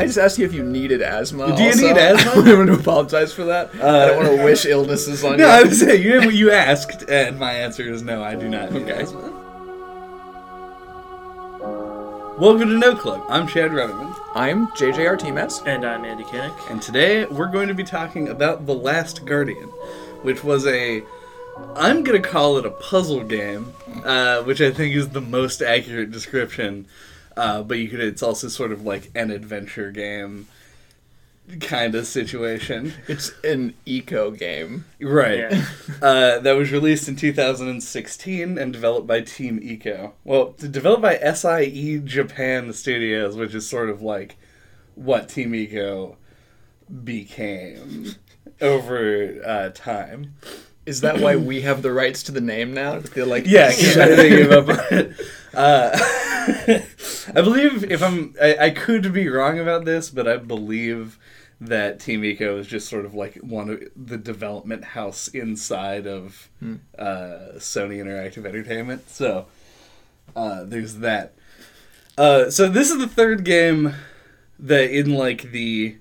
I 0.00 0.06
just 0.06 0.16
asked 0.18 0.38
you 0.38 0.46
if 0.46 0.54
you 0.54 0.62
needed 0.62 1.02
asthma. 1.02 1.56
Do 1.56 1.62
you 1.62 1.70
also. 1.70 1.86
need 1.88 1.96
asthma? 1.98 2.42
I 2.50 2.54
want 2.54 2.68
to 2.68 2.74
apologize 2.74 3.32
for 3.32 3.44
that. 3.46 3.74
I 3.74 4.06
don't 4.06 4.16
want 4.24 4.36
to 4.38 4.44
wish 4.44 4.64
illnesses 4.64 5.24
on 5.24 5.32
No, 5.36 5.36
you. 5.36 5.38
No, 5.42 5.48
I 5.48 5.62
was 5.64 5.80
saying 5.80 6.02
you, 6.02 6.30
you 6.30 6.50
asked, 6.52 7.02
and 7.08 7.38
my 7.38 7.52
answer 7.52 7.82
is 7.82 8.02
no. 8.02 8.22
I 8.22 8.36
do 8.36 8.48
not 8.48 8.70
need 8.72 8.82
Okay. 8.88 9.02
asthma. 9.02 9.34
Welcome 12.38 12.68
to 12.68 12.78
No 12.78 12.94
Club. 12.94 13.24
I'm 13.28 13.48
Chad 13.48 13.72
Reverman, 13.72 14.14
I'm 14.36 14.68
JJ 14.68 15.08
Artemis. 15.08 15.60
And 15.66 15.84
I'm 15.84 16.04
Andy 16.04 16.22
Kinnick. 16.22 16.70
and 16.70 16.80
today 16.80 17.24
we're 17.26 17.50
going 17.50 17.66
to 17.66 17.74
be 17.74 17.82
talking 17.82 18.28
about 18.28 18.66
The 18.66 18.74
Last 18.74 19.24
Guardian, 19.26 19.68
which 20.22 20.44
was 20.44 20.64
a. 20.66 21.02
I'm 21.74 22.04
gonna 22.04 22.20
call 22.20 22.56
it 22.58 22.64
a 22.64 22.70
puzzle 22.70 23.24
game, 23.24 23.74
uh, 24.04 24.42
which 24.44 24.60
I 24.60 24.70
think 24.70 24.94
is 24.94 25.08
the 25.08 25.20
most 25.20 25.60
accurate 25.60 26.12
description. 26.12 26.86
Uh, 27.38 27.62
but 27.62 27.78
you 27.78 27.88
could, 27.88 28.00
it's 28.00 28.22
also 28.22 28.48
sort 28.48 28.72
of 28.72 28.84
like 28.84 29.10
an 29.14 29.30
adventure 29.30 29.92
game 29.92 30.48
kind 31.60 31.94
of 31.94 32.06
situation. 32.06 32.92
It's 33.06 33.32
an 33.44 33.74
Ico 33.86 34.36
game. 34.36 34.84
Right. 35.00 35.38
Yeah. 35.38 35.64
Uh, 36.00 36.38
that 36.38 36.52
was 36.52 36.70
released 36.70 37.08
in 37.08 37.16
2016 37.16 38.56
and 38.56 38.72
developed 38.72 39.08
by 39.08 39.20
Team 39.20 39.58
Ico. 39.58 40.12
Well, 40.22 40.54
developed 40.58 41.02
by 41.02 41.18
SIE 41.18 42.00
Japan 42.04 42.72
Studios, 42.72 43.34
which 43.34 43.52
is 43.52 43.68
sort 43.68 43.90
of 43.90 44.00
like 44.00 44.36
what 44.94 45.28
Team 45.28 45.52
Ico 45.52 46.14
became 47.02 48.14
over 48.60 49.42
uh, 49.44 49.70
time. 49.70 50.36
Is 50.88 51.02
that 51.02 51.20
why 51.20 51.36
we 51.36 51.60
have 51.60 51.82
the 51.82 51.92
rights 51.92 52.22
to 52.24 52.32
the 52.32 52.40
name 52.40 52.72
now? 52.72 52.98
They're 52.98 53.26
like, 53.26 53.46
Yeah, 53.46 53.68
because 53.68 53.94
they 53.94 54.30
gave 54.30 54.50
up 54.50 54.68
on 54.68 54.78
it. 54.90 55.20
Uh, 55.52 55.90
I 57.34 57.42
believe 57.42 57.90
if 57.90 58.02
I'm, 58.02 58.34
I, 58.40 58.56
I 58.56 58.70
could 58.70 59.12
be 59.12 59.28
wrong 59.28 59.58
about 59.58 59.84
this, 59.84 60.08
but 60.08 60.26
I 60.26 60.38
believe 60.38 61.18
that 61.60 62.00
Team 62.00 62.22
Ico 62.22 62.58
is 62.58 62.66
just 62.66 62.88
sort 62.88 63.04
of 63.04 63.12
like 63.14 63.36
one 63.36 63.68
of 63.68 63.82
the 63.96 64.16
development 64.16 64.82
house 64.82 65.28
inside 65.28 66.06
of 66.06 66.48
uh, 66.98 67.56
Sony 67.56 67.98
Interactive 68.02 68.46
Entertainment. 68.46 69.10
So 69.10 69.44
uh, 70.34 70.64
there's 70.64 70.96
that. 70.96 71.34
Uh, 72.16 72.48
so 72.48 72.66
this 72.66 72.90
is 72.90 72.96
the 72.96 73.08
third 73.08 73.44
game 73.44 73.94
that 74.58 74.90
in 74.90 75.12
like 75.12 75.50
the 75.52 75.98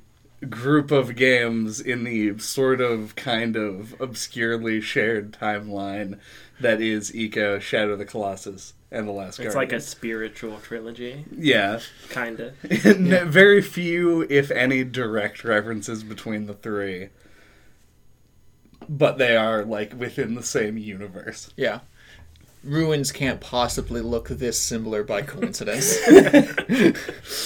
group 0.50 0.92
of 0.92 1.16
games 1.16 1.80
in 1.82 2.04
the 2.04 2.38
sort 2.40 2.80
of 2.82 3.16
kind 3.16 3.56
of 3.56 4.00
obscurely 4.00 4.80
shared 4.82 5.34
timeline 5.34 6.20
that 6.60 6.82
is 6.82 7.12
Ico, 7.12 7.60
Shadow 7.62 7.94
of 7.94 8.00
the 8.00 8.06
Colossus, 8.06 8.74
and 8.92 9.08
The 9.08 9.12
Last 9.12 9.40
It's 9.40 9.54
Guardian. 9.54 9.56
like 9.56 9.74
a 9.74 9.80
spiritual 9.82 10.60
trilogy, 10.60 11.26
yeah. 11.36 11.80
kinda. 12.10 12.54
N- 12.70 13.30
Very 13.30 13.62
few, 13.62 14.22
if 14.30 14.50
any, 14.52 14.84
direct 14.84 15.44
references 15.44 16.04
between 16.04 16.46
the 16.46 16.54
three, 16.54 17.10
but 18.90 19.18
they 19.18 19.36
are 19.36 19.64
like 19.66 19.94
within 20.00 20.36
the 20.36 20.44
same 20.44 20.78
universe. 20.78 21.52
Yeah. 21.58 21.80
Ruins 22.68 23.12
can't 23.12 23.40
possibly 23.40 24.02
look 24.02 24.28
this 24.28 24.60
similar 24.62 25.04
by 25.04 25.22
coincidence. 25.22 25.98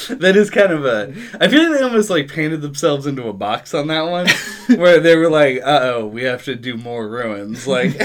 That 0.09 0.33
is 0.35 0.49
kind 0.49 0.71
of 0.71 0.85
a. 0.85 1.13
I 1.39 1.47
feel 1.47 1.69
like 1.69 1.79
they 1.79 1.83
almost 1.83 2.09
like 2.09 2.27
painted 2.27 2.61
themselves 2.61 3.05
into 3.07 3.27
a 3.27 3.33
box 3.33 3.73
on 3.73 3.87
that 3.87 4.03
one, 4.03 4.27
where 4.79 4.99
they 4.99 5.15
were 5.15 5.29
like, 5.29 5.57
"Uh 5.57 5.79
oh, 5.83 6.07
we 6.07 6.23
have 6.23 6.43
to 6.45 6.55
do 6.55 6.77
more 6.77 7.07
ruins." 7.07 7.65
Like, 7.67 7.93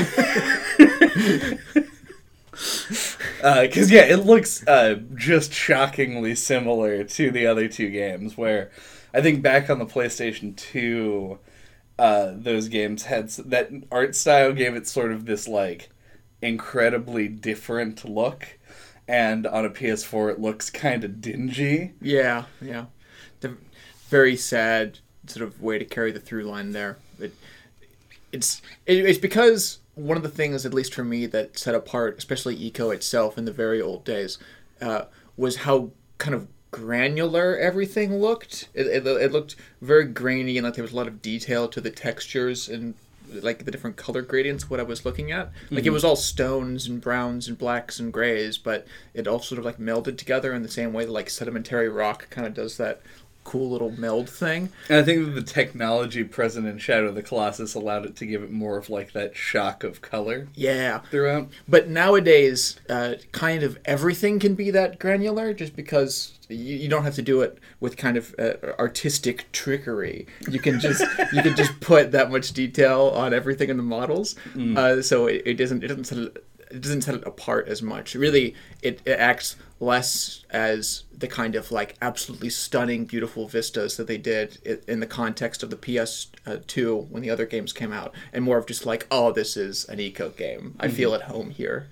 because 3.42 3.90
yeah, 3.90 4.04
it 4.04 4.24
looks 4.24 4.66
uh, 4.66 5.00
just 5.14 5.52
shockingly 5.52 6.34
similar 6.34 7.04
to 7.04 7.30
the 7.30 7.46
other 7.46 7.68
two 7.68 7.90
games. 7.90 8.36
Where 8.36 8.70
I 9.12 9.20
think 9.20 9.42
back 9.42 9.68
on 9.68 9.78
the 9.78 9.86
PlayStation 9.86 10.56
Two, 10.56 11.38
uh, 11.98 12.32
those 12.34 12.68
games 12.68 13.04
had 13.04 13.28
that 13.30 13.70
art 13.90 14.16
style 14.16 14.52
gave 14.52 14.74
it 14.74 14.86
sort 14.86 15.12
of 15.12 15.26
this 15.26 15.46
like 15.46 15.90
incredibly 16.42 17.28
different 17.28 18.08
look. 18.08 18.58
And 19.08 19.46
on 19.46 19.64
a 19.64 19.70
PS4, 19.70 20.32
it 20.32 20.40
looks 20.40 20.70
kind 20.70 21.04
of 21.04 21.20
dingy. 21.20 21.92
yeah, 22.00 22.44
yeah. 22.60 22.86
The 23.40 23.56
very 24.08 24.36
sad 24.36 24.98
sort 25.26 25.46
of 25.46 25.60
way 25.60 25.78
to 25.78 25.84
carry 25.84 26.10
the 26.10 26.20
through 26.20 26.44
line 26.44 26.72
there. 26.72 26.98
It, 27.20 27.34
it's 28.32 28.62
it, 28.84 28.98
it's 29.04 29.18
because 29.18 29.78
one 29.94 30.16
of 30.16 30.22
the 30.22 30.28
things, 30.28 30.66
at 30.66 30.74
least 30.74 30.92
for 30.92 31.04
me, 31.04 31.26
that 31.26 31.58
set 31.58 31.74
apart, 31.74 32.18
especially 32.18 32.56
Ico 32.70 32.94
itself 32.94 33.38
in 33.38 33.44
the 33.44 33.52
very 33.52 33.80
old 33.80 34.04
days, 34.04 34.38
uh, 34.80 35.04
was 35.36 35.58
how 35.58 35.90
kind 36.18 36.34
of 36.34 36.48
granular 36.70 37.56
everything 37.56 38.16
looked. 38.16 38.68
It, 38.74 38.86
it, 38.86 39.06
it 39.06 39.32
looked 39.32 39.56
very 39.80 40.04
grainy 40.04 40.58
and 40.58 40.64
like 40.64 40.74
there 40.74 40.82
was 40.82 40.92
a 40.92 40.96
lot 40.96 41.06
of 41.06 41.22
detail 41.22 41.68
to 41.68 41.80
the 41.80 41.90
textures 41.90 42.68
and 42.68 42.94
like 43.42 43.64
the 43.64 43.70
different 43.70 43.96
color 43.96 44.22
gradients. 44.22 44.68
What 44.68 44.80
I 44.80 44.84
was 44.84 45.04
looking 45.04 45.32
at, 45.32 45.52
like 45.70 45.80
it 45.80 45.84
mm-hmm. 45.84 45.94
was 45.94 46.04
all 46.04 46.16
stones 46.16 46.86
and 46.86 47.00
browns 47.00 47.48
and 47.48 47.56
blacks 47.56 47.98
and 47.98 48.12
grays, 48.12 48.58
but 48.58 48.86
it 49.14 49.26
all 49.26 49.40
sort 49.40 49.58
of 49.58 49.64
like 49.64 49.78
melded 49.78 50.18
together 50.18 50.54
in 50.54 50.62
the 50.62 50.68
same 50.68 50.92
way 50.92 51.04
that 51.04 51.12
like 51.12 51.30
sedimentary 51.30 51.88
rock 51.88 52.28
kind 52.30 52.46
of 52.46 52.54
does 52.54 52.76
that 52.76 53.00
cool 53.46 53.70
little 53.70 53.92
meld 53.92 54.28
thing. 54.28 54.70
And 54.88 54.98
I 54.98 55.02
think 55.04 55.24
that 55.24 55.30
the 55.30 55.42
technology 55.42 56.24
present 56.24 56.66
in 56.66 56.78
Shadow 56.78 57.08
of 57.08 57.14
the 57.14 57.22
Colossus 57.22 57.74
allowed 57.74 58.04
it 58.04 58.16
to 58.16 58.26
give 58.26 58.42
it 58.42 58.50
more 58.50 58.76
of 58.76 58.90
like 58.90 59.12
that 59.12 59.36
shock 59.36 59.84
of 59.84 60.00
color 60.02 60.48
Yeah. 60.54 60.98
throughout. 61.12 61.48
But 61.68 61.88
nowadays, 61.88 62.78
uh, 62.90 63.14
kind 63.32 63.62
of 63.62 63.78
everything 63.84 64.38
can 64.40 64.54
be 64.56 64.70
that 64.72 64.98
granular 64.98 65.54
just 65.54 65.76
because 65.76 66.32
you, 66.48 66.76
you 66.76 66.88
don't 66.88 67.04
have 67.04 67.14
to 67.14 67.22
do 67.22 67.40
it 67.42 67.58
with 67.78 67.96
kind 67.96 68.16
of 68.16 68.34
uh, 68.38 68.54
artistic 68.80 69.46
trickery. 69.52 70.26
You 70.50 70.58
can 70.58 70.80
just 70.80 71.00
you 71.32 71.42
can 71.42 71.54
just 71.56 71.78
put 71.80 72.10
that 72.12 72.30
much 72.30 72.52
detail 72.52 73.12
on 73.14 73.32
everything 73.32 73.70
in 73.70 73.76
the 73.76 73.82
models, 73.82 74.34
uh, 74.76 75.02
so 75.02 75.26
it, 75.26 75.42
it 75.46 75.54
doesn't 75.54 75.84
it 75.84 75.88
doesn't 75.88 76.04
set 76.04 76.18
it, 76.18 76.44
it 76.70 76.80
doesn't 76.80 77.02
set 77.02 77.14
it 77.14 77.24
apart 77.26 77.68
as 77.68 77.80
much. 77.80 78.14
Really, 78.16 78.54
it, 78.82 79.00
it 79.04 79.18
acts 79.20 79.54
less 79.78 80.44
as 80.50 81.04
the 81.16 81.28
kind 81.28 81.54
of 81.54 81.70
like 81.70 81.96
absolutely 82.00 82.50
stunning, 82.50 83.04
beautiful 83.04 83.46
vistas 83.46 83.96
that 83.96 84.06
they 84.06 84.16
did 84.18 84.80
in 84.88 85.00
the 85.00 85.06
context 85.06 85.62
of 85.62 85.70
the 85.70 85.76
PS2 85.76 87.08
when 87.08 87.22
the 87.22 87.30
other 87.30 87.46
games 87.46 87.72
came 87.72 87.92
out, 87.92 88.14
and 88.32 88.44
more 88.44 88.58
of 88.58 88.66
just 88.66 88.86
like, 88.86 89.06
oh, 89.10 89.32
this 89.32 89.56
is 89.56 89.84
an 89.86 89.98
Ico 89.98 90.34
game. 90.36 90.74
I 90.80 90.88
feel 90.88 91.14
at 91.14 91.22
home 91.22 91.50
here. 91.50 91.88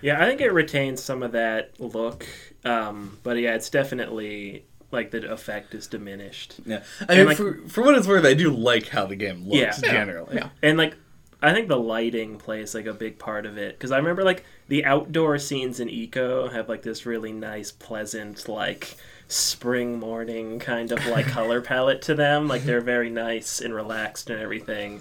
Yeah, 0.00 0.22
I 0.22 0.26
think 0.26 0.40
it 0.40 0.52
retains 0.52 1.02
some 1.02 1.22
of 1.22 1.32
that 1.32 1.78
look, 1.80 2.24
um, 2.64 3.18
but 3.22 3.36
yeah, 3.38 3.54
it's 3.54 3.68
definitely 3.68 4.64
like 4.90 5.10
the 5.10 5.30
effect 5.30 5.74
is 5.74 5.86
diminished. 5.86 6.54
Yeah, 6.64 6.82
I 7.08 7.16
mean, 7.16 7.26
like- 7.26 7.36
for, 7.36 7.60
for 7.68 7.82
what 7.82 7.94
it's 7.96 8.06
worth, 8.06 8.24
I 8.24 8.34
do 8.34 8.50
like 8.50 8.88
how 8.88 9.06
the 9.06 9.16
game 9.16 9.42
looks 9.44 9.54
Yeah. 9.56 9.72
Yeah. 9.82 9.92
generally. 9.92 10.36
Yeah. 10.36 10.48
And 10.62 10.78
like, 10.78 10.94
I 11.40 11.52
think 11.52 11.68
the 11.68 11.78
lighting 11.78 12.36
plays 12.36 12.74
like 12.74 12.86
a 12.86 12.92
big 12.92 13.18
part 13.18 13.46
of 13.46 13.56
it 13.58 13.76
because 13.76 13.92
I 13.92 13.98
remember 13.98 14.24
like 14.24 14.44
the 14.66 14.84
outdoor 14.84 15.38
scenes 15.38 15.78
in 15.78 15.88
Ico 15.88 16.52
have 16.52 16.68
like 16.68 16.82
this 16.82 17.06
really 17.06 17.32
nice, 17.32 17.70
pleasant, 17.70 18.48
like 18.48 18.96
spring 19.28 19.98
morning 19.98 20.58
kind 20.58 20.90
of 20.90 21.06
like 21.06 21.26
color 21.28 21.60
palette 21.60 22.02
to 22.02 22.14
them. 22.14 22.48
Like 22.48 22.64
they're 22.64 22.80
very 22.80 23.10
nice 23.10 23.60
and 23.60 23.72
relaxed 23.72 24.30
and 24.30 24.40
everything. 24.40 25.00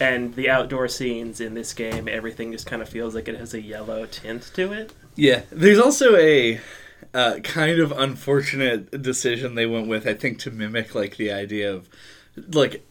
And 0.00 0.34
the 0.34 0.50
outdoor 0.50 0.88
scenes 0.88 1.40
in 1.40 1.54
this 1.54 1.72
game, 1.72 2.08
everything 2.08 2.52
just 2.52 2.66
kind 2.66 2.82
of 2.82 2.88
feels 2.88 3.14
like 3.14 3.28
it 3.28 3.38
has 3.38 3.54
a 3.54 3.62
yellow 3.62 4.06
tint 4.06 4.50
to 4.54 4.72
it. 4.72 4.92
Yeah, 5.14 5.42
there's 5.50 5.78
also 5.78 6.16
a 6.16 6.60
uh, 7.14 7.38
kind 7.42 7.78
of 7.78 7.92
unfortunate 7.92 9.02
decision 9.02 9.54
they 9.54 9.66
went 9.66 9.88
with. 9.88 10.06
I 10.06 10.14
think 10.14 10.38
to 10.40 10.50
mimic 10.50 10.94
like 10.94 11.16
the 11.16 11.32
idea 11.32 11.72
of 11.72 11.88
like 12.48 12.82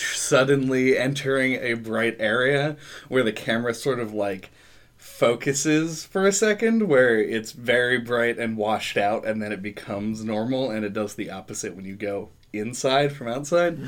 suddenly 0.00 0.96
entering 0.96 1.54
a 1.54 1.74
bright 1.74 2.16
area 2.18 2.76
where 3.08 3.22
the 3.22 3.32
camera 3.32 3.74
sort 3.74 3.98
of 3.98 4.12
like 4.12 4.50
focuses 4.96 6.04
for 6.04 6.26
a 6.26 6.32
second 6.32 6.88
where 6.88 7.18
it's 7.18 7.52
very 7.52 7.98
bright 7.98 8.38
and 8.38 8.56
washed 8.56 8.96
out 8.96 9.26
and 9.26 9.42
then 9.42 9.52
it 9.52 9.62
becomes 9.62 10.24
normal 10.24 10.70
and 10.70 10.84
it 10.84 10.92
does 10.92 11.14
the 11.14 11.30
opposite 11.30 11.74
when 11.74 11.84
you 11.84 11.94
go 11.94 12.28
inside 12.52 13.12
from 13.12 13.28
outside. 13.28 13.78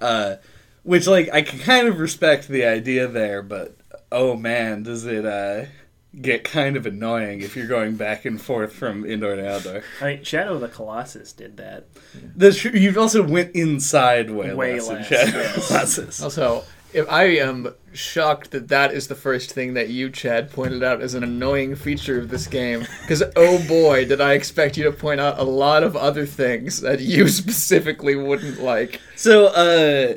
Uh, 0.00 0.36
which 0.82 1.06
like 1.06 1.28
i 1.32 1.42
can 1.42 1.58
kind 1.58 1.86
of 1.86 1.98
respect 1.98 2.48
the 2.48 2.64
idea 2.64 3.06
there 3.06 3.42
but 3.42 3.76
oh 4.10 4.34
man 4.34 4.82
does 4.82 5.04
it 5.04 5.26
uh, 5.26 5.64
get 6.18 6.42
kind 6.42 6.76
of 6.76 6.86
annoying 6.86 7.40
if 7.40 7.56
you're 7.56 7.68
going 7.68 7.94
back 7.94 8.24
and 8.24 8.40
forth 8.40 8.72
from 8.72 9.06
indoor 9.06 9.36
to 9.36 9.48
outdoor 9.48 9.82
I 10.00 10.04
mean, 10.16 10.24
Shadow 10.24 10.54
of 10.54 10.60
the 10.60 10.68
Colossus 10.68 11.32
did 11.32 11.56
that. 11.58 11.86
That's 12.34 12.58
true. 12.58 12.72
You 12.72 12.98
also 13.00 13.22
went 13.22 13.54
inside 13.54 14.30
way, 14.30 14.52
Way 14.52 14.74
less, 14.74 14.88
less, 14.88 15.06
Shadow 15.06 15.26
of 15.26 15.32
the 15.34 15.38
yes. 15.38 15.68
Colossus. 15.68 16.22
Also, 16.22 16.64
if 16.92 17.08
I 17.08 17.24
am 17.24 17.74
shocked 17.92 18.50
that 18.50 18.68
that 18.68 18.92
is 18.92 19.08
the 19.08 19.14
first 19.14 19.52
thing 19.52 19.74
that 19.74 19.88
you, 19.88 20.10
Chad, 20.10 20.50
pointed 20.50 20.82
out 20.82 21.00
as 21.00 21.14
an 21.14 21.22
annoying 21.22 21.76
feature 21.76 22.18
of 22.18 22.28
this 22.28 22.46
game. 22.46 22.86
Because 23.02 23.22
oh 23.36 23.64
boy, 23.68 24.04
did 24.04 24.20
I 24.20 24.32
expect 24.32 24.76
you 24.76 24.84
to 24.84 24.92
point 24.92 25.20
out 25.20 25.38
a 25.38 25.44
lot 25.44 25.82
of 25.82 25.96
other 25.96 26.26
things 26.26 26.80
that 26.80 27.00
you 27.00 27.28
specifically 27.28 28.16
wouldn't 28.16 28.60
like. 28.60 29.00
So, 29.14 29.46
uh, 29.46 30.14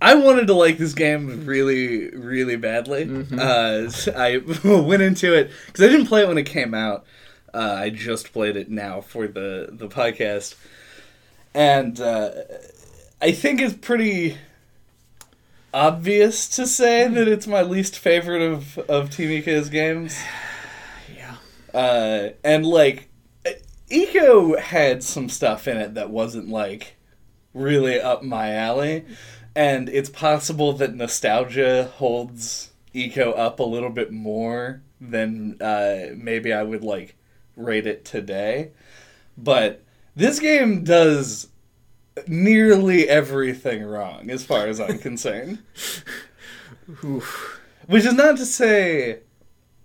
I 0.00 0.14
wanted 0.14 0.46
to 0.46 0.54
like 0.54 0.78
this 0.78 0.94
game 0.94 1.44
really, 1.44 2.10
really 2.10 2.56
badly. 2.56 3.26
Uh, 3.36 3.90
so 3.90 4.12
I 4.12 4.36
went 4.64 5.02
into 5.02 5.34
it 5.34 5.50
because 5.66 5.84
I 5.84 5.88
didn't 5.88 6.06
play 6.06 6.22
it 6.22 6.28
when 6.28 6.38
it 6.38 6.46
came 6.46 6.74
out. 6.74 7.04
Uh, 7.52 7.76
I 7.78 7.90
just 7.90 8.32
played 8.32 8.56
it 8.56 8.70
now 8.70 9.00
for 9.00 9.26
the 9.26 9.68
the 9.72 9.88
podcast, 9.88 10.54
and 11.54 12.00
uh, 12.00 12.30
I 13.20 13.32
think 13.32 13.60
it's 13.60 13.74
pretty 13.74 14.36
obvious 15.74 16.48
to 16.48 16.66
say 16.66 17.08
that 17.08 17.28
it's 17.28 17.46
my 17.46 17.62
least 17.62 17.98
favorite 17.98 18.42
of 18.42 18.78
of 18.78 19.10
Team 19.10 19.42
games. 19.42 20.16
Yeah. 21.16 21.36
Uh, 21.72 22.28
and 22.44 22.66
like, 22.66 23.08
Ico 23.90 24.58
had 24.58 25.02
some 25.02 25.28
stuff 25.28 25.66
in 25.66 25.78
it 25.78 25.94
that 25.94 26.10
wasn't 26.10 26.48
like 26.48 26.96
really 27.54 28.00
up 28.00 28.22
my 28.22 28.54
alley, 28.54 29.04
and 29.58 29.88
it's 29.88 30.08
possible 30.08 30.72
that 30.74 30.94
nostalgia 30.94 31.90
holds 31.96 32.70
Ico 32.94 33.36
up 33.36 33.58
a 33.58 33.64
little 33.64 33.90
bit 33.90 34.12
more 34.12 34.82
than 35.00 35.60
uh, 35.60 36.10
maybe 36.14 36.52
I 36.52 36.62
would 36.62 36.84
like 36.84 37.16
rate 37.56 37.84
it 37.84 38.04
today. 38.04 38.70
But 39.36 39.82
this 40.14 40.38
game 40.38 40.84
does 40.84 41.48
nearly 42.28 43.08
everything 43.08 43.82
wrong 43.82 44.30
as 44.30 44.44
far 44.44 44.68
as 44.68 44.78
I'm 44.78 45.00
concerned. 45.00 45.58
Which 47.02 48.04
is 48.04 48.14
not 48.14 48.36
to 48.36 48.46
say 48.46 49.22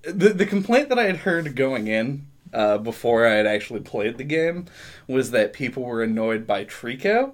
the 0.04 0.30
the 0.30 0.46
complaint 0.46 0.90
that 0.90 1.00
I 1.00 1.06
had 1.06 1.18
heard 1.18 1.56
going 1.56 1.88
in 1.88 2.28
uh, 2.54 2.78
before 2.78 3.26
I 3.26 3.32
had 3.32 3.48
actually 3.48 3.80
played 3.80 4.20
the 4.20 4.24
game 4.24 4.66
was 5.08 5.32
that 5.32 5.52
people 5.52 5.82
were 5.82 6.04
annoyed 6.04 6.46
by 6.46 6.64
Trico. 6.66 7.34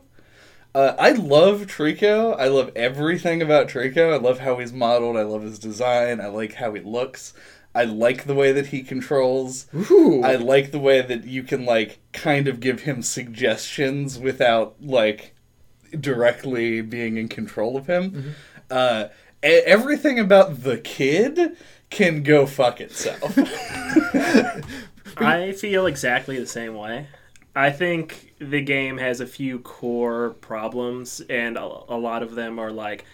Uh, 0.75 0.93
I 0.99 1.11
love 1.11 1.61
Trico. 1.61 2.39
I 2.39 2.47
love 2.47 2.71
everything 2.75 3.41
about 3.41 3.67
Trico. 3.69 4.13
I 4.13 4.17
love 4.17 4.39
how 4.39 4.57
he's 4.59 4.71
modeled. 4.71 5.17
I 5.17 5.23
love 5.23 5.41
his 5.41 5.57
design. 5.59 6.21
I 6.21 6.27
like 6.27 6.53
how 6.53 6.73
he 6.73 6.81
looks. 6.81 7.33
I 7.73 7.83
like 7.83 8.25
the 8.25 8.33
way 8.35 8.51
that 8.51 8.67
he 8.67 8.81
controls. 8.83 9.67
Ooh. 9.91 10.21
I 10.23 10.35
like 10.35 10.71
the 10.71 10.79
way 10.79 11.01
that 11.01 11.25
you 11.25 11.43
can 11.43 11.65
like 11.65 11.99
kind 12.13 12.47
of 12.47 12.59
give 12.59 12.81
him 12.81 13.01
suggestions 13.01 14.19
without 14.19 14.75
like 14.81 15.35
directly 15.99 16.81
being 16.81 17.17
in 17.17 17.27
control 17.27 17.77
of 17.77 17.87
him. 17.87 18.35
Uh, 18.69 19.05
e- 19.43 19.47
everything 19.65 20.19
about 20.19 20.63
the 20.63 20.77
kid 20.77 21.57
can 21.89 22.21
go 22.23 22.45
fuck 22.45 22.79
itself. 22.81 23.37
I 25.17 25.51
feel 25.53 25.85
exactly 25.85 26.39
the 26.39 26.45
same 26.47 26.75
way. 26.75 27.07
I 27.59 27.71
think 27.71 28.33
the 28.39 28.61
game 28.61 28.97
has 28.97 29.19
a 29.19 29.27
few 29.27 29.59
core 29.59 30.31
problems, 30.41 31.21
and 31.29 31.57
a, 31.57 31.63
a 31.63 31.97
lot 31.97 32.23
of 32.23 32.35
them 32.35 32.57
are 32.57 32.71
like 32.71 33.05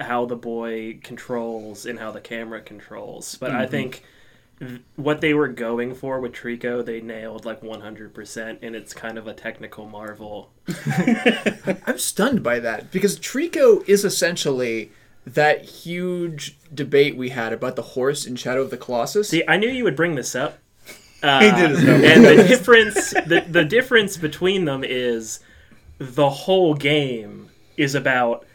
how 0.00 0.26
the 0.26 0.36
boy 0.36 0.98
controls 1.02 1.86
and 1.86 1.98
how 1.98 2.10
the 2.10 2.20
camera 2.20 2.60
controls. 2.60 3.36
But 3.36 3.52
I 3.52 3.62
mm-hmm. 3.62 3.70
think 3.70 4.04
th- 4.58 4.80
what 4.96 5.20
they 5.20 5.34
were 5.34 5.48
going 5.48 5.94
for 5.94 6.20
with 6.20 6.32
Trico, 6.32 6.84
they 6.84 7.00
nailed 7.00 7.44
like 7.44 7.60
100%, 7.60 8.58
and 8.62 8.74
it's 8.74 8.94
kind 8.94 9.18
of 9.18 9.26
a 9.26 9.34
technical 9.34 9.86
marvel. 9.86 10.50
I'm 11.86 11.98
stunned 11.98 12.42
by 12.42 12.58
that 12.60 12.90
because 12.90 13.18
Trico 13.18 13.86
is 13.88 14.04
essentially 14.04 14.90
that 15.26 15.64
huge 15.64 16.58
debate 16.72 17.16
we 17.16 17.30
had 17.30 17.52
about 17.52 17.76
the 17.76 17.82
horse 17.82 18.26
in 18.26 18.36
Shadow 18.36 18.62
of 18.62 18.70
the 18.70 18.76
Colossus. 18.76 19.28
See, 19.28 19.44
I 19.46 19.56
knew 19.56 19.68
you 19.68 19.84
would 19.84 19.96
bring 19.96 20.16
this 20.16 20.34
up. 20.34 20.58
Uh, 21.24 21.40
He 21.40 21.50
did 21.60 21.70
his 21.70 21.82
homework. 21.82 22.04
and 22.04 22.24
the 22.24 22.36
difference, 22.46 23.10
the, 23.26 23.44
the 23.48 23.64
difference 23.64 24.16
between 24.16 24.64
them 24.64 24.84
is 24.84 25.40
the 25.98 26.28
whole 26.30 26.74
game 26.74 27.48
is 27.76 27.94
about 27.94 28.46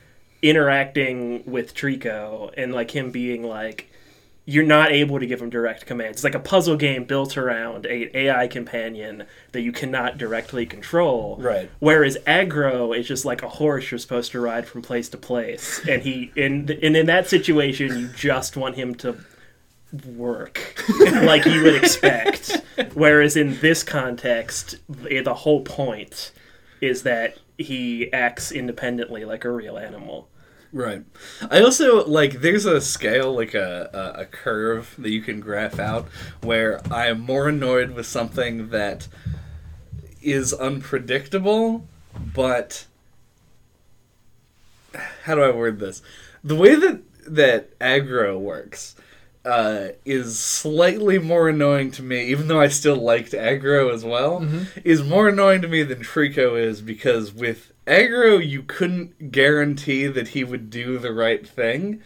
interacting 0.41 1.43
with 1.45 1.73
Trico 1.73 2.53
and 2.55 2.73
like 2.73 2.91
him 2.91 3.11
being 3.11 3.43
like, 3.43 3.87
you're 4.45 4.65
not 4.65 4.91
able 4.91 5.19
to 5.19 5.27
give 5.27 5.39
him 5.39 5.49
direct 5.51 5.85
commands. 5.85 6.17
It's 6.17 6.23
like 6.23 6.33
a 6.33 6.39
puzzle 6.39 6.75
game 6.75 7.03
built 7.03 7.37
around 7.37 7.85
a 7.85 8.17
AI 8.17 8.47
companion 8.47 9.25
that 9.51 9.61
you 9.61 9.71
cannot 9.71 10.17
directly 10.17 10.65
control. 10.65 11.37
Right. 11.39 11.69
Whereas 11.77 12.17
Agro 12.25 12.91
is 12.93 13.07
just 13.07 13.25
like 13.25 13.43
a 13.43 13.49
horse 13.49 13.91
you're 13.91 13.99
supposed 13.99 14.31
to 14.31 14.39
ride 14.39 14.67
from 14.67 14.81
place 14.81 15.07
to 15.09 15.17
place, 15.17 15.85
and 15.87 16.01
he 16.01 16.31
in 16.35 16.67
and 16.81 16.97
in 16.97 17.05
that 17.05 17.27
situation 17.27 17.95
you 17.99 18.07
just 18.07 18.57
want 18.57 18.75
him 18.75 18.95
to 18.95 19.17
work 20.15 20.75
like 20.99 21.45
you 21.45 21.63
would 21.63 21.75
expect. 21.75 22.61
Whereas 22.93 23.35
in 23.35 23.59
this 23.59 23.83
context, 23.83 24.75
the 24.87 25.21
the 25.21 25.33
whole 25.33 25.61
point 25.61 26.31
is 26.81 27.03
that 27.03 27.37
he 27.57 28.11
acts 28.13 28.51
independently 28.51 29.25
like 29.25 29.43
a 29.43 29.51
real 29.51 29.77
animal. 29.77 30.29
Right. 30.71 31.03
I 31.49 31.61
also 31.61 32.05
like 32.05 32.41
there's 32.41 32.65
a 32.65 32.79
scale 32.79 33.35
like 33.35 33.53
a, 33.53 33.89
a 33.93 34.21
a 34.21 34.25
curve 34.25 34.95
that 34.99 35.09
you 35.09 35.21
can 35.21 35.39
graph 35.39 35.79
out 35.79 36.07
where 36.41 36.79
I 36.91 37.07
am 37.07 37.21
more 37.21 37.49
annoyed 37.49 37.91
with 37.91 38.05
something 38.05 38.69
that 38.69 39.07
is 40.21 40.53
unpredictable, 40.53 41.87
but 42.13 42.85
how 45.23 45.35
do 45.35 45.41
I 45.41 45.51
word 45.51 45.79
this? 45.79 46.01
The 46.43 46.55
way 46.55 46.75
that 46.75 47.01
that 47.25 47.69
Agro 47.81 48.37
works 48.37 48.95
uh, 49.49 49.89
is 50.05 50.39
slightly 50.39 51.17
more 51.17 51.49
annoying 51.49 51.89
to 51.91 52.03
me, 52.03 52.25
even 52.25 52.47
though 52.47 52.61
I 52.61 52.67
still 52.67 52.95
liked 52.95 53.33
Agro 53.33 53.89
as 53.89 54.05
well. 54.05 54.41
Is 54.83 55.01
more 55.03 55.27
annoying 55.29 55.63
to 55.63 55.67
me 55.67 55.81
than 55.83 56.03
Trico 56.03 56.59
is 56.59 56.81
because 56.81 57.33
with 57.33 57.73
Agro 57.87 58.37
you 58.37 58.61
couldn't 58.61 59.31
guarantee 59.31 60.05
that 60.05 60.29
he 60.29 60.43
would 60.43 60.69
do 60.69 60.99
the 60.99 61.11
right 61.11 61.47
thing 61.47 62.01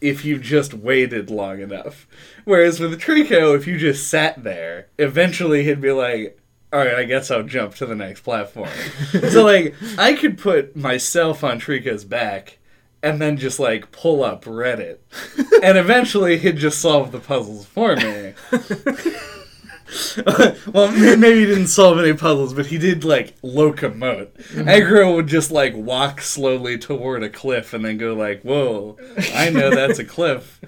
if 0.00 0.24
you 0.24 0.38
just 0.38 0.74
waited 0.74 1.30
long 1.30 1.60
enough. 1.60 2.06
Whereas 2.44 2.78
with 2.78 3.00
Trico, 3.00 3.56
if 3.56 3.66
you 3.66 3.78
just 3.78 4.08
sat 4.08 4.44
there, 4.44 4.88
eventually 4.98 5.64
he'd 5.64 5.80
be 5.80 5.92
like, 5.92 6.38
all 6.72 6.80
right, 6.80 6.94
I 6.94 7.04
guess 7.04 7.30
I'll 7.30 7.42
jump 7.42 7.74
to 7.76 7.86
the 7.86 7.96
next 7.96 8.20
platform. 8.20 8.68
so, 9.30 9.44
like, 9.44 9.74
I 9.98 10.12
could 10.12 10.38
put 10.38 10.76
myself 10.76 11.42
on 11.42 11.58
Trico's 11.58 12.04
back 12.04 12.58
and 13.02 13.20
then 13.20 13.36
just, 13.36 13.58
like, 13.58 13.92
pull 13.92 14.22
up 14.22 14.44
Reddit. 14.44 14.98
and 15.62 15.78
eventually 15.78 16.38
he'd 16.38 16.56
just 16.56 16.80
solve 16.80 17.12
the 17.12 17.20
puzzles 17.20 17.66
for 17.66 17.96
me. 17.96 18.34
well, 20.72 20.90
maybe 20.92 21.40
he 21.40 21.46
didn't 21.46 21.68
solve 21.68 21.98
any 21.98 22.12
puzzles, 22.12 22.54
but 22.54 22.66
he 22.66 22.78
did, 22.78 23.04
like, 23.04 23.40
locomote. 23.42 24.28
Agro 24.66 25.14
would 25.14 25.26
just, 25.26 25.50
like, 25.50 25.74
walk 25.74 26.20
slowly 26.20 26.78
toward 26.78 27.22
a 27.22 27.30
cliff 27.30 27.72
and 27.72 27.84
then 27.84 27.98
go, 27.98 28.14
like, 28.14 28.42
whoa, 28.42 28.96
I 29.34 29.50
know 29.50 29.70
that's 29.70 29.98
a 29.98 30.04
cliff. 30.04 30.60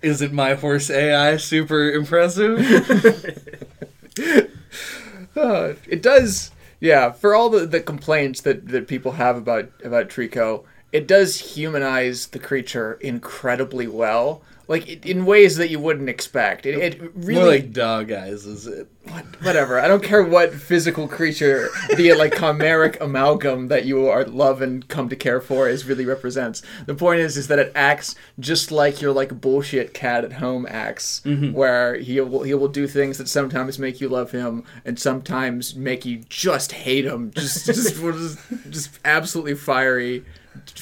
Isn't 0.00 0.32
my 0.32 0.54
horse 0.54 0.90
AI 0.90 1.36
super 1.36 1.90
impressive? 1.90 2.58
Uh, 5.36 5.74
it 5.86 6.02
does, 6.02 6.50
yeah. 6.80 7.12
For 7.12 7.34
all 7.34 7.48
the, 7.48 7.64
the 7.64 7.80
complaints 7.80 8.40
that, 8.40 8.66
that 8.68 8.88
people 8.88 9.12
have 9.12 9.36
about 9.36 9.70
about 9.84 10.08
Trico, 10.08 10.64
it 10.92 11.06
does 11.06 11.54
humanize 11.54 12.28
the 12.28 12.38
creature 12.38 12.94
incredibly 13.00 13.86
well, 13.86 14.42
like 14.68 15.04
in 15.06 15.26
ways 15.26 15.56
that 15.56 15.70
you 15.70 15.78
wouldn't 15.78 16.08
expect. 16.08 16.66
It, 16.66 16.78
it 16.78 17.12
really 17.14 17.34
More 17.34 17.46
like 17.46 17.72
dog 17.72 18.12
eyes, 18.12 18.46
is 18.46 18.66
it? 18.66 18.88
what, 19.10 19.42
whatever. 19.42 19.80
I 19.80 19.88
don't 19.88 20.02
care 20.02 20.22
what 20.22 20.52
physical 20.52 21.08
creature, 21.08 21.68
the 21.96 22.12
like 22.14 22.34
chimeric 22.34 23.00
amalgam 23.00 23.68
that 23.68 23.84
you 23.84 24.08
are 24.08 24.24
love 24.24 24.62
and 24.62 24.86
come 24.88 25.08
to 25.08 25.16
care 25.16 25.40
for, 25.40 25.68
is 25.68 25.86
really 25.86 26.04
represents. 26.04 26.62
The 26.86 26.94
point 26.94 27.20
is, 27.20 27.36
is 27.36 27.48
that 27.48 27.58
it 27.58 27.72
acts 27.74 28.14
just 28.38 28.70
like 28.70 29.00
your 29.00 29.12
like 29.12 29.40
bullshit 29.40 29.94
cat 29.94 30.24
at 30.24 30.34
home 30.34 30.66
acts, 30.68 31.22
mm-hmm. 31.24 31.52
where 31.52 31.96
he 31.96 32.20
will 32.20 32.42
he 32.42 32.54
will 32.54 32.68
do 32.68 32.86
things 32.86 33.18
that 33.18 33.28
sometimes 33.28 33.78
make 33.78 34.00
you 34.00 34.08
love 34.08 34.30
him 34.30 34.64
and 34.84 34.98
sometimes 34.98 35.74
make 35.74 36.04
you 36.04 36.18
just 36.28 36.72
hate 36.72 37.04
him. 37.04 37.30
Just 37.32 37.66
just 37.66 37.96
just, 38.00 38.38
just 38.70 38.98
absolutely 39.04 39.54
fiery, 39.54 40.24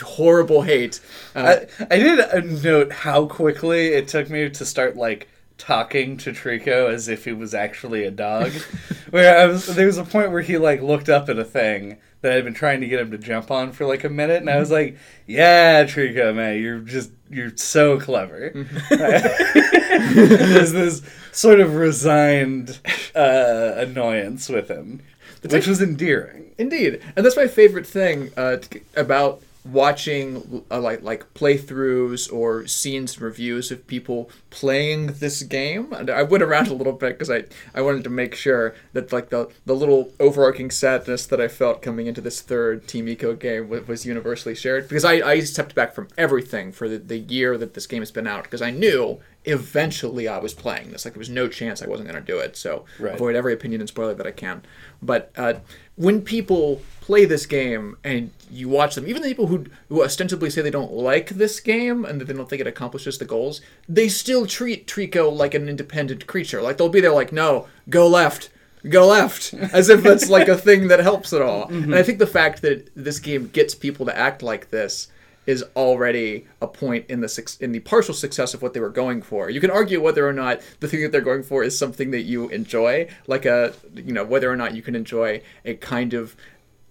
horrible 0.02 0.62
hate. 0.62 1.00
Uh, 1.34 1.60
I, 1.80 1.86
I 1.90 1.98
did 1.98 2.20
uh, 2.20 2.40
note 2.62 2.92
how 2.92 3.26
quickly 3.26 3.88
it 3.88 4.08
took 4.08 4.30
me 4.30 4.48
to 4.48 4.64
start 4.64 4.96
like 4.96 5.28
talking 5.58 6.16
to 6.18 6.32
Trico 6.32 6.90
as 6.90 7.08
if 7.08 7.24
he 7.24 7.32
was 7.32 7.54
actually 7.54 8.04
a 8.04 8.10
dog. 8.10 8.52
where 9.10 9.38
I 9.38 9.46
was, 9.46 9.66
there 9.66 9.86
was 9.86 9.98
a 9.98 10.04
point 10.04 10.32
where 10.32 10.42
he 10.42 10.58
like 10.58 10.82
looked 10.82 11.08
up 11.08 11.28
at 11.28 11.38
a 11.38 11.44
thing 11.44 11.98
that 12.20 12.32
I'd 12.32 12.44
been 12.44 12.54
trying 12.54 12.80
to 12.80 12.88
get 12.88 13.00
him 13.00 13.10
to 13.12 13.18
jump 13.18 13.50
on 13.50 13.72
for 13.72 13.86
like 13.86 14.04
a 14.04 14.08
minute, 14.08 14.40
and 14.40 14.50
I 14.50 14.58
was 14.58 14.70
like, 14.70 14.96
"Yeah, 15.26 15.84
Trico, 15.84 16.34
man, 16.34 16.60
you're 16.60 16.80
just 16.80 17.10
you're 17.30 17.56
so 17.56 17.98
clever." 18.00 18.50
There's 18.90 20.72
this 20.72 21.02
sort 21.32 21.60
of 21.60 21.76
resigned 21.76 22.80
uh, 23.14 23.74
annoyance 23.76 24.48
with 24.48 24.68
him, 24.68 25.02
which 25.48 25.66
was 25.66 25.80
endearing. 25.80 26.54
Indeed, 26.58 27.02
and 27.14 27.24
that's 27.24 27.36
my 27.36 27.46
favorite 27.46 27.86
thing 27.86 28.30
uh, 28.36 28.56
about 28.96 29.42
watching 29.72 30.64
uh, 30.70 30.80
like 30.80 31.02
like 31.02 31.32
playthroughs 31.34 32.32
or 32.32 32.66
scenes 32.66 33.14
and 33.14 33.22
reviews 33.22 33.70
of 33.70 33.86
people 33.86 34.30
playing 34.50 35.06
this 35.18 35.42
game. 35.42 35.92
And 35.92 36.10
i 36.10 36.22
went 36.22 36.42
around 36.42 36.68
a 36.68 36.74
little 36.74 36.92
bit 36.92 37.18
because 37.18 37.30
i 37.30 37.44
i 37.74 37.80
wanted 37.80 38.04
to 38.04 38.10
make 38.10 38.34
sure 38.34 38.74
that 38.92 39.12
like 39.12 39.30
the 39.30 39.48
the 39.64 39.74
little 39.74 40.12
overarching 40.20 40.70
sadness 40.70 41.26
that 41.26 41.40
i 41.40 41.48
felt 41.48 41.82
coming 41.82 42.06
into 42.06 42.20
this 42.20 42.40
third 42.40 42.86
team 42.88 43.06
Ico 43.06 43.38
game 43.38 43.68
was, 43.68 43.86
was 43.88 44.06
universally 44.06 44.54
shared. 44.54 44.88
Because 44.88 45.04
i 45.04 45.14
i 45.14 45.40
stepped 45.40 45.74
back 45.74 45.94
from 45.94 46.08
everything 46.16 46.72
for 46.72 46.88
the, 46.88 46.98
the 46.98 47.18
year 47.18 47.56
that 47.58 47.74
this 47.74 47.86
game 47.86 48.02
has 48.02 48.10
been 48.10 48.26
out 48.26 48.44
because 48.44 48.62
i 48.62 48.70
knew 48.70 49.18
eventually 49.44 50.26
i 50.28 50.38
was 50.38 50.54
playing 50.54 50.90
this. 50.90 51.04
Like 51.04 51.14
there 51.14 51.18
was 51.20 51.30
no 51.30 51.48
chance 51.48 51.82
i 51.82 51.86
wasn't 51.86 52.08
going 52.10 52.22
to 52.24 52.32
do 52.32 52.38
it. 52.38 52.56
So 52.56 52.84
Right. 52.98 53.14
avoid 53.14 53.36
every 53.36 53.52
opinion 53.52 53.80
and 53.80 53.88
spoiler 53.88 54.14
that 54.14 54.26
i 54.26 54.30
can. 54.32 54.62
But 55.02 55.30
uh, 55.36 55.54
when 55.96 56.22
people 56.22 56.80
play 57.06 57.24
this 57.24 57.46
game 57.46 57.96
and 58.02 58.32
you 58.50 58.68
watch 58.68 58.96
them, 58.96 59.06
even 59.06 59.22
the 59.22 59.28
people 59.28 59.46
who, 59.46 59.64
who 59.88 60.02
ostensibly 60.02 60.50
say 60.50 60.60
they 60.60 60.72
don't 60.72 60.92
like 60.92 61.28
this 61.28 61.60
game 61.60 62.04
and 62.04 62.20
that 62.20 62.24
they 62.24 62.34
don't 62.34 62.50
think 62.50 62.60
it 62.60 62.66
accomplishes 62.66 63.18
the 63.18 63.24
goals, 63.24 63.60
they 63.88 64.08
still 64.08 64.44
treat 64.44 64.88
Trico 64.88 65.32
like 65.32 65.54
an 65.54 65.68
independent 65.68 66.26
creature. 66.26 66.60
Like 66.60 66.78
they'll 66.78 66.88
be 66.88 67.00
there 67.00 67.12
like, 67.12 67.30
no, 67.30 67.68
go 67.88 68.08
left, 68.08 68.50
go 68.88 69.06
left, 69.06 69.54
as 69.72 69.88
if 69.88 70.02
that's 70.02 70.28
like 70.28 70.48
a 70.48 70.58
thing 70.58 70.88
that 70.88 70.98
helps 70.98 71.32
at 71.32 71.40
all. 71.40 71.68
Mm-hmm. 71.68 71.84
And 71.84 71.94
I 71.94 72.02
think 72.02 72.18
the 72.18 72.26
fact 72.26 72.62
that 72.62 72.90
this 72.96 73.20
game 73.20 73.50
gets 73.52 73.72
people 73.72 74.04
to 74.06 74.18
act 74.18 74.42
like 74.42 74.70
this 74.70 75.06
is 75.46 75.64
already 75.76 76.44
a 76.60 76.66
point 76.66 77.06
in 77.08 77.20
the 77.20 77.56
in 77.60 77.70
the 77.70 77.78
partial 77.80 78.12
success 78.12 78.52
of 78.52 78.62
what 78.62 78.74
they 78.74 78.80
were 78.80 78.90
going 78.90 79.22
for. 79.22 79.48
You 79.48 79.60
can 79.60 79.70
argue 79.70 80.02
whether 80.02 80.28
or 80.28 80.32
not 80.32 80.60
the 80.80 80.88
thing 80.88 81.02
that 81.02 81.12
they're 81.12 81.20
going 81.20 81.44
for 81.44 81.62
is 81.62 81.78
something 81.78 82.10
that 82.10 82.22
you 82.22 82.48
enjoy, 82.48 83.08
like 83.28 83.46
a 83.46 83.72
you 83.94 84.12
know 84.12 84.24
whether 84.24 84.50
or 84.50 84.56
not 84.56 84.74
you 84.74 84.82
can 84.82 84.96
enjoy 84.96 85.40
a 85.64 85.74
kind 85.74 86.14
of 86.14 86.36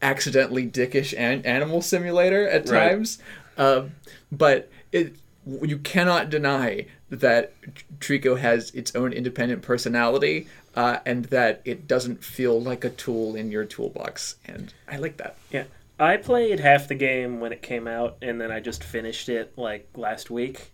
accidentally 0.05 0.67
dickish 0.67 1.13
an- 1.17 1.45
animal 1.45 1.81
simulator 1.81 2.47
at 2.47 2.69
Right. 2.69 2.89
times. 2.89 3.17
Um, 3.57 3.91
but 4.31 4.69
it 4.91 5.15
you 5.61 5.77
cannot 5.77 6.29
deny 6.31 6.87
that 7.11 7.53
Trico 7.99 8.37
has 8.39 8.71
its 8.71 8.95
own 8.95 9.13
independent 9.13 9.61
personality. 9.61 10.47
Uh, 10.75 10.99
and 11.05 11.23
that 11.25 11.61
it 11.63 11.87
doesn't 11.87 12.21
feel 12.21 12.61
like 12.61 12.83
a 12.83 12.89
tool 12.89 13.33
in 13.33 13.49
your 13.49 13.63
toolbox, 13.63 14.35
and 14.45 14.73
I 14.89 14.97
like 14.97 15.15
that. 15.15 15.37
Yeah. 15.49 15.63
I 15.97 16.17
played 16.17 16.59
half 16.59 16.89
the 16.89 16.95
game 16.95 17.39
when 17.39 17.53
it 17.53 17.61
came 17.61 17.87
out, 17.87 18.17
and 18.21 18.41
then 18.41 18.51
I 18.51 18.59
just 18.59 18.83
finished 18.83 19.29
it 19.29 19.53
like 19.57 19.87
last 19.95 20.29
week. 20.29 20.73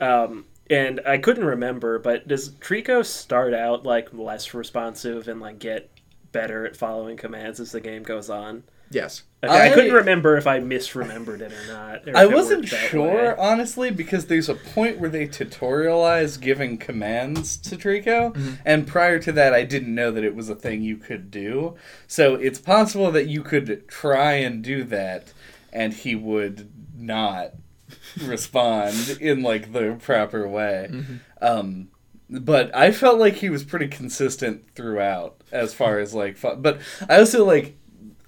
Um, 0.00 0.44
and 0.70 1.00
I 1.04 1.18
couldn't 1.18 1.44
remember, 1.46 1.98
but 1.98 2.28
does 2.28 2.50
Trico 2.50 3.04
start 3.04 3.52
out 3.52 3.84
like 3.84 4.14
less 4.14 4.54
responsive 4.54 5.26
and 5.26 5.40
like 5.40 5.58
get 5.58 5.90
better 6.32 6.66
at 6.66 6.76
following 6.76 7.16
commands 7.16 7.60
as 7.60 7.72
the 7.72 7.80
game 7.80 8.02
goes 8.02 8.28
on? 8.30 8.64
Yes. 8.92 9.22
Okay, 9.44 9.52
I, 9.52 9.66
I- 9.70 9.72
couldn't 9.72 9.92
remember 9.94 10.36
if 10.36 10.48
I 10.48 10.58
misremembered 10.58 11.40
it 11.42 11.52
or 11.52 11.72
not. 11.72 12.08
or 12.08 12.16
I 12.16 12.26
wasn't 12.26 12.66
sure, 12.66 13.28
way. 13.30 13.34
honestly, 13.38 13.90
because 13.92 14.26
there's 14.26 14.48
a 14.48 14.54
point 14.56 14.98
where 14.98 15.08
they 15.10 15.28
tutorialize 15.28 16.40
giving 16.40 16.76
commands 16.76 17.56
to 17.58 17.76
Trico, 17.76 18.34
Mm-hmm. 18.34 18.54
and 18.64 18.86
prior 18.88 19.20
to 19.20 19.30
that, 19.32 19.54
I 19.54 19.62
didn't 19.64 19.94
know 19.94 20.10
that 20.10 20.24
it 20.24 20.34
was 20.34 20.48
a 20.48 20.56
thing 20.56 20.82
you 20.82 20.96
could 20.96 21.30
do. 21.30 21.76
So 22.08 22.34
it's 22.34 22.58
possible 22.58 23.12
that 23.12 23.28
you 23.28 23.42
could 23.44 23.86
try 23.88 24.32
and 24.32 24.62
do 24.62 24.82
that, 24.84 25.32
and 25.72 25.92
he 25.94 26.16
would 26.16 26.68
not 26.96 27.52
respond 28.24 29.18
in 29.20 29.42
like 29.42 29.72
the 29.72 29.96
proper 30.02 30.48
way. 30.48 30.88
Mm-hmm. 30.90 31.14
Um, 31.40 31.88
but 32.28 32.74
I 32.76 32.92
felt 32.92 33.18
like 33.18 33.34
he 33.36 33.50
was 33.50 33.64
pretty 33.64 33.88
consistent 33.88 34.64
throughout, 34.74 35.39
as 35.52 35.74
far 35.74 35.98
as 35.98 36.14
like. 36.14 36.36
fu- 36.36 36.56
But 36.56 36.80
I 37.08 37.18
also 37.18 37.44
like 37.44 37.76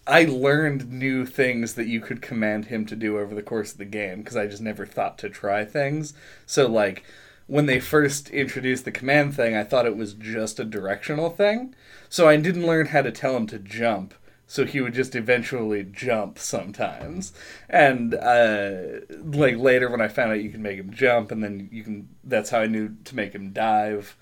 I 0.07 0.25
learned 0.25 0.91
new 0.91 1.25
things 1.27 1.75
that 1.75 1.87
you 1.87 2.01
could 2.01 2.23
command 2.23 2.67
him 2.67 2.87
to 2.87 2.97
do 2.97 3.19
over 3.19 3.35
the 3.35 3.43
course 3.43 3.73
of 3.73 3.79
the 3.79 3.85
game 3.85 4.19
because 4.19 4.37
I 4.37 4.47
just 4.47 4.63
never 4.63 4.85
thought 4.85 5.19
to 5.19 5.29
try 5.29 5.65
things. 5.65 6.13
So 6.45 6.69
like 6.69 7.05
when 7.47 7.67
they 7.67 7.79
first 7.81 8.31
introduced 8.31 8.85
the 8.85 8.91
command 8.91 9.35
thing, 9.35 9.55
I 9.57 9.65
thought 9.65 9.87
it 9.87 9.97
was 9.97 10.15
just 10.15 10.59
a 10.59 10.65
directional 10.65 11.31
thing. 11.31 11.75
So 12.09 12.29
I 12.29 12.37
didn't 12.37 12.67
learn 12.67 12.87
how 12.87 13.03
to 13.03 13.13
tell 13.13 13.37
him 13.37 13.47
to 13.49 13.59
jump. 13.59 14.15
So 14.47 14.67
he 14.67 14.81
would 14.83 14.93
just 14.93 15.15
eventually 15.15 15.83
jump 15.83 16.39
sometimes, 16.39 17.33
and 17.71 18.13
uh, 18.15 19.01
like 19.25 19.57
later 19.57 19.89
when 19.89 20.03
I 20.03 20.09
found 20.09 20.31
out 20.31 20.43
you 20.43 20.51
can 20.51 20.61
make 20.61 20.77
him 20.79 20.93
jump, 20.93 21.31
and 21.31 21.43
then 21.43 21.71
you 21.73 21.83
can. 21.83 22.11
That's 22.23 22.51
how 22.51 22.61
I 22.61 22.67
knew 22.67 22.97
to 23.05 23.17
make 23.17 23.33
him 23.33 23.53
dive 23.53 24.15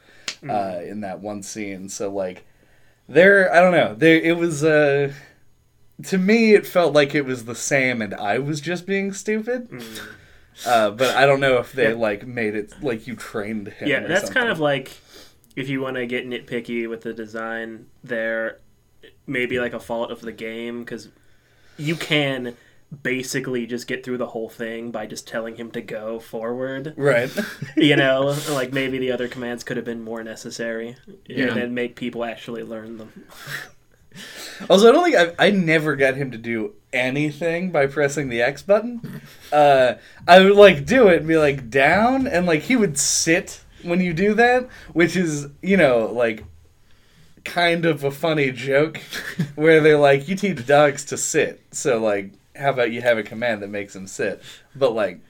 uh, 0.49 0.79
in 0.85 1.01
that 1.01 1.19
one 1.19 1.43
scene. 1.43 1.89
So 1.89 2.13
like 2.13 2.45
there, 3.11 3.53
I 3.55 3.61
don't 3.61 3.73
know. 3.73 3.95
There 3.95 4.17
it 4.21 4.37
was. 4.37 4.65
Uh, 4.65 5.13
to 6.05 6.17
me, 6.19 6.55
it 6.55 6.67
felt 6.67 6.95
like 6.95 7.15
it 7.15 7.27
was 7.27 7.45
the 7.45 7.55
same, 7.55 8.01
and 8.01 8.15
I 8.15 8.39
was 8.39 8.61
just 8.61 8.87
being 8.87 9.13
stupid. 9.13 9.69
Uh, 10.67 10.91
but 10.91 11.15
I 11.17 11.27
don't 11.27 11.41
know 11.41 11.59
if 11.59 11.73
they 11.73 11.91
Yeah. 11.91 11.95
like 11.97 12.27
made 12.27 12.55
it 12.55 12.73
like 12.83 13.07
you 13.07 13.17
trained 13.17 13.69
him. 13.69 13.89
Yeah, 13.89 14.01
that's 14.01 14.23
something. 14.27 14.35
kind 14.35 14.49
of 14.51 14.61
like 14.61 14.93
if 15.57 15.69
you 15.69 15.81
want 15.81 15.97
to 15.97 16.07
get 16.07 16.27
nitpicky 16.29 16.89
with 16.89 17.03
the 17.03 17.13
design 17.13 17.87
there, 18.05 18.59
maybe 19.27 19.59
like 19.61 19.73
a 19.75 19.81
fault 19.81 20.11
of 20.11 20.21
the 20.21 20.33
game 20.33 20.81
because 20.81 21.09
you 21.79 21.97
can 21.97 22.57
basically 23.03 23.67
just 23.67 23.87
get 23.87 24.05
through 24.05 24.19
the 24.19 24.27
whole 24.27 24.49
thing 24.49 24.91
by 24.91 25.07
just 25.07 25.27
telling 25.29 25.57
him 25.57 25.71
to 25.71 25.81
go 25.81 26.19
forward. 26.19 26.95
right. 26.97 27.31
You 27.77 27.97
know, 27.97 28.37
like 28.51 28.73
maybe 28.73 28.99
the 28.99 29.13
other 29.13 29.29
commands 29.29 29.63
could 29.65 29.77
have 29.77 29.87
been 29.87 30.03
more 30.03 30.23
necessary 30.25 30.97
Yeah. 31.27 31.47
and 31.47 31.57
then 31.57 31.75
make 31.75 31.95
people 31.97 32.25
actually 32.25 32.63
learn 32.65 32.99
them. 32.99 33.25
Also, 34.69 34.89
I 34.89 34.93
don't 34.93 35.05
think 35.05 35.35
I, 35.39 35.47
I 35.47 35.51
never 35.51 35.95
got 35.95 36.17
him 36.17 36.33
to 36.33 36.39
do 36.39 36.75
anything 36.93 37.71
by 37.71 37.87
pressing 37.87 38.29
the 38.29 38.43
X 38.43 38.61
button. 38.63 39.23
Uh, 39.53 39.95
I 40.27 40.41
would 40.41 40.57
like 40.57 40.85
do 40.85 41.07
it 41.09 41.19
and 41.19 41.29
be 41.29 41.37
like 41.37 41.71
down, 41.71 42.27
and 42.27 42.45
like 42.45 42.63
he 42.63 42.75
would 42.75 42.99
sit 42.99 43.61
when 43.85 44.01
you 44.01 44.13
do 44.13 44.35
that, 44.35 44.69
which 44.93 45.17
is 45.17 45.47
you 45.63 45.77
know 45.77 46.07
like 46.13 46.45
kind 47.45 47.87
of 47.87 48.03
a 48.05 48.11
funny 48.11 48.51
joke 48.51 48.99
where 49.55 49.81
they're 49.81 49.97
like 49.97 50.29
you 50.29 50.35
teach 50.35 50.67
dogs 50.67 51.05
to 51.07 51.17
sit, 51.17 51.61
so 51.71 51.99
like 52.01 52.33
how 52.61 52.71
about 52.71 52.93
you 52.93 53.03
have 53.03 53.19
a 53.19 53.23
command 53.23 53.63
that 53.63 53.71
makes 53.71 53.95
him 53.95 54.07
sit, 54.07 54.43
but 54.75 54.93
like. 54.95 55.21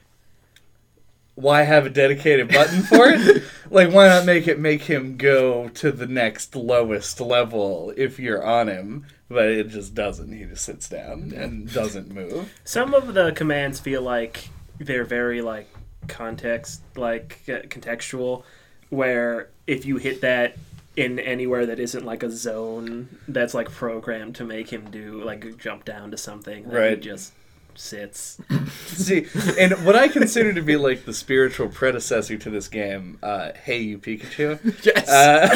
Why 1.36 1.62
have 1.62 1.86
a 1.86 1.90
dedicated 1.90 2.48
button 2.48 2.82
for 2.82 3.08
it? 3.08 3.42
like, 3.70 3.90
why 3.90 4.08
not 4.08 4.26
make 4.26 4.46
it 4.46 4.58
make 4.58 4.82
him 4.82 5.16
go 5.16 5.68
to 5.68 5.90
the 5.90 6.06
next 6.06 6.54
lowest 6.54 7.18
level 7.18 7.94
if 7.96 8.18
you're 8.18 8.44
on 8.44 8.68
him? 8.68 9.06
But 9.30 9.46
it 9.46 9.68
just 9.68 9.94
doesn't. 9.94 10.36
He 10.36 10.44
just 10.44 10.64
sits 10.66 10.86
down 10.86 11.32
and 11.34 11.72
doesn't 11.72 12.10
move. 12.10 12.52
Some 12.64 12.92
of 12.92 13.14
the 13.14 13.32
commands 13.32 13.80
feel 13.80 14.02
like 14.02 14.50
they're 14.78 15.04
very 15.04 15.40
like 15.40 15.68
context, 16.08 16.82
like 16.96 17.38
uh, 17.48 17.62
contextual, 17.68 18.42
where 18.90 19.48
if 19.66 19.86
you 19.86 19.96
hit 19.96 20.20
that 20.22 20.56
in 20.96 21.18
anywhere 21.18 21.66
that 21.66 21.78
isn't 21.78 22.04
like 22.04 22.22
a 22.22 22.30
zone 22.30 23.08
that's 23.28 23.54
like 23.54 23.70
programmed 23.70 24.34
to 24.36 24.44
make 24.44 24.70
him 24.70 24.90
do 24.90 25.22
like 25.22 25.56
jump 25.58 25.84
down 25.84 26.10
to 26.10 26.16
something, 26.16 26.68
Right. 26.68 27.00
just 27.00 27.32
sits. 27.78 28.38
See, 28.86 29.26
and 29.58 29.72
what 29.84 29.96
I 29.96 30.08
consider 30.08 30.52
to 30.52 30.62
be 30.62 30.76
like 30.76 31.04
the 31.04 31.14
spiritual 31.14 31.68
predecessor 31.68 32.36
to 32.38 32.50
this 32.50 32.68
game, 32.68 33.18
uh, 33.22 33.52
Hey 33.64 33.80
You 33.80 33.98
Pikachu. 33.98 34.58
Yes. 34.84 35.08
Uh, 35.08 35.48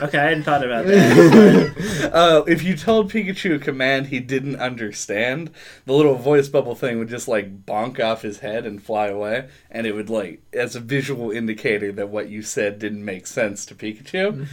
Okay, 0.06 0.18
I 0.18 0.28
hadn't 0.28 0.44
thought 0.44 0.64
about 0.64 0.86
that. 0.86 2.10
uh, 2.12 2.44
if 2.46 2.62
you 2.62 2.76
told 2.76 3.10
Pikachu 3.10 3.56
a 3.56 3.58
command 3.58 4.06
he 4.06 4.20
didn't 4.20 4.56
understand, 4.56 5.50
the 5.86 5.92
little 5.92 6.14
voice 6.14 6.48
bubble 6.48 6.74
thing 6.74 6.98
would 6.98 7.08
just 7.08 7.28
like 7.28 7.64
bonk 7.66 8.00
off 8.02 8.22
his 8.22 8.38
head 8.40 8.66
and 8.66 8.82
fly 8.82 9.08
away, 9.08 9.48
and 9.70 9.86
it 9.86 9.94
would 9.94 10.10
like 10.10 10.42
as 10.52 10.74
a 10.76 10.80
visual 10.80 11.30
indicator 11.30 11.92
that 11.92 12.08
what 12.08 12.28
you 12.28 12.42
said 12.42 12.78
didn't 12.78 13.04
make 13.04 13.26
sense 13.26 13.66
to 13.66 13.74
Pikachu. 13.74 14.46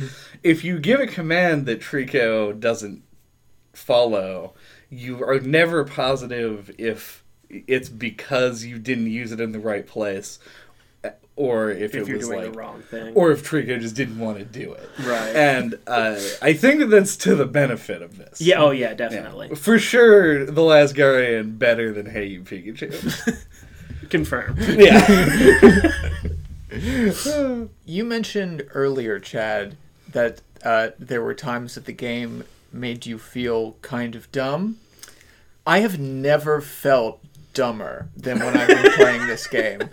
If 0.44 0.64
you 0.64 0.80
give 0.80 1.00
a 1.00 1.08
command 1.08 1.66
that 1.66 1.80
Trico 1.82 2.58
doesn't 2.60 3.04
follow, 3.74 4.54
you 4.90 5.24
are 5.24 5.40
never 5.40 5.84
positive 5.84 6.74
if 6.78 7.24
it's 7.50 7.90
because 7.90 8.64
you 8.66 8.78
didn't 8.80 9.08
use 9.12 9.32
it 9.32 9.40
in 9.40 9.52
the 9.52 9.60
right 9.60 9.86
place, 9.88 10.40
or 11.36 11.70
if, 11.70 11.94
if 11.94 12.04
it 12.04 12.08
you're 12.08 12.18
was 12.18 12.28
doing 12.28 12.42
like 12.44 12.52
the 12.52 12.58
wrong 12.60 12.82
thing. 12.82 13.14
or 13.16 13.32
if 13.32 13.48
Trico 13.50 13.80
just 13.80 13.96
didn't 13.96 14.20
want 14.20 14.38
to 14.40 14.44
do 14.46 14.74
it. 14.74 14.90
Right. 15.00 15.36
And 15.36 15.76
uh, 15.88 16.20
I 16.42 16.54
think 16.54 16.80
that 16.80 16.88
that's 16.88 17.16
to 17.18 17.36
the 17.36 17.46
benefit 17.46 18.02
of 18.02 18.18
this. 18.18 18.42
yeah, 18.42 18.60
oh 18.62 18.72
yeah, 18.72 18.90
Yeah. 18.90 18.94
definitely. 18.96 19.56
For 19.56 19.78
sure, 19.80 20.46
The 20.46 20.64
Last 20.64 20.96
Guardian 20.96 21.58
better 21.58 21.94
than 21.94 22.08
Hey 22.08 22.26
You 22.26 22.42
Pikachu. 22.42 23.46
Confirmed. 24.10 24.58
yeah. 24.60 25.92
You 27.86 28.04
mentioned 28.04 28.64
earlier, 28.74 29.20
Chad, 29.20 29.78
that 30.12 30.42
uh, 30.64 30.90
there 31.00 31.22
were 31.22 31.34
times 31.34 31.76
that 31.76 31.86
the 31.86 31.94
game 31.94 32.44
made 32.72 33.06
you 33.06 33.18
feel 33.18 33.74
kind 33.82 34.16
of 34.16 34.32
dumb. 34.32 34.78
I 35.66 35.80
have 35.80 36.00
never 36.00 36.62
felt 36.62 37.22
dumber 37.54 38.10
than 38.16 38.40
when 38.40 38.56
I've 38.56 38.68
been 38.68 38.92
playing 38.94 39.28
this 39.28 39.48
game. 39.50 39.90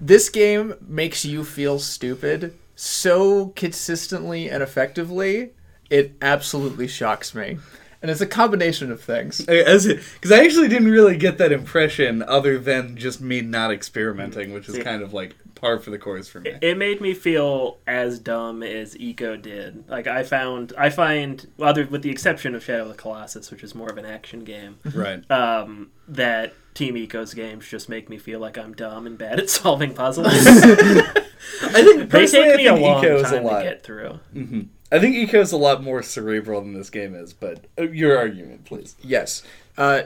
This 0.00 0.28
game 0.28 0.74
makes 0.86 1.24
you 1.24 1.44
feel 1.44 1.78
stupid 1.78 2.56
so 2.76 3.48
consistently 3.56 4.50
and 4.50 4.62
effectively, 4.62 5.50
it 5.88 6.12
absolutely 6.20 6.86
shocks 6.86 7.34
me. 7.34 7.58
And 8.06 8.12
it's 8.12 8.20
a 8.20 8.26
combination 8.26 8.92
of 8.92 9.00
things. 9.00 9.40
As 9.48 9.84
because 9.84 10.30
I 10.30 10.44
actually 10.44 10.68
didn't 10.68 10.92
really 10.92 11.16
get 11.16 11.38
that 11.38 11.50
impression, 11.50 12.22
other 12.22 12.56
than 12.56 12.96
just 12.96 13.20
me 13.20 13.40
not 13.40 13.72
experimenting, 13.72 14.52
which 14.52 14.68
is 14.68 14.76
See- 14.76 14.82
kind 14.84 15.02
of 15.02 15.12
like 15.12 15.34
par 15.56 15.80
for 15.80 15.90
the 15.90 15.98
course 15.98 16.28
for 16.28 16.38
me. 16.38 16.52
It 16.62 16.78
made 16.78 17.00
me 17.00 17.14
feel 17.14 17.78
as 17.84 18.20
dumb 18.20 18.62
as 18.62 18.94
Ico 18.94 19.42
did. 19.42 19.88
Like 19.88 20.06
I 20.06 20.22
found, 20.22 20.72
I 20.78 20.88
find, 20.90 21.44
other 21.60 21.84
with 21.86 22.02
the 22.02 22.10
exception 22.10 22.54
of 22.54 22.62
Shadow 22.62 22.82
of 22.82 22.88
the 22.90 22.94
Colossus, 22.94 23.50
which 23.50 23.64
is 23.64 23.74
more 23.74 23.88
of 23.88 23.98
an 23.98 24.06
action 24.06 24.44
game, 24.44 24.78
right. 24.94 25.28
um, 25.28 25.90
that 26.06 26.54
Team 26.74 26.94
Ico's 26.94 27.34
games 27.34 27.66
just 27.66 27.88
make 27.88 28.08
me 28.08 28.18
feel 28.18 28.38
like 28.38 28.56
I'm 28.56 28.72
dumb 28.74 29.04
and 29.08 29.18
bad 29.18 29.40
at 29.40 29.50
solving 29.60 29.94
puzzles. 29.94 30.28
I 30.30 31.82
think 31.82 31.98
they 31.98 32.06
personally, 32.06 32.48
take 32.50 32.56
me 32.58 32.68
I 32.68 32.70
a 32.70 32.74
think 32.74 32.86
long 32.86 33.02
Ico 33.04 33.16
is 33.16 33.22
a 33.22 33.24
time 33.34 33.42
to 33.42 33.48
lot. 33.48 33.62
get 33.64 33.82
through. 33.82 34.20
hmm 34.32 34.60
I 34.92 34.98
think 34.98 35.16
Ico 35.16 35.40
is 35.40 35.52
a 35.52 35.56
lot 35.56 35.82
more 35.82 36.02
cerebral 36.02 36.60
than 36.60 36.74
this 36.74 36.90
game 36.90 37.14
is. 37.14 37.32
But 37.32 37.64
uh, 37.78 37.82
your 37.82 38.16
argument, 38.16 38.64
please. 38.64 38.96
Yes. 39.02 39.42
Uh, 39.76 40.02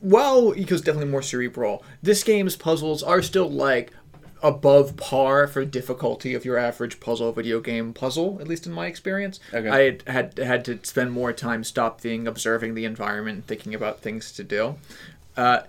while 0.00 0.52
Ico's 0.52 0.80
definitely 0.80 1.10
more 1.10 1.22
cerebral, 1.22 1.84
this 2.02 2.24
game's 2.24 2.56
puzzles 2.56 3.02
are 3.02 3.22
still 3.22 3.48
like 3.48 3.92
above 4.42 4.96
par 4.96 5.46
for 5.46 5.64
difficulty 5.64 6.34
of 6.34 6.44
your 6.44 6.58
average 6.58 6.98
puzzle 6.98 7.30
video 7.30 7.60
game 7.60 7.92
puzzle, 7.92 8.38
at 8.40 8.48
least 8.48 8.66
in 8.66 8.72
my 8.72 8.86
experience. 8.86 9.38
Okay. 9.54 9.68
I 9.68 9.78
had, 9.84 10.02
had 10.08 10.38
had 10.38 10.64
to 10.64 10.80
spend 10.82 11.12
more 11.12 11.32
time 11.32 11.62
stopping, 11.62 12.26
observing 12.26 12.74
the 12.74 12.84
environment, 12.84 13.46
thinking 13.46 13.72
about 13.74 14.00
things 14.00 14.32
to 14.32 14.42
do. 14.42 14.74
Uh, 15.36 15.60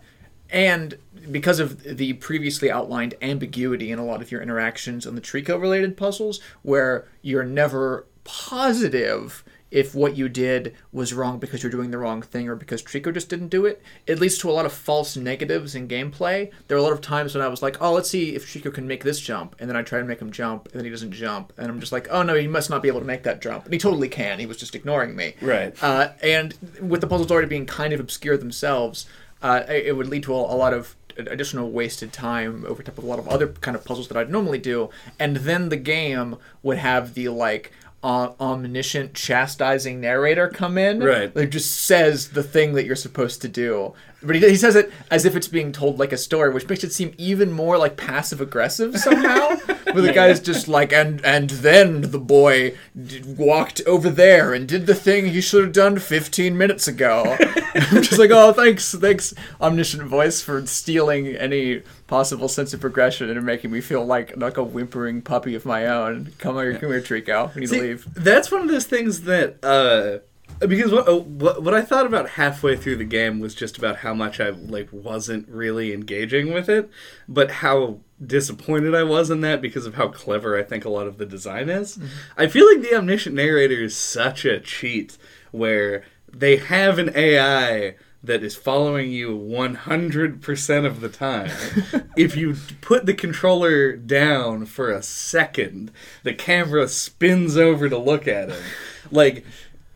and 0.49 0.97
because 1.31 1.59
of 1.59 1.83
the 1.83 2.13
previously 2.13 2.69
outlined 2.69 3.13
ambiguity 3.21 3.91
in 3.91 3.99
a 3.99 4.05
lot 4.05 4.21
of 4.21 4.31
your 4.31 4.41
interactions 4.41 5.05
on 5.05 5.15
the 5.15 5.21
Trico 5.21 5.59
related 5.59 5.95
puzzles, 5.95 6.39
where 6.63 7.07
you're 7.21 7.43
never 7.43 8.05
positive 8.23 9.43
if 9.73 9.95
what 9.95 10.15
you 10.15 10.29
did 10.29 10.75
was 10.91 11.15
wrong 11.15 11.39
because 11.39 11.63
you're 11.63 11.71
doing 11.71 11.89
the 11.89 11.97
wrong 11.97 12.21
thing 12.21 12.47
or 12.47 12.55
because 12.55 12.83
Trico 12.83 13.11
just 13.11 13.27
didn't 13.27 13.47
do 13.47 13.65
it, 13.65 13.81
it 14.05 14.19
leads 14.19 14.37
to 14.37 14.49
a 14.49 14.53
lot 14.53 14.67
of 14.67 14.71
false 14.71 15.17
negatives 15.17 15.73
in 15.73 15.87
gameplay. 15.87 16.51
There 16.67 16.77
are 16.77 16.79
a 16.79 16.83
lot 16.83 16.93
of 16.93 17.01
times 17.01 17.33
when 17.33 17.43
I 17.43 17.47
was 17.47 17.63
like, 17.63 17.81
oh, 17.81 17.91
let's 17.93 18.07
see 18.07 18.35
if 18.35 18.45
Trico 18.45 18.71
can 18.71 18.87
make 18.87 19.03
this 19.03 19.19
jump. 19.19 19.55
And 19.57 19.67
then 19.67 19.75
I 19.75 19.81
try 19.81 19.97
to 19.97 20.05
make 20.05 20.21
him 20.21 20.31
jump, 20.31 20.67
and 20.67 20.75
then 20.75 20.85
he 20.85 20.91
doesn't 20.91 21.11
jump. 21.11 21.53
And 21.57 21.71
I'm 21.71 21.79
just 21.79 21.91
like, 21.91 22.07
oh, 22.11 22.21
no, 22.21 22.35
he 22.35 22.47
must 22.47 22.69
not 22.69 22.83
be 22.83 22.87
able 22.87 22.99
to 22.99 23.05
make 23.05 23.23
that 23.23 23.41
jump. 23.41 23.65
And 23.65 23.73
he 23.73 23.79
totally 23.79 24.09
can. 24.09 24.37
He 24.37 24.45
was 24.45 24.57
just 24.57 24.75
ignoring 24.75 25.15
me. 25.15 25.33
Right. 25.41 25.75
Uh, 25.81 26.09
and 26.21 26.53
with 26.79 27.01
the 27.01 27.07
puzzles 27.07 27.31
already 27.31 27.47
being 27.47 27.65
kind 27.65 27.93
of 27.93 27.99
obscure 27.99 28.37
themselves, 28.37 29.07
uh, 29.41 29.63
it 29.67 29.97
would 29.97 30.07
lead 30.07 30.21
to 30.23 30.35
a, 30.35 30.37
a 30.37 30.55
lot 30.55 30.75
of 30.75 30.95
additional 31.17 31.69
wasted 31.69 32.11
time 32.13 32.65
over 32.67 32.81
top 32.81 32.97
of 32.97 33.03
a 33.03 33.07
lot 33.07 33.19
of 33.19 33.27
other 33.27 33.47
kind 33.47 33.75
of 33.75 33.85
puzzles 33.85 34.07
that 34.07 34.17
I'd 34.17 34.29
normally 34.29 34.59
do. 34.59 34.89
And 35.19 35.37
then 35.37 35.69
the 35.69 35.77
game 35.77 36.37
would 36.61 36.77
have 36.77 37.13
the 37.13 37.29
like 37.29 37.71
uh, 38.03 38.33
omniscient 38.39 39.13
chastising 39.13 40.01
narrator 40.01 40.49
come 40.49 40.77
in 40.77 40.99
Right. 41.01 41.33
that 41.33 41.47
just 41.47 41.71
says 41.73 42.29
the 42.29 42.43
thing 42.43 42.73
that 42.73 42.85
you're 42.85 42.95
supposed 42.95 43.41
to 43.43 43.47
do. 43.47 43.93
But 44.23 44.35
he, 44.35 44.49
he 44.49 44.55
says 44.55 44.75
it 44.75 44.91
as 45.11 45.25
if 45.25 45.35
it's 45.35 45.47
being 45.47 45.71
told 45.71 45.99
like 45.99 46.13
a 46.13 46.17
story, 46.17 46.51
which 46.53 46.67
makes 46.67 46.83
it 46.83 46.93
seem 46.93 47.13
even 47.17 47.51
more 47.51 47.77
like 47.77 47.97
passive 47.97 48.41
aggressive 48.41 48.97
somehow. 48.97 49.55
Where 49.91 50.01
the 50.01 50.13
guy's 50.15 50.39
just 50.39 50.67
like, 50.67 50.93
and 50.93 51.23
and 51.25 51.49
then 51.49 52.11
the 52.11 52.19
boy 52.19 52.75
d- 53.01 53.21
walked 53.25 53.81
over 53.85 54.09
there 54.09 54.53
and 54.53 54.67
did 54.67 54.85
the 54.85 54.95
thing 54.95 55.27
he 55.27 55.41
should 55.41 55.63
have 55.63 55.73
done 55.73 55.99
15 55.99 56.57
minutes 56.57 56.87
ago. 56.87 57.37
I'm 57.75 58.01
just 58.03 58.19
like, 58.19 58.31
oh, 58.31 58.53
thanks, 58.53 58.93
thanks, 58.93 59.33
omniscient 59.59 60.03
voice, 60.03 60.41
for 60.41 60.65
stealing 60.65 61.27
any 61.27 61.81
possible 62.07 62.47
sense 62.47 62.73
of 62.73 62.79
progression 62.81 63.29
and 63.29 63.43
making 63.45 63.71
me 63.71 63.81
feel 63.81 64.05
like 64.05 64.37
like 64.37 64.57
a 64.57 64.63
whimpering 64.63 65.21
puppy 65.21 65.55
of 65.55 65.65
my 65.65 65.87
own. 65.87 66.31
Come 66.37 66.55
here, 66.57 66.77
come 66.77 66.89
here, 66.89 67.01
Trico. 67.01 67.53
We 67.55 67.61
need 67.61 67.69
See, 67.69 67.77
to 67.77 67.83
leave. 67.83 68.07
That's 68.13 68.51
one 68.51 68.61
of 68.61 68.67
those 68.67 68.85
things 68.85 69.21
that 69.21 69.63
uh 69.63 70.19
because 70.59 70.91
what, 70.91 71.07
uh, 71.07 71.17
what 71.17 71.63
what 71.63 71.73
I 71.73 71.81
thought 71.81 72.05
about 72.05 72.31
halfway 72.31 72.75
through 72.75 72.97
the 72.97 73.03
game 73.03 73.39
was 73.39 73.55
just 73.55 73.77
about 73.77 73.97
how 73.97 74.13
much 74.13 74.39
I 74.39 74.49
like 74.49 74.89
wasn't 74.91 75.47
really 75.49 75.93
engaging 75.93 76.53
with 76.53 76.69
it, 76.69 76.89
but 77.27 77.51
how 77.51 77.99
disappointed 78.25 78.95
I 78.95 79.03
was 79.03 79.29
in 79.29 79.41
that 79.41 79.61
because 79.61 79.85
of 79.85 79.95
how 79.95 80.07
clever 80.07 80.57
I 80.57 80.63
think 80.63 80.85
a 80.85 80.89
lot 80.89 81.07
of 81.07 81.17
the 81.17 81.25
design 81.25 81.69
is. 81.69 81.99
I 82.37 82.47
feel 82.47 82.65
like 82.71 82.81
the 82.81 82.95
omniscient 82.95 83.35
narrator 83.35 83.83
is 83.83 83.95
such 83.95 84.45
a 84.45 84.59
cheat 84.59 85.17
where 85.51 86.03
they 86.31 86.57
have 86.57 86.97
an 86.97 87.11
AI 87.15 87.95
that 88.23 88.41
is 88.41 88.55
following 88.55 89.11
you 89.11 89.37
100% 89.37 90.85
of 90.85 91.01
the 91.01 91.09
time. 91.09 91.51
if 92.17 92.37
you 92.37 92.55
put 92.79 93.05
the 93.05 93.13
controller 93.13 93.97
down 93.97 94.65
for 94.65 94.89
a 94.89 95.03
second, 95.03 95.91
the 96.23 96.33
camera 96.33 96.87
spins 96.87 97.57
over 97.57 97.89
to 97.89 97.97
look 97.97 98.25
at 98.27 98.49
him. 98.49 98.63
Like 99.11 99.45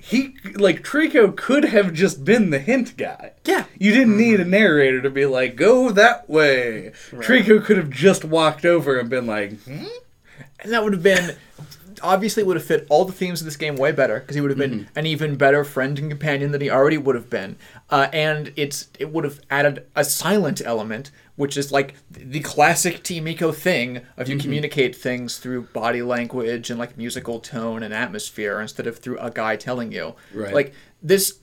he 0.08 0.36
like 0.56 0.84
Trico 0.84 1.36
could 1.36 1.66
have 1.66 1.94
just 1.94 2.24
been 2.24 2.50
the 2.50 2.60
hint 2.60 2.96
guy. 2.96 3.34
Yeah. 3.44 3.66
You 3.78 3.92
didn't 3.92 4.16
need 4.16 4.40
a 4.40 4.46
narrator 4.46 5.02
to 5.02 5.10
be 5.10 5.26
like, 5.26 5.58
"Go 5.58 5.92
that 5.92 6.30
way." 6.30 6.94
Trico 7.12 7.62
could 7.62 7.76
have 7.76 7.90
just 7.90 8.24
walked 8.24 8.64
over 8.64 8.98
and 8.98 9.10
been 9.10 9.28
like, 9.28 9.62
hmm? 9.64 9.84
And 10.62 10.72
that 10.72 10.84
would 10.84 10.94
have 10.94 11.04
been 11.04 11.36
obviously 12.02 12.44
would 12.44 12.58
have 12.58 12.66
fit 12.66 12.86
all 12.90 13.06
the 13.06 13.14
themes 13.14 13.42
of 13.42 13.46
this 13.46 13.58
game 13.58 13.76
way 13.76 13.92
better 13.92 14.20
because 14.20 14.36
he 14.36 14.42
would 14.42 14.52
have 14.52 14.58
been 14.58 14.88
an 14.96 15.06
even 15.06 15.36
better 15.36 15.64
friend 15.64 15.98
and 16.00 16.10
companion 16.10 16.52
than 16.52 16.62
he 16.62 16.70
already 16.70 16.98
would 16.98 17.16
have 17.16 17.30
been. 17.30 17.58
Uh, 17.90 18.08
and 18.14 18.54
it's 18.56 18.90
it 19.00 19.12
would 19.12 19.24
have 19.24 19.40
added 19.50 19.86
a 19.96 20.04
silent 20.04 20.62
element, 20.66 21.12
which 21.36 21.58
is 21.58 21.72
like 21.72 21.96
the 22.12 22.40
classic 22.42 23.04
Team 23.04 23.26
Ico 23.26 23.54
thing 23.54 24.02
of 24.18 24.28
you 24.30 24.38
communicate 24.38 24.96
things 24.96 25.38
through 25.38 25.64
body 25.64 26.02
language 26.02 26.70
and 26.70 26.80
like 26.80 26.98
musical 26.98 27.40
tone 27.40 27.84
and 27.84 27.94
atmosphere 27.94 28.60
instead 28.60 28.88
of 28.88 29.00
through 29.00 29.20
a 29.20 29.32
guy 29.32 29.56
telling 29.56 29.92
you. 29.92 30.16
Right. 30.34 30.54
Like 30.54 30.74
this 31.02 31.40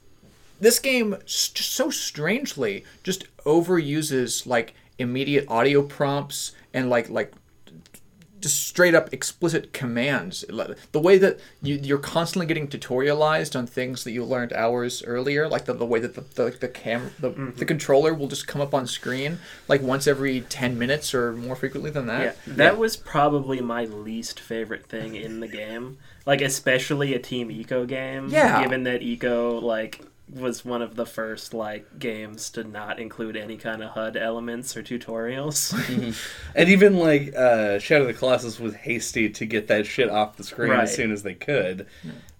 this 0.60 0.78
game 0.78 1.16
so 1.26 1.90
strangely 1.90 2.84
just 3.02 3.24
overuses 3.44 4.46
like 4.46 4.74
immediate 4.98 5.44
audio 5.48 5.82
prompts 5.82 6.52
and 6.72 6.88
like 6.88 7.08
like 7.10 7.32
just 8.44 8.66
straight 8.66 8.94
up 8.94 9.12
explicit 9.12 9.72
commands. 9.72 10.44
The 10.92 11.00
way 11.00 11.16
that 11.16 11.40
you, 11.62 11.80
you're 11.82 11.98
constantly 11.98 12.44
getting 12.46 12.68
tutorialized 12.68 13.58
on 13.58 13.66
things 13.66 14.04
that 14.04 14.12
you 14.12 14.22
learned 14.22 14.52
hours 14.52 15.02
earlier, 15.02 15.48
like 15.48 15.64
the, 15.64 15.72
the 15.72 15.86
way 15.86 15.98
that 15.98 16.14
the 16.14 16.20
the, 16.20 16.50
the 16.50 16.68
cam 16.68 17.10
the, 17.18 17.30
mm-hmm. 17.30 17.58
the 17.58 17.64
controller 17.64 18.12
will 18.12 18.28
just 18.28 18.46
come 18.46 18.60
up 18.60 18.74
on 18.74 18.86
screen 18.86 19.38
like 19.66 19.80
once 19.80 20.06
every 20.06 20.42
ten 20.42 20.78
minutes 20.78 21.14
or 21.14 21.32
more 21.32 21.56
frequently 21.56 21.90
than 21.90 22.06
that. 22.06 22.22
Yeah, 22.22 22.32
that. 22.46 22.56
that 22.56 22.78
was 22.78 22.96
probably 22.96 23.60
my 23.62 23.86
least 23.86 24.38
favorite 24.38 24.86
thing 24.86 25.14
in 25.14 25.40
the 25.40 25.48
game. 25.48 25.96
Like 26.26 26.42
especially 26.42 27.14
a 27.14 27.18
Team 27.18 27.48
Ico 27.48 27.86
game. 27.86 28.28
Yeah. 28.28 28.62
Given 28.62 28.84
that 28.84 29.00
Ico 29.00 29.62
like 29.62 30.04
was 30.32 30.64
one 30.64 30.80
of 30.80 30.96
the 30.96 31.04
first 31.04 31.52
like 31.52 31.98
games 31.98 32.48
to 32.50 32.64
not 32.64 32.98
include 32.98 33.36
any 33.36 33.56
kind 33.56 33.82
of 33.82 33.90
HUD 33.90 34.16
elements 34.16 34.76
or 34.76 34.82
tutorials. 34.82 35.72
And 36.54 36.68
even 36.68 36.98
like 36.98 37.34
uh, 37.34 37.78
Shadow 37.78 38.02
of 38.02 38.06
the 38.08 38.14
Colossus 38.14 38.58
was 38.58 38.74
hasty 38.74 39.28
to 39.30 39.44
get 39.46 39.66
that 39.68 39.86
shit 39.86 40.08
off 40.08 40.36
the 40.36 40.44
screen 40.44 40.70
Right. 40.70 40.84
as 40.84 40.94
soon 40.94 41.12
as 41.12 41.22
they 41.22 41.34
could. 41.34 41.86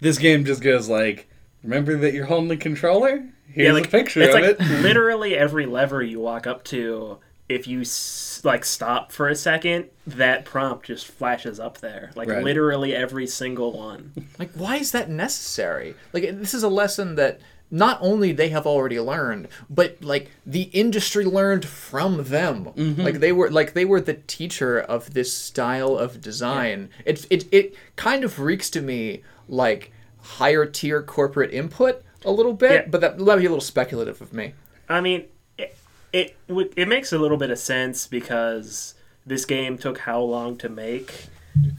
This 0.01 0.19
game 0.19 0.45
just 0.45 0.63
goes 0.63 0.89
like, 0.89 1.29
"Remember 1.63 1.97
that 1.99 2.15
you're 2.15 2.25
holding 2.27 2.49
the 2.49 2.57
controller? 2.57 3.25
Here's 3.49 3.67
yeah, 3.67 3.73
like 3.73 3.87
a 3.87 3.91
picture 3.91 4.23
it's 4.23 4.35
of 4.35 4.41
like 4.41 4.61
it." 4.61 4.61
literally 4.83 5.35
every 5.37 5.67
lever 5.67 6.03
you 6.03 6.21
walk 6.21 6.47
up 6.47 6.65
to. 6.65 7.19
If 7.47 7.67
you 7.69 7.83
s- 7.83 8.41
like 8.43 8.65
stop 8.65 9.13
for 9.13 9.29
a 9.29 9.35
second, 9.35 9.91
that 10.07 10.47
prompt 10.47 10.87
just 10.87 11.07
flashes 11.07 11.61
up 11.61 11.79
there. 11.79 12.11
Like 12.15 12.29
Right. 12.29 12.43
literally 12.43 12.95
every 12.97 13.27
single 13.27 13.73
one. 13.77 14.13
Like, 14.39 14.53
why 14.55 14.77
is 14.77 14.93
that 14.93 15.11
necessary? 15.11 15.95
Like, 16.15 16.23
this 16.41 16.55
is 16.55 16.63
a 16.63 16.69
lesson 16.71 17.17
that 17.17 17.41
not 17.75 17.99
only 18.01 18.31
they 18.31 18.51
have 18.51 18.67
already 18.67 19.01
learned, 19.01 19.49
but 19.69 20.01
like 20.01 20.31
the 20.47 20.63
industry 20.73 21.25
learned 21.25 21.65
from 21.65 22.23
them. 22.25 22.67
Mm-hmm. 22.67 23.03
Like 23.03 23.19
they 23.19 23.33
were 23.33 23.51
like 23.51 23.73
they 23.75 23.85
were 23.85 24.01
the 24.01 24.15
teacher 24.15 24.79
of 24.79 25.13
this 25.13 25.37
style 25.37 25.99
of 25.99 26.21
design. 26.21 26.89
It's 27.05 27.27
it 27.31 27.49
it 27.53 27.75
kind 27.97 28.23
of 28.23 28.39
reeks 28.39 28.71
to 28.71 28.81
me 28.81 29.23
like 29.49 29.91
higher 30.21 30.65
tier 30.67 31.03
corporate 31.03 31.53
input 31.53 32.03
a 32.25 32.31
little 32.31 32.55
bit, 32.55 32.71
Yeah. 32.73 32.89
but 32.89 33.01
that 33.01 33.19
that'd 33.19 33.41
be 33.43 33.47
a 33.47 33.51
little 33.51 33.61
speculative 33.61 34.21
of 34.23 34.33
me. 34.33 34.55
I 34.89 35.01
mean, 35.01 35.25
it 35.59 35.77
it 36.13 36.37
it 36.77 36.87
makes 36.87 37.13
a 37.13 37.19
little 37.19 37.37
bit 37.37 37.51
of 37.51 37.59
sense 37.59 38.07
because 38.07 38.95
this 39.27 39.45
game 39.45 39.79
took 39.79 39.99
how 39.99 40.21
long 40.21 40.57
to 40.59 40.69
make, 40.69 41.27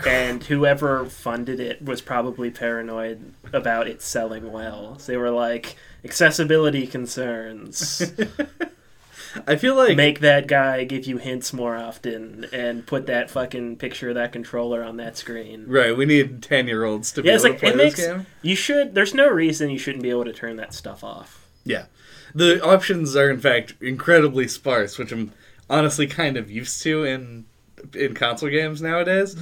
and 0.06 0.44
whoever 0.44 1.06
funded 1.06 1.60
it 1.60 1.84
was 1.84 2.02
probably 2.02 2.50
paranoid 2.52 3.34
about 3.54 3.88
it 3.88 4.02
selling 4.02 4.52
well. 4.52 4.98
So 5.00 5.12
they 5.12 5.18
were 5.18 5.32
like, 5.32 5.76
accessibility 6.04 6.88
concerns. 6.88 8.02
I 9.48 9.58
feel 9.58 9.76
like 9.76 9.98
Make 9.98 10.22
that 10.22 10.48
guy 10.48 10.86
give 10.86 11.06
you 11.08 11.18
hints 11.18 11.52
more 11.52 11.76
often, 11.76 12.46
and 12.54 12.86
put 12.88 13.06
that 13.08 13.30
fucking 13.30 13.76
picture 13.78 14.08
of 14.10 14.16
that 14.16 14.32
controller 14.32 14.82
on 14.82 14.96
that 14.98 15.18
screen. 15.18 15.66
right. 15.68 15.96
We 15.96 16.06
need 16.06 16.42
ten 16.42 16.68
year 16.68 16.86
olds 16.86 17.12
to 17.14 17.22
be 17.22 17.28
Yeah, 17.28 17.36
it's 17.36 17.44
able 17.44 17.54
like 17.56 17.60
to 17.60 17.66
play 17.66 17.74
it 17.74 17.78
this 17.78 17.98
makes 17.98 18.08
game. 18.08 18.26
you 18.42 18.56
should. 18.56 18.96
There's 18.96 19.14
no 19.14 19.28
reason 19.28 19.70
you 19.70 19.78
shouldn't 19.78 20.04
be 20.04 20.10
able 20.10 20.24
to 20.26 20.32
turn 20.34 20.56
that 20.56 20.74
stuff 20.74 21.04
off. 21.04 21.50
Yeah, 21.66 21.88
the 22.34 22.64
options 22.64 23.14
are 23.18 23.30
in 23.30 23.40
fact 23.42 23.74
incredibly 23.82 24.48
sparse, 24.48 24.98
which 24.98 25.12
I'm 25.12 25.34
honestly 25.70 26.08
kind 26.08 26.38
of 26.38 26.50
used 26.50 26.82
to 26.84 27.04
in 27.04 27.46
in 27.94 28.14
console 28.14 28.50
games 28.50 28.82
nowadays, 28.82 29.36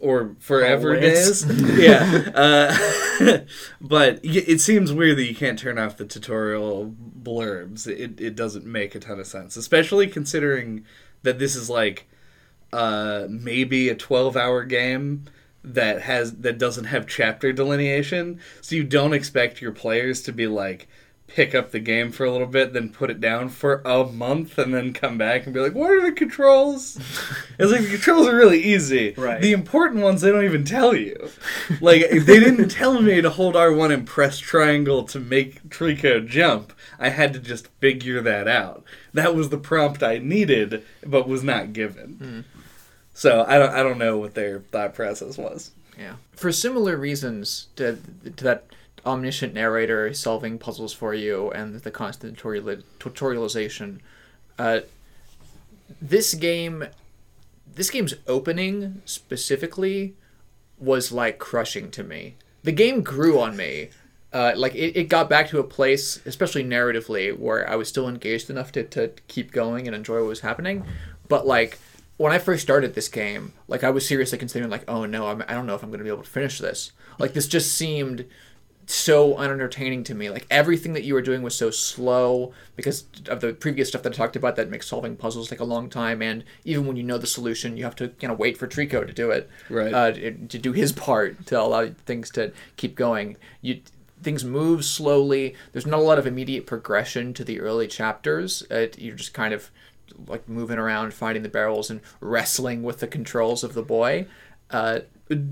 or 0.00 0.36
forever 0.38 0.94
Always. 0.94 1.42
days. 1.42 1.78
yeah, 1.78 2.30
uh, 2.34 3.38
but 3.80 4.20
it 4.22 4.60
seems 4.60 4.92
weird 4.92 5.18
that 5.18 5.26
you 5.26 5.34
can't 5.34 5.58
turn 5.58 5.78
off 5.78 5.96
the 5.96 6.06
tutorial 6.06 6.94
blurbs. 7.22 7.86
It 7.86 8.20
it 8.20 8.36
doesn't 8.36 8.64
make 8.64 8.94
a 8.94 9.00
ton 9.00 9.20
of 9.20 9.26
sense, 9.26 9.56
especially 9.56 10.06
considering 10.06 10.84
that 11.22 11.38
this 11.38 11.56
is 11.56 11.68
like 11.68 12.06
uh, 12.72 13.26
maybe 13.28 13.88
a 13.88 13.94
12 13.94 14.36
hour 14.36 14.64
game 14.64 15.24
that 15.62 16.02
has 16.02 16.32
that 16.36 16.58
doesn't 16.58 16.84
have 16.84 17.06
chapter 17.06 17.52
delineation 17.52 18.40
so 18.62 18.74
you 18.74 18.82
don't 18.82 19.12
expect 19.12 19.60
your 19.60 19.72
players 19.72 20.22
to 20.22 20.32
be 20.32 20.46
like 20.46 20.88
pick 21.34 21.54
up 21.54 21.70
the 21.70 21.78
game 21.78 22.10
for 22.10 22.24
a 22.24 22.30
little 22.30 22.46
bit 22.46 22.72
then 22.72 22.88
put 22.90 23.10
it 23.10 23.20
down 23.20 23.48
for 23.48 23.82
a 23.84 24.04
month 24.04 24.58
and 24.58 24.74
then 24.74 24.92
come 24.92 25.16
back 25.16 25.44
and 25.44 25.54
be 25.54 25.60
like 25.60 25.74
what 25.74 25.90
are 25.90 26.02
the 26.02 26.12
controls 26.12 26.96
it's 27.58 27.70
like 27.72 27.82
the 27.82 27.88
controls 27.90 28.26
are 28.26 28.36
really 28.36 28.62
easy 28.62 29.14
Right. 29.16 29.40
the 29.40 29.52
important 29.52 30.02
ones 30.02 30.20
they 30.20 30.30
don't 30.32 30.44
even 30.44 30.64
tell 30.64 30.94
you 30.94 31.30
like 31.80 32.08
they 32.10 32.40
didn't 32.40 32.68
tell 32.70 33.00
me 33.00 33.20
to 33.20 33.30
hold 33.30 33.54
r1 33.54 33.92
and 33.92 34.06
press 34.06 34.38
triangle 34.38 35.04
to 35.04 35.20
make 35.20 35.68
trico 35.68 36.26
jump 36.26 36.72
i 36.98 37.10
had 37.10 37.32
to 37.32 37.38
just 37.38 37.68
figure 37.80 38.20
that 38.20 38.48
out 38.48 38.84
that 39.14 39.34
was 39.34 39.48
the 39.50 39.58
prompt 39.58 40.02
i 40.02 40.18
needed 40.18 40.84
but 41.06 41.28
was 41.28 41.42
not 41.44 41.72
given 41.72 42.14
hmm. 42.14 42.40
so 43.14 43.44
I 43.48 43.58
don't 43.58 43.70
I 43.70 43.82
don't 43.82 43.98
know 43.98 44.18
what 44.18 44.34
their 44.34 44.60
thought 44.60 44.94
process 44.94 45.36
was. 45.38 45.72
Yeah. 45.98 46.14
For 46.32 46.50
similar 46.52 46.96
reasons 46.96 47.66
to, 47.76 47.98
to 48.36 48.44
that 48.44 48.64
omniscient 49.04 49.54
narrator 49.54 50.12
solving 50.14 50.58
puzzles 50.58 50.92
for 50.92 51.14
you 51.14 51.50
and 51.50 51.80
the 51.80 51.90
constant 51.90 52.36
tutorial, 52.36 52.82
tutorialization, 52.98 53.98
uh, 54.58 54.80
this 56.00 56.34
game, 56.34 56.84
this 57.74 57.90
game's 57.90 58.14
opening 58.26 59.02
specifically 59.04 60.14
was 60.78 61.12
like 61.12 61.38
crushing 61.38 61.90
to 61.90 62.02
me. 62.02 62.36
The 62.62 62.72
game 62.72 63.02
grew 63.02 63.40
on 63.40 63.56
me. 63.56 63.90
Uh, 64.32 64.52
like 64.56 64.74
it, 64.74 64.96
it 64.96 65.08
got 65.08 65.28
back 65.28 65.48
to 65.48 65.58
a 65.58 65.64
place, 65.64 66.24
especially 66.24 66.62
narratively, 66.62 67.36
where 67.36 67.68
I 67.68 67.74
was 67.74 67.88
still 67.88 68.08
engaged 68.08 68.48
enough 68.48 68.70
to, 68.72 68.84
to 68.84 69.08
keep 69.26 69.50
going 69.50 69.86
and 69.86 69.96
enjoy 69.96 70.20
what 70.20 70.28
was 70.28 70.40
happening. 70.40 70.84
But 71.28 71.46
like 71.46 71.78
when 72.16 72.32
I 72.32 72.38
first 72.38 72.62
started 72.62 72.94
this 72.94 73.08
game, 73.08 73.54
like 73.66 73.82
I 73.82 73.90
was 73.90 74.06
seriously 74.06 74.38
considering 74.38 74.70
like, 74.70 74.84
oh 74.88 75.06
no, 75.06 75.28
I'm, 75.28 75.42
I 75.48 75.54
don't 75.54 75.66
know 75.66 75.74
if 75.74 75.82
I'm 75.82 75.88
going 75.88 76.00
to 76.00 76.04
be 76.04 76.10
able 76.10 76.22
to 76.22 76.28
finish 76.28 76.58
this. 76.58 76.92
Like 77.18 77.32
this 77.32 77.48
just 77.48 77.72
seemed 77.72 78.26
so 78.92 79.36
unentertaining 79.36 80.04
to 80.04 80.14
me. 80.14 80.30
Like 80.30 80.46
everything 80.50 80.92
that 80.94 81.04
you 81.04 81.14
were 81.14 81.22
doing 81.22 81.42
was 81.42 81.56
so 81.56 81.70
slow 81.70 82.52
because 82.76 83.04
of 83.28 83.40
the 83.40 83.52
previous 83.52 83.88
stuff 83.88 84.02
that 84.02 84.12
I 84.12 84.16
talked 84.16 84.36
about 84.36 84.56
that 84.56 84.70
makes 84.70 84.88
solving 84.88 85.16
puzzles 85.16 85.48
take 85.48 85.60
a 85.60 85.64
long 85.64 85.88
time. 85.88 86.22
And 86.22 86.44
even 86.64 86.86
when 86.86 86.96
you 86.96 87.02
know 87.02 87.18
the 87.18 87.26
solution, 87.26 87.76
you 87.76 87.84
have 87.84 87.96
to 87.96 88.12
you 88.20 88.28
know 88.28 88.34
wait 88.34 88.56
for 88.56 88.66
Trico 88.66 89.06
to 89.06 89.12
do 89.12 89.30
it, 89.30 89.48
Right. 89.68 89.92
Uh, 89.92 90.12
to 90.12 90.58
do 90.58 90.72
his 90.72 90.92
part 90.92 91.46
to 91.46 91.60
allow 91.60 91.88
things 92.06 92.30
to 92.30 92.52
keep 92.76 92.96
going. 92.96 93.36
You 93.62 93.80
things 94.22 94.44
move 94.44 94.84
slowly. 94.84 95.54
There's 95.72 95.86
not 95.86 96.00
a 96.00 96.02
lot 96.02 96.18
of 96.18 96.26
immediate 96.26 96.66
progression 96.66 97.32
to 97.34 97.44
the 97.44 97.60
early 97.60 97.86
chapters. 97.86 98.62
Uh, 98.70 98.86
you're 98.98 99.16
just 99.16 99.32
kind 99.32 99.54
of 99.54 99.70
like 100.26 100.48
moving 100.48 100.78
around, 100.78 101.14
finding 101.14 101.42
the 101.42 101.48
barrels, 101.48 101.90
and 101.90 102.00
wrestling 102.20 102.82
with 102.82 102.98
the 103.00 103.06
controls 103.06 103.64
of 103.64 103.74
the 103.74 103.82
boy. 103.82 104.26
Uh, 104.70 105.00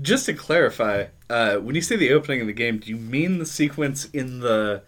Just 0.01 0.25
to 0.25 0.33
clarify, 0.33 1.05
uh, 1.29 1.55
when 1.57 1.75
you 1.75 1.81
say 1.81 1.95
the 1.95 2.11
opening 2.11 2.41
of 2.41 2.47
the 2.47 2.53
game, 2.53 2.79
do 2.79 2.89
you 2.89 2.97
mean 2.97 3.39
the 3.39 3.45
sequence 3.45 4.05
in 4.11 4.39
the 4.41 4.83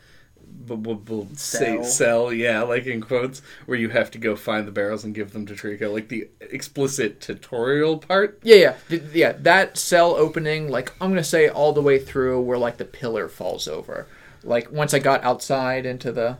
b- 0.65 0.75
b- 0.75 0.93
b- 0.93 1.27
say 1.35 1.81
Cell. 1.83 2.33
Yeah, 2.33 2.61
like 2.63 2.85
in 2.85 3.01
quotes, 3.01 3.41
where 3.65 3.77
you 3.77 3.89
have 3.89 4.11
to 4.11 4.17
go 4.17 4.35
find 4.35 4.67
the 4.67 4.71
barrels 4.71 5.03
and 5.03 5.15
give 5.15 5.31
them 5.33 5.45
to 5.47 5.53
Trico, 5.53 5.91
like 5.93 6.09
the 6.09 6.29
explicit 6.39 7.21
tutorial 7.21 7.97
part. 7.97 8.39
Yeah, 8.43 8.55
yeah, 8.55 8.73
Th- 8.89 9.03
yeah. 9.13 9.31
That 9.33 9.77
cell 9.77 10.15
opening, 10.15 10.69
like 10.69 10.91
I'm 11.01 11.09
gonna 11.09 11.23
say, 11.23 11.47
all 11.47 11.73
the 11.73 11.81
way 11.81 11.99
through 11.99 12.41
where 12.41 12.57
like 12.57 12.77
the 12.77 12.85
pillar 12.85 13.27
falls 13.29 13.67
over. 13.67 14.07
Like 14.43 14.71
once 14.71 14.93
I 14.93 14.99
got 14.99 15.23
outside 15.23 15.85
into 15.85 16.11
the, 16.11 16.37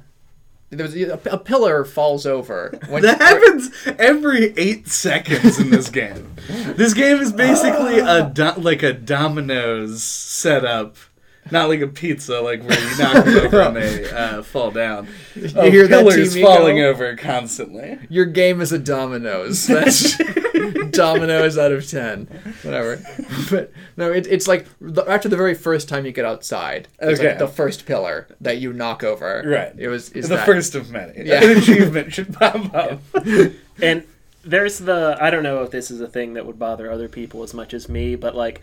there 0.72 0.86
was 0.86 0.96
a, 0.96 1.20
a 1.32 1.38
pillar 1.38 1.86
falls 1.86 2.26
over. 2.26 2.78
When, 2.90 3.04
That 3.04 3.22
happens 3.22 3.72
every 4.00 4.54
eight 4.58 4.88
seconds 4.88 5.60
in 5.60 5.70
this 5.70 5.90
game. 5.90 6.36
This 6.76 6.94
game 6.94 7.18
is 7.18 7.32
basically 7.32 8.00
a 8.00 8.30
do- 8.30 8.54
like 8.62 8.82
a 8.84 8.94
Domino's 8.94 10.02
setup, 10.04 10.96
not 11.52 11.70
like 11.70 11.82
a 11.82 11.88
pizza, 11.88 12.40
like 12.42 12.64
where 12.64 12.80
you 12.80 12.98
knock 12.98 13.26
them 13.26 13.38
over 13.38 13.62
and 13.62 13.76
they 13.76 14.10
uh, 14.12 14.44
fall 14.44 14.72
down. 14.72 15.08
You 15.36 15.48
hear 15.48 15.88
that, 15.88 16.00
pillars 16.06 16.34
Team 16.34 16.44
Ico? 16.44 16.56
falling 16.56 16.80
over 16.82 17.16
constantly. 17.16 18.00
Your 18.10 18.26
game 18.26 18.60
is 18.62 18.72
a 18.72 18.80
dominoes. 18.80 19.68
That's 19.68 20.18
dominoes 20.92 21.58
out 21.58 21.72
of 21.72 21.88
ten. 21.90 22.26
Whatever. 22.64 23.02
But 23.50 23.72
no, 23.98 24.12
it, 24.12 24.28
it's 24.28 24.48
like 24.48 24.68
the, 24.80 25.04
after 25.04 25.30
the 25.30 25.38
very 25.38 25.56
first 25.56 25.88
time 25.90 26.06
you 26.06 26.12
get 26.12 26.26
outside. 26.26 26.88
It's 27.00 27.20
Okay. 27.20 27.30
like 27.30 27.40
the 27.40 27.48
first 27.48 27.86
pillar 27.86 28.28
that 28.42 28.58
you 28.58 28.74
knock 28.74 29.04
over. 29.04 29.44
Right. 29.46 29.74
It 29.78 29.88
was 29.88 30.10
is 30.12 30.30
the 30.30 30.36
that. 30.38 30.46
first 30.46 30.76
of 30.76 30.90
many. 30.92 31.26
Yeah. 31.26 31.44
An 31.44 31.58
achievement 31.58 32.14
should 32.14 32.34
pop 32.34 32.74
up. 32.74 33.02
And 33.82 34.04
there's 34.44 34.78
the 34.80 35.18
I 35.20 35.32
don't 35.32 35.44
know 35.44 35.64
if 35.64 35.72
this 35.72 35.90
is 35.90 36.02
a 36.02 36.08
thing 36.08 36.34
that 36.36 36.46
would 36.46 36.60
bother 36.60 36.92
other 36.92 37.08
people 37.10 37.42
as 37.42 37.54
much 37.54 37.74
as 37.74 37.90
me, 37.90 38.16
but 38.16 38.36
like 38.36 38.62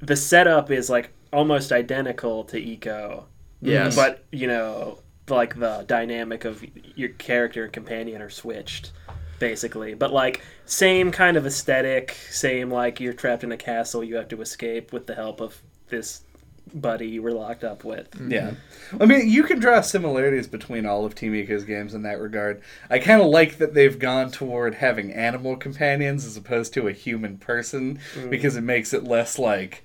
the 0.00 0.14
setup 0.16 0.70
is 0.70 0.90
like 0.90 1.10
almost 1.32 1.72
identical 1.72 2.44
to 2.44 2.60
Ico. 2.60 3.24
Yes. 3.60 3.96
But, 3.96 4.24
you 4.30 4.46
know, 4.46 4.98
like 5.28 5.58
the 5.58 5.84
dynamic 5.86 6.44
of 6.44 6.64
your 6.96 7.08
character 7.10 7.64
and 7.64 7.72
companion 7.72 8.22
are 8.22 8.30
switched 8.30 8.92
basically. 9.38 9.94
But 9.94 10.12
like 10.12 10.42
same 10.66 11.10
kind 11.10 11.36
of 11.36 11.46
aesthetic, 11.46 12.16
same 12.30 12.70
like 12.70 13.00
you're 13.00 13.12
trapped 13.12 13.44
in 13.44 13.52
a 13.52 13.56
castle, 13.56 14.04
you 14.04 14.16
have 14.16 14.28
to 14.28 14.40
escape 14.40 14.92
with 14.92 15.06
the 15.06 15.14
help 15.14 15.40
of 15.40 15.60
this 15.88 16.22
buddy 16.74 17.08
you 17.08 17.22
were 17.22 17.32
locked 17.32 17.64
up 17.64 17.84
with. 17.84 18.10
Mm-hmm. 18.12 18.32
Yeah. 18.32 18.50
I 19.00 19.06
mean, 19.06 19.28
you 19.28 19.42
can 19.44 19.58
draw 19.58 19.80
similarities 19.80 20.46
between 20.46 20.86
all 20.86 21.04
of 21.04 21.14
Team 21.14 21.34
Ico's 21.34 21.64
games 21.64 21.94
in 21.94 22.02
that 22.02 22.20
regard. 22.20 22.62
I 22.90 22.98
kind 22.98 23.20
of 23.20 23.28
like 23.28 23.58
that 23.58 23.74
they've 23.74 23.98
gone 23.98 24.30
toward 24.30 24.76
having 24.76 25.12
animal 25.12 25.56
companions 25.56 26.24
as 26.24 26.36
opposed 26.36 26.74
to 26.74 26.88
a 26.88 26.92
human 26.92 27.38
person 27.38 28.00
mm. 28.14 28.30
because 28.30 28.56
it 28.56 28.62
makes 28.62 28.92
it 28.92 29.04
less 29.04 29.38
like 29.38 29.84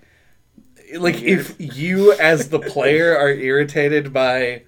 like 0.99 1.21
if 1.21 1.55
you 1.59 2.13
as 2.13 2.49
the 2.49 2.59
player 2.59 3.17
are 3.17 3.31
irritated 3.31 4.13
by 4.13 4.63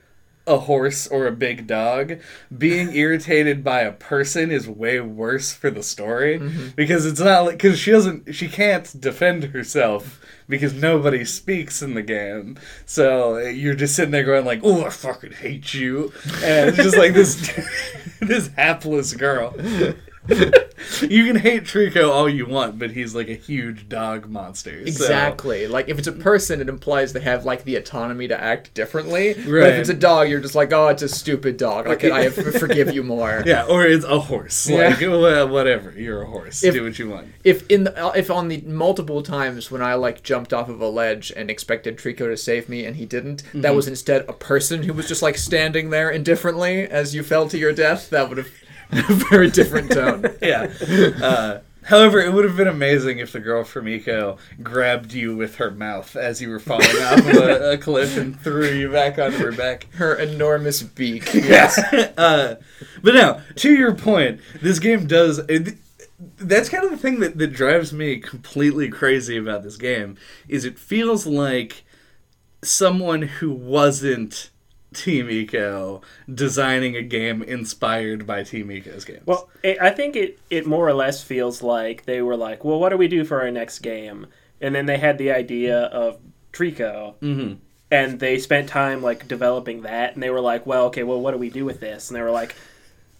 a 0.47 0.59
horse 0.59 1.07
or 1.07 1.25
a 1.25 1.31
big 1.31 1.67
dog, 1.67 2.19
being 2.55 2.91
irritated 2.95 3.63
by 3.63 3.81
a 3.81 3.91
person 3.91 4.51
is 4.51 4.67
way 4.67 4.99
worse 4.99 5.53
for 5.53 5.69
the 5.69 5.83
story 5.83 6.39
mm-hmm. 6.39 6.69
because 6.75 7.05
it's 7.05 7.19
not 7.19 7.45
like 7.45 7.57
because 7.57 7.79
she 7.79 7.91
doesn't 7.91 8.33
she 8.33 8.47
can't 8.47 8.99
defend 8.99 9.45
herself 9.45 10.21
because 10.47 10.73
nobody 10.73 11.25
speaks 11.25 11.81
in 11.81 11.93
the 11.93 12.01
game. 12.01 12.57
So 12.85 13.35
eh, 13.35 13.49
you're 13.49 13.75
just 13.75 13.95
sitting 13.95 14.11
there 14.11 14.23
going 14.23 14.45
like, 14.45 14.61
"Oh, 14.63 14.85
I 14.85 14.89
fucking 14.89 15.33
hate 15.33 15.73
you," 15.73 16.11
and 16.43 16.69
it's 16.69 16.77
just 16.77 16.97
like 16.97 17.13
this 17.13 17.35
this 18.21 18.47
hapless 18.55 19.13
girl. 19.13 19.55
you 21.01 21.25
can 21.25 21.35
hate 21.35 21.63
Trico 21.63 22.09
all 22.09 22.27
you 22.29 22.45
want, 22.45 22.77
but 22.79 22.91
he's 22.91 23.13
like 23.15 23.27
a 23.29 23.33
huge 23.35 23.87
dog 23.89 24.27
monster. 24.29 24.71
so- 24.71 24.87
Exactly. 24.87 25.67
Like 25.67 25.89
if 25.89 25.97
it's 25.99 26.07
a 26.07 26.11
person, 26.11 26.61
it 26.61 26.69
implies 26.69 27.13
they 27.13 27.19
have 27.21 27.45
like 27.45 27.63
the 27.63 27.75
autonomy 27.75 28.27
to 28.27 28.39
act 28.39 28.73
differently. 28.73 29.33
But 29.33 29.47
Right. 29.47 29.73
if 29.73 29.79
it's 29.79 29.89
a 29.89 29.93
dog, 29.93 30.29
you're 30.29 30.39
just 30.39 30.55
like, 30.55 30.71
oh, 30.73 30.87
it's 30.87 31.01
a 31.03 31.09
stupid 31.09 31.57
dog. 31.57 31.87
Like 31.87 32.03
I 32.03 32.29
forgive 32.29 32.93
you 32.93 33.03
more. 33.03 33.43
Yeah, 33.45 33.65
or 33.65 33.85
it's 33.85 34.05
a 34.05 34.19
horse. 34.19 34.67
Yeah. 34.69 34.89
Like 34.89 35.01
well, 35.01 35.47
whatever, 35.47 35.91
you're 35.91 36.23
a 36.23 36.25
horse. 36.27 36.63
If- 36.63 36.73
Do 36.73 36.83
what 36.83 36.97
you 36.99 37.09
want. 37.09 37.27
If 37.43 37.67
in 37.69 37.83
the, 37.83 38.11
if 38.15 38.31
on 38.31 38.47
the 38.47 38.61
multiple 38.61 39.21
times 39.21 39.69
when 39.69 39.81
I 39.81 39.93
like 39.95 40.23
jumped 40.23 40.51
off 40.53 40.67
of 40.69 40.81
a 40.81 40.89
ledge 40.89 41.31
and 41.35 41.49
expected 41.51 41.97
Trico 41.97 42.27
to 42.29 42.37
save 42.37 42.67
me 42.69 42.85
and 42.85 42.95
he 42.95 43.05
didn't, 43.05 43.43
that 43.53 43.53
Mm-hmm. 43.65 43.75
was 43.75 43.87
instead 43.87 44.25
a 44.27 44.33
person 44.33 44.83
who 44.83 44.93
was 44.93 45.07
just 45.07 45.21
like 45.21 45.37
standing 45.37 45.89
there 45.89 46.09
indifferently 46.09 46.83
as 46.83 47.13
you 47.13 47.23
fell 47.23 47.47
to 47.49 47.57
your 47.57 47.73
death, 47.73 48.09
that 48.09 48.29
would 48.29 48.37
have 48.37 48.49
a 48.91 49.13
very 49.29 49.49
different 49.49 49.91
tone. 49.91 50.25
Yeah. 50.41 50.71
Uh, 51.21 51.61
however, 51.83 52.19
it 52.19 52.31
would 52.31 52.45
have 52.45 52.55
been 52.55 52.67
amazing 52.67 53.19
if 53.19 53.31
the 53.31 53.39
girl 53.39 53.63
from 53.63 53.85
Ico 53.85 54.37
grabbed 54.61 55.13
you 55.13 55.35
with 55.35 55.55
her 55.55 55.71
mouth 55.71 56.15
as 56.15 56.41
you 56.41 56.49
were 56.49 56.59
falling 56.59 56.85
off 57.01 57.19
of 57.19 57.27
a, 57.27 57.71
a 57.71 57.77
cliff 57.77 58.17
and 58.17 58.39
threw 58.39 58.69
you 58.69 58.91
back 58.91 59.17
onto 59.17 59.37
her 59.37 59.51
back. 59.51 59.87
Her 59.93 60.15
enormous 60.15 60.83
beak. 60.83 61.33
Yes. 61.33 61.77
uh, 62.17 62.55
but 63.01 63.15
now, 63.15 63.41
to 63.55 63.73
your 63.73 63.95
point, 63.95 64.39
this 64.61 64.79
game 64.79 65.07
does. 65.07 65.39
It, 65.39 65.77
that's 66.37 66.69
kind 66.69 66.83
of 66.83 66.91
the 66.91 66.97
thing 66.97 67.19
that, 67.21 67.37
that 67.37 67.53
drives 67.53 67.91
me 67.91 68.19
completely 68.19 68.89
crazy 68.89 69.37
about 69.37 69.63
this 69.63 69.77
game 69.77 70.17
is 70.47 70.63
it 70.63 70.77
feels 70.77 71.25
like 71.25 71.83
someone 72.61 73.23
who 73.23 73.51
wasn't 73.51 74.49
Team 74.95 75.27
Ico 75.27 76.01
designing 76.33 76.95
a 76.95 77.01
game 77.01 77.43
inspired 77.43 78.25
by 78.25 78.43
Team 78.43 78.69
Ico's 78.69 79.05
games. 79.05 79.25
Well, 79.25 79.49
it, 79.63 79.77
I 79.81 79.91
think 79.91 80.15
it, 80.15 80.39
it 80.49 80.65
more 80.65 80.87
or 80.87 80.93
less 80.93 81.23
feels 81.23 81.61
like 81.61 82.05
they 82.05 82.21
were 82.21 82.37
like, 82.37 82.63
well, 82.63 82.79
what 82.79 82.89
do 82.89 82.97
we 82.97 83.07
do 83.07 83.23
for 83.25 83.41
our 83.41 83.51
next 83.51 83.79
game? 83.79 84.27
And 84.61 84.73
then 84.73 84.85
they 84.85 84.97
had 84.97 85.17
the 85.17 85.31
idea 85.31 85.81
of 85.85 86.17
Trico, 86.53 87.15
Mhm. 87.21 87.57
and 87.91 88.19
they 88.19 88.39
spent 88.39 88.69
time 88.69 89.01
like 89.03 89.27
developing 89.27 89.81
that, 89.81 90.13
and 90.13 90.23
they 90.23 90.29
were 90.29 90.41
like, 90.41 90.65
well, 90.65 90.85
okay, 90.85 91.03
well, 91.03 91.19
what 91.19 91.31
do 91.31 91.37
we 91.37 91.49
do 91.49 91.65
with 91.65 91.79
this? 91.81 92.09
And 92.09 92.15
they 92.17 92.21
were 92.21 92.31
like, 92.31 92.55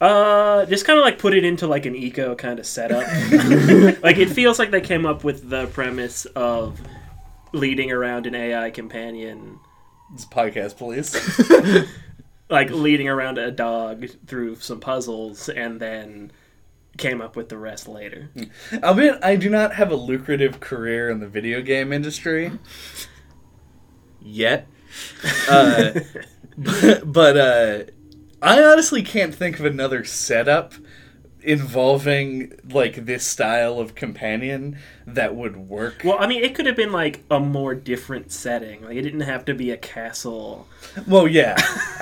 Uh, 0.02 0.66
just 0.66 0.86
kind 0.86 1.00
of 1.00 1.06
like 1.06 1.20
put 1.20 1.34
it 1.34 1.44
into 1.46 1.68
like 1.68 1.86
an 1.86 1.94
Ico 1.94 2.38
kind 2.38 2.60
of 2.60 2.66
setup. 2.66 3.04
like 4.04 4.18
it 4.18 4.30
feels 4.30 4.60
like 4.60 4.70
they 4.72 4.82
came 4.82 5.06
up 5.06 5.24
with 5.24 5.50
the 5.50 5.68
premise 5.68 6.26
of 6.36 6.80
leading 7.54 7.92
around 7.92 8.28
an 8.28 8.36
AI 8.36 8.70
companion, 8.72 9.58
Podcast 10.24 10.78
police. 10.78 11.14
like 12.50 12.70
leading 12.72 13.10
around 13.10 13.38
a 13.38 13.52
dog 13.52 14.08
through 14.28 14.56
some 14.56 14.80
puzzles, 14.80 15.50
and 15.50 15.80
then 15.80 16.32
came 16.98 17.20
up 17.20 17.36
with 17.36 17.50
the 17.50 17.58
rest 17.58 17.88
later. 17.88 18.30
I'll 18.82 18.92
admit 18.92 19.20
I 19.22 19.36
do 19.36 19.50
not 19.50 19.74
have 19.76 19.92
a 19.92 19.96
lucrative 19.96 20.62
career 20.62 21.10
in 21.10 21.20
the 21.20 21.28
video 21.28 21.62
game 21.62 21.92
industry 21.92 22.52
yet. 24.22 24.68
Uh, 25.50 25.92
but 26.58 27.12
but 27.12 27.36
uh, 27.36 27.84
I 28.42 28.64
honestly 28.64 29.04
can't 29.04 29.36
think 29.36 29.60
of 29.60 29.66
another 29.66 30.06
setup 30.06 30.74
involving 31.46 32.54
like 32.70 33.06
this 33.06 33.26
style 33.26 33.80
of 33.80 33.96
companion 33.96 34.78
that 35.06 35.36
would 35.36 35.56
work. 35.56 36.02
Well, 36.04 36.18
I 36.20 36.28
mean, 36.28 36.44
it 36.44 36.56
could 36.56 36.66
have 36.66 36.76
been 36.76 36.92
like 36.92 37.24
a 37.30 37.40
more 37.40 37.76
different 37.76 38.32
setting. 38.32 38.84
Like 38.84 38.96
it 38.96 39.04
didn't 39.04 39.22
have 39.22 39.46
to 39.46 39.54
be 39.54 39.72
a 39.72 39.78
castle. 39.78 40.68
Well, 41.08 41.28
yeah. 41.28 41.56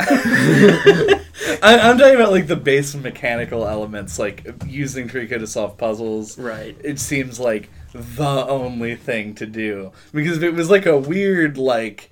I, 1.62 1.80
I'm 1.82 1.98
talking 1.98 2.16
about 2.16 2.32
like 2.32 2.48
the 2.48 2.56
base 2.56 2.96
mechanical 2.96 3.68
elements, 3.68 4.18
like 4.18 4.50
using 4.66 5.10
Trico 5.10 5.38
to 5.38 5.48
solve 5.48 5.78
puzzles. 5.78 6.38
Right. 6.38 6.78
It 6.84 7.00
seems 7.00 7.40
like 7.40 7.70
the 7.94 8.48
only 8.48 8.96
thing 8.96 9.36
to 9.36 9.46
do 9.46 9.92
because 10.14 10.38
if 10.38 10.44
it 10.44 10.54
was 10.54 10.70
like 10.70 10.88
a 10.88 10.98
weird 10.98 11.58
like 11.58 12.10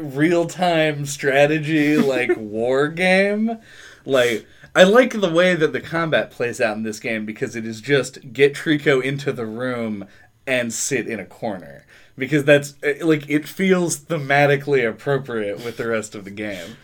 real 0.00 0.46
time 0.46 1.06
strategy 1.06 1.96
like 1.98 2.30
war 2.36 2.88
game, 2.88 3.58
like. 4.04 4.46
I 4.74 4.84
like 4.84 5.20
the 5.20 5.30
way 5.30 5.54
that 5.54 5.72
the 5.72 5.80
combat 5.80 6.30
plays 6.30 6.60
out 6.60 6.76
in 6.76 6.84
this 6.84 7.00
game 7.00 7.26
because 7.26 7.56
it 7.56 7.66
is 7.66 7.80
just 7.80 8.32
get 8.32 8.54
Trico 8.54 9.02
into 9.02 9.32
the 9.32 9.46
room 9.46 10.06
and 10.46 10.72
sit 10.72 11.06
in 11.06 11.18
a 11.18 11.26
corner 11.26 11.84
because 12.16 12.44
that's 12.44 12.74
eh, 12.82 12.98
like 13.02 13.28
it 13.28 13.48
feels 13.48 13.98
thematically 13.98 14.88
appropriate 14.88 15.64
with 15.64 15.76
the 15.76 15.88
rest 15.88 16.14
of 16.14 16.24
the 16.24 16.30
game. 16.30 16.76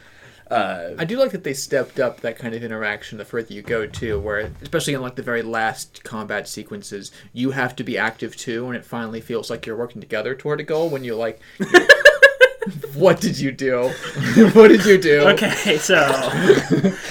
Uh, 0.50 0.90
I 0.96 1.04
do 1.04 1.18
like 1.18 1.32
that 1.32 1.42
they 1.42 1.54
stepped 1.54 1.98
up 1.98 2.20
that 2.20 2.38
kind 2.38 2.54
of 2.54 2.62
interaction 2.62 3.18
the 3.18 3.24
further 3.24 3.52
you 3.52 3.62
go 3.62 3.86
too, 3.86 4.20
where 4.20 4.52
especially 4.62 4.94
in 4.94 5.02
like 5.02 5.16
the 5.16 5.22
very 5.22 5.42
last 5.42 6.04
combat 6.04 6.48
sequences, 6.48 7.10
you 7.32 7.50
have 7.50 7.74
to 7.76 7.84
be 7.84 7.98
active 7.98 8.36
too, 8.36 8.66
and 8.66 8.76
it 8.76 8.84
finally 8.84 9.20
feels 9.20 9.50
like 9.50 9.66
you're 9.66 9.76
working 9.76 10.00
together 10.00 10.36
toward 10.36 10.60
a 10.60 10.64
goal. 10.64 10.88
When 10.88 11.02
you're 11.02 11.16
like, 11.16 11.40
"What 12.94 13.20
did 13.20 13.38
you 13.38 13.52
do? 13.52 13.88
what 14.54 14.68
did 14.68 14.84
you 14.84 14.98
do?" 14.98 15.20
Okay, 15.28 15.78
so 15.78 16.04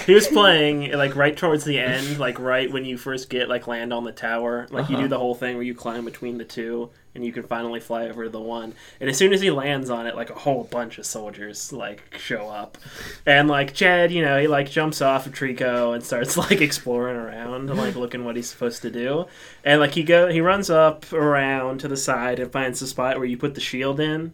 he 0.06 0.14
was 0.14 0.28
playing 0.28 0.92
like 0.92 1.16
right 1.16 1.36
towards 1.36 1.64
the 1.64 1.80
end, 1.80 2.20
like 2.20 2.40
right 2.40 2.72
when 2.72 2.86
you 2.86 2.98
first 2.98 3.30
get 3.30 3.50
like 3.50 3.68
land 3.68 3.94
on 3.94 4.04
the 4.04 4.12
tower. 4.12 4.68
Like 4.70 4.90
you 4.90 4.96
Uh-huh. 4.96 5.04
do 5.04 5.08
the 5.10 5.20
whole 5.20 5.36
thing 5.36 5.56
where 5.56 5.64
you 5.64 5.74
climb 5.76 6.06
between 6.06 6.38
the 6.38 6.44
two, 6.44 6.90
and 7.14 7.26
you 7.26 7.32
can 7.32 7.44
finally 7.44 7.80
fly 7.80 8.08
over 8.08 8.24
to 8.26 8.30
the 8.30 8.40
one. 8.40 8.74
And 9.00 9.10
as 9.10 9.18
soon 9.18 9.34
as 9.34 9.42
he 9.42 9.50
lands 9.52 9.90
on 9.90 10.08
it, 10.08 10.16
like 10.16 10.30
a 10.30 10.36
whole 10.36 10.66
bunch 10.66 10.98
of 10.98 11.06
soldiers 11.06 11.72
like 11.72 12.04
show 12.18 12.50
up, 12.50 12.78
and 13.26 13.48
like 13.48 13.74
Chad, 13.74 14.12
you 14.12 14.22
know, 14.22 14.40
he 14.40 14.48
like 14.48 14.70
jumps 14.70 15.02
off 15.02 15.26
of 15.26 15.34
Trico 15.34 15.94
and 15.94 16.04
starts 16.04 16.36
like 16.50 16.62
exploring 16.62 17.16
around, 17.18 17.70
like 17.76 17.96
looking 17.96 18.26
what 18.26 18.36
he's 18.36 18.50
supposed 18.50 18.82
to 18.82 18.92
do. 18.92 19.26
And 19.64 19.80
like 19.80 19.94
he 19.94 20.04
go, 20.04 20.28
he 20.30 20.42
runs 20.42 20.70
up 20.70 21.12
around 21.14 21.80
to 21.80 21.88
the 21.88 21.98
side 21.98 22.40
and 22.40 22.52
finds 22.52 22.80
the 22.80 22.88
spot 22.88 23.18
where 23.18 23.26
you 23.26 23.38
put 23.38 23.56
the 23.56 23.62
shield 23.62 24.00
in. 24.00 24.34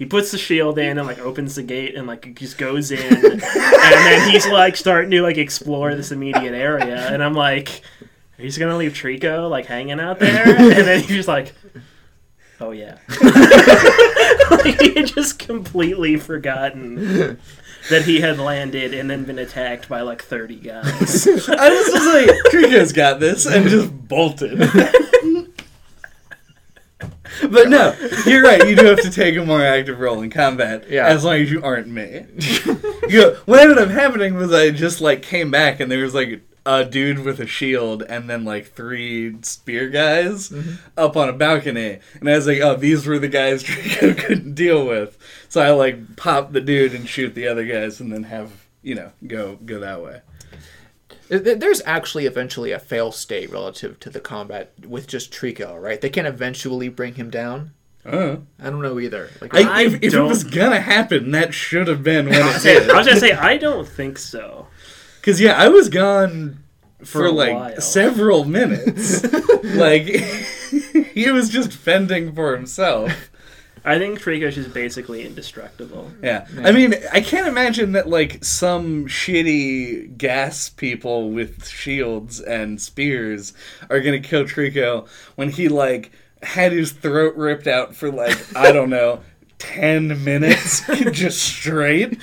He 0.00 0.06
puts 0.06 0.30
the 0.30 0.38
shield 0.38 0.78
in 0.78 0.96
and 0.96 1.06
like 1.06 1.18
opens 1.18 1.56
the 1.56 1.62
gate 1.62 1.94
and 1.94 2.06
like 2.06 2.34
just 2.34 2.56
goes 2.56 2.90
in, 2.90 2.98
and 3.26 3.42
then 3.42 4.30
he's 4.30 4.46
like 4.46 4.74
starting 4.74 5.10
to 5.10 5.20
like 5.20 5.36
explore 5.36 5.94
this 5.94 6.10
immediate 6.10 6.54
area, 6.54 7.06
and 7.12 7.22
I'm 7.22 7.34
like, 7.34 7.82
he's 8.38 8.56
gonna 8.56 8.78
leave 8.78 8.94
Trico 8.94 9.50
like 9.50 9.66
hanging 9.66 10.00
out 10.00 10.18
there, 10.18 10.48
and 10.48 10.72
then 10.88 11.00
he's 11.00 11.08
just 11.08 11.28
like, 11.28 11.52
oh 12.62 12.70
yeah, 12.70 12.96
like 14.50 14.80
he 14.80 14.94
had 14.94 15.08
just 15.08 15.38
completely 15.38 16.16
forgotten 16.16 17.38
that 17.90 18.04
he 18.04 18.22
had 18.22 18.38
landed 18.38 18.94
and 18.94 19.10
then 19.10 19.24
been 19.24 19.38
attacked 19.38 19.86
by 19.86 20.00
like 20.00 20.22
30 20.22 20.56
guys. 20.56 21.26
I 21.28 21.68
was 21.68 21.86
just 21.90 22.06
like, 22.06 22.30
Trico's 22.50 22.94
got 22.94 23.20
this, 23.20 23.44
and 23.44 23.68
just 23.68 23.92
bolted. 24.08 24.58
but 27.50 27.68
no, 27.68 27.94
you're 28.26 28.42
right. 28.42 28.66
You 28.68 28.76
do 28.76 28.86
have 28.86 29.00
to 29.02 29.10
take 29.10 29.36
a 29.36 29.44
more 29.44 29.62
active 29.62 29.98
role 29.98 30.20
in 30.22 30.30
combat, 30.30 30.88
Yeah. 30.88 31.06
as 31.06 31.24
long 31.24 31.36
as 31.36 31.50
you 31.50 31.62
aren't 31.62 31.88
me. 31.88 32.26
you 33.08 33.20
know, 33.20 33.36
what 33.46 33.60
ended 33.60 33.78
up 33.78 33.88
happening 33.88 34.34
was 34.34 34.52
I 34.52 34.70
just 34.70 35.00
like 35.00 35.22
came 35.22 35.50
back, 35.50 35.80
and 35.80 35.90
there 35.90 36.02
was 36.02 36.14
like 36.14 36.42
a 36.66 36.84
dude 36.84 37.20
with 37.20 37.40
a 37.40 37.46
shield, 37.46 38.02
and 38.02 38.28
then 38.28 38.44
like 38.44 38.72
three 38.72 39.36
spear 39.42 39.88
guys 39.88 40.50
mm-hmm. 40.50 40.74
up 40.96 41.16
on 41.16 41.28
a 41.28 41.32
balcony, 41.32 42.00
and 42.18 42.28
I 42.28 42.36
was 42.36 42.46
like, 42.46 42.60
oh, 42.60 42.76
these 42.76 43.06
were 43.06 43.18
the 43.18 43.28
guys 43.28 43.64
Trico 43.64 44.16
couldn't 44.16 44.54
deal 44.54 44.86
with. 44.86 45.18
So 45.48 45.60
I 45.60 45.70
like 45.70 46.16
pop 46.16 46.52
the 46.52 46.60
dude 46.60 46.94
and 46.94 47.08
shoot 47.08 47.34
the 47.34 47.48
other 47.48 47.66
guys, 47.66 48.00
and 48.00 48.12
then 48.12 48.24
have 48.24 48.52
you 48.82 48.94
know 48.94 49.12
go 49.26 49.56
go 49.56 49.80
that 49.80 50.02
way. 50.02 50.22
There- 51.38 51.54
There's 51.54 51.80
actually 51.86 52.26
eventually 52.26 52.72
a 52.72 52.78
fail 52.78 53.12
state 53.12 53.50
relative 53.50 53.98
to 54.00 54.10
the 54.10 54.20
combat 54.20 54.72
with 54.86 55.06
just 55.06 55.32
Trico, 55.32 55.80
right? 55.80 56.00
They 56.00 56.10
can 56.10 56.26
eventually 56.26 56.88
bring 56.88 57.14
him 57.14 57.30
down. 57.30 57.70
Uh. 58.04 58.36
I 58.58 58.70
don't 58.70 58.82
know 58.82 58.98
either. 58.98 59.30
Like, 59.40 59.54
I, 59.54 59.60
I 59.60 59.82
if, 59.82 59.94
if 60.02 60.14
it 60.14 60.20
was 60.20 60.42
gonna 60.44 60.80
happen, 60.80 61.30
that 61.32 61.54
should 61.54 61.86
have 61.86 62.02
been 62.02 62.26
when 62.26 62.34
it 62.34 62.42
I 62.90 62.96
was 62.98 63.06
gonna 63.06 63.20
say 63.20 63.32
I 63.32 63.56
don't 63.56 63.86
think 63.88 64.18
so. 64.18 64.66
Because 65.20 65.40
yeah, 65.40 65.54
I 65.56 65.68
was 65.68 65.88
gone 65.90 66.58
for, 67.00 67.04
For 67.06 67.30
like 67.30 67.54
while. 67.54 67.80
several 67.80 68.44
minutes. 68.44 69.22
like 69.64 70.04
he 71.12 71.30
was 71.30 71.50
just 71.50 71.72
fending 71.72 72.34
for 72.34 72.56
himself. 72.56 73.30
I 73.84 73.98
think 73.98 74.20
Trico's 74.20 74.58
is 74.58 74.68
basically 74.68 75.24
indestructible. 75.24 76.10
Yeah. 76.22 76.46
I 76.62 76.72
mean, 76.72 76.94
I 77.12 77.20
can't 77.20 77.46
imagine 77.48 77.92
that 77.92 78.08
like 78.08 78.44
some 78.44 79.06
shitty 79.06 80.16
gas 80.16 80.68
people 80.68 81.30
with 81.30 81.66
shields 81.66 82.40
and 82.40 82.80
spears 82.80 83.52
are 83.88 84.00
gonna 84.00 84.20
kill 84.20 84.44
Trico 84.44 85.08
when 85.36 85.50
he 85.50 85.68
like 85.68 86.12
had 86.42 86.72
his 86.72 86.92
throat 86.92 87.34
ripped 87.36 87.66
out 87.66 87.94
for 87.94 88.10
like 88.10 88.38
I 88.56 88.72
don't 88.72 88.90
know. 88.90 89.20
10 89.60 90.24
minutes 90.24 90.80
just 91.12 91.38
straight 91.38 92.18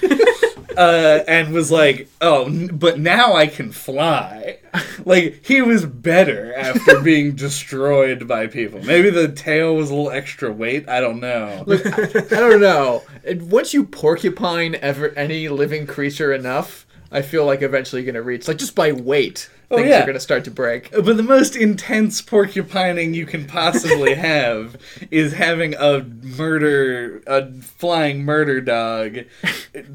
uh, 0.78 1.24
and 1.28 1.54
was 1.54 1.72
like 1.72 2.08
oh 2.22 2.46
n- 2.46 2.68
but 2.68 3.00
now 3.00 3.34
i 3.34 3.48
can 3.48 3.72
fly. 3.72 4.60
Like 5.06 5.44
he 5.46 5.62
was 5.62 5.86
better 5.86 6.54
after 6.56 7.00
being 7.04 7.36
destroyed 7.36 8.28
by 8.28 8.48
people. 8.48 8.84
Maybe 8.84 9.10
the 9.10 9.28
tail 9.30 9.76
was 9.76 9.90
a 9.90 9.96
little 9.96 10.12
extra 10.12 10.52
weight. 10.52 10.88
I 10.90 11.00
don't 11.00 11.20
know. 11.20 11.64
Look, 11.66 11.86
I, 11.86 11.92
I 12.36 12.40
don't 12.40 12.60
know. 12.62 13.04
Once 13.26 13.74
you 13.74 13.86
porcupine 13.86 14.76
ever 14.82 15.10
any 15.16 15.48
living 15.50 15.88
creature 15.88 16.34
enough, 16.34 16.86
I 17.12 17.22
feel 17.22 17.46
like 17.46 17.62
eventually 17.62 18.02
you're 18.04 18.12
gonna 18.12 18.24
reach 18.24 18.48
like 18.48 18.58
just 18.58 18.76
by 18.76 18.92
weight, 18.92 19.50
Oh, 19.70 19.78
things 19.78 19.90
yeah. 19.90 20.04
are 20.04 20.06
gonna 20.06 20.20
start 20.20 20.46
to 20.46 20.52
break. 20.52 20.92
But 20.92 21.18
the 21.18 21.24
most 21.24 21.56
intense 21.56 22.22
porcupining 22.22 23.14
you 23.14 23.26
can 23.26 23.46
possibly 23.46 24.14
have 24.16 24.78
is 25.12 25.34
having 25.34 25.74
a 25.76 26.04
murder, 26.04 27.22
a 27.28 27.52
flying 27.62 28.24
murder 28.24 28.62
dog, 28.62 29.20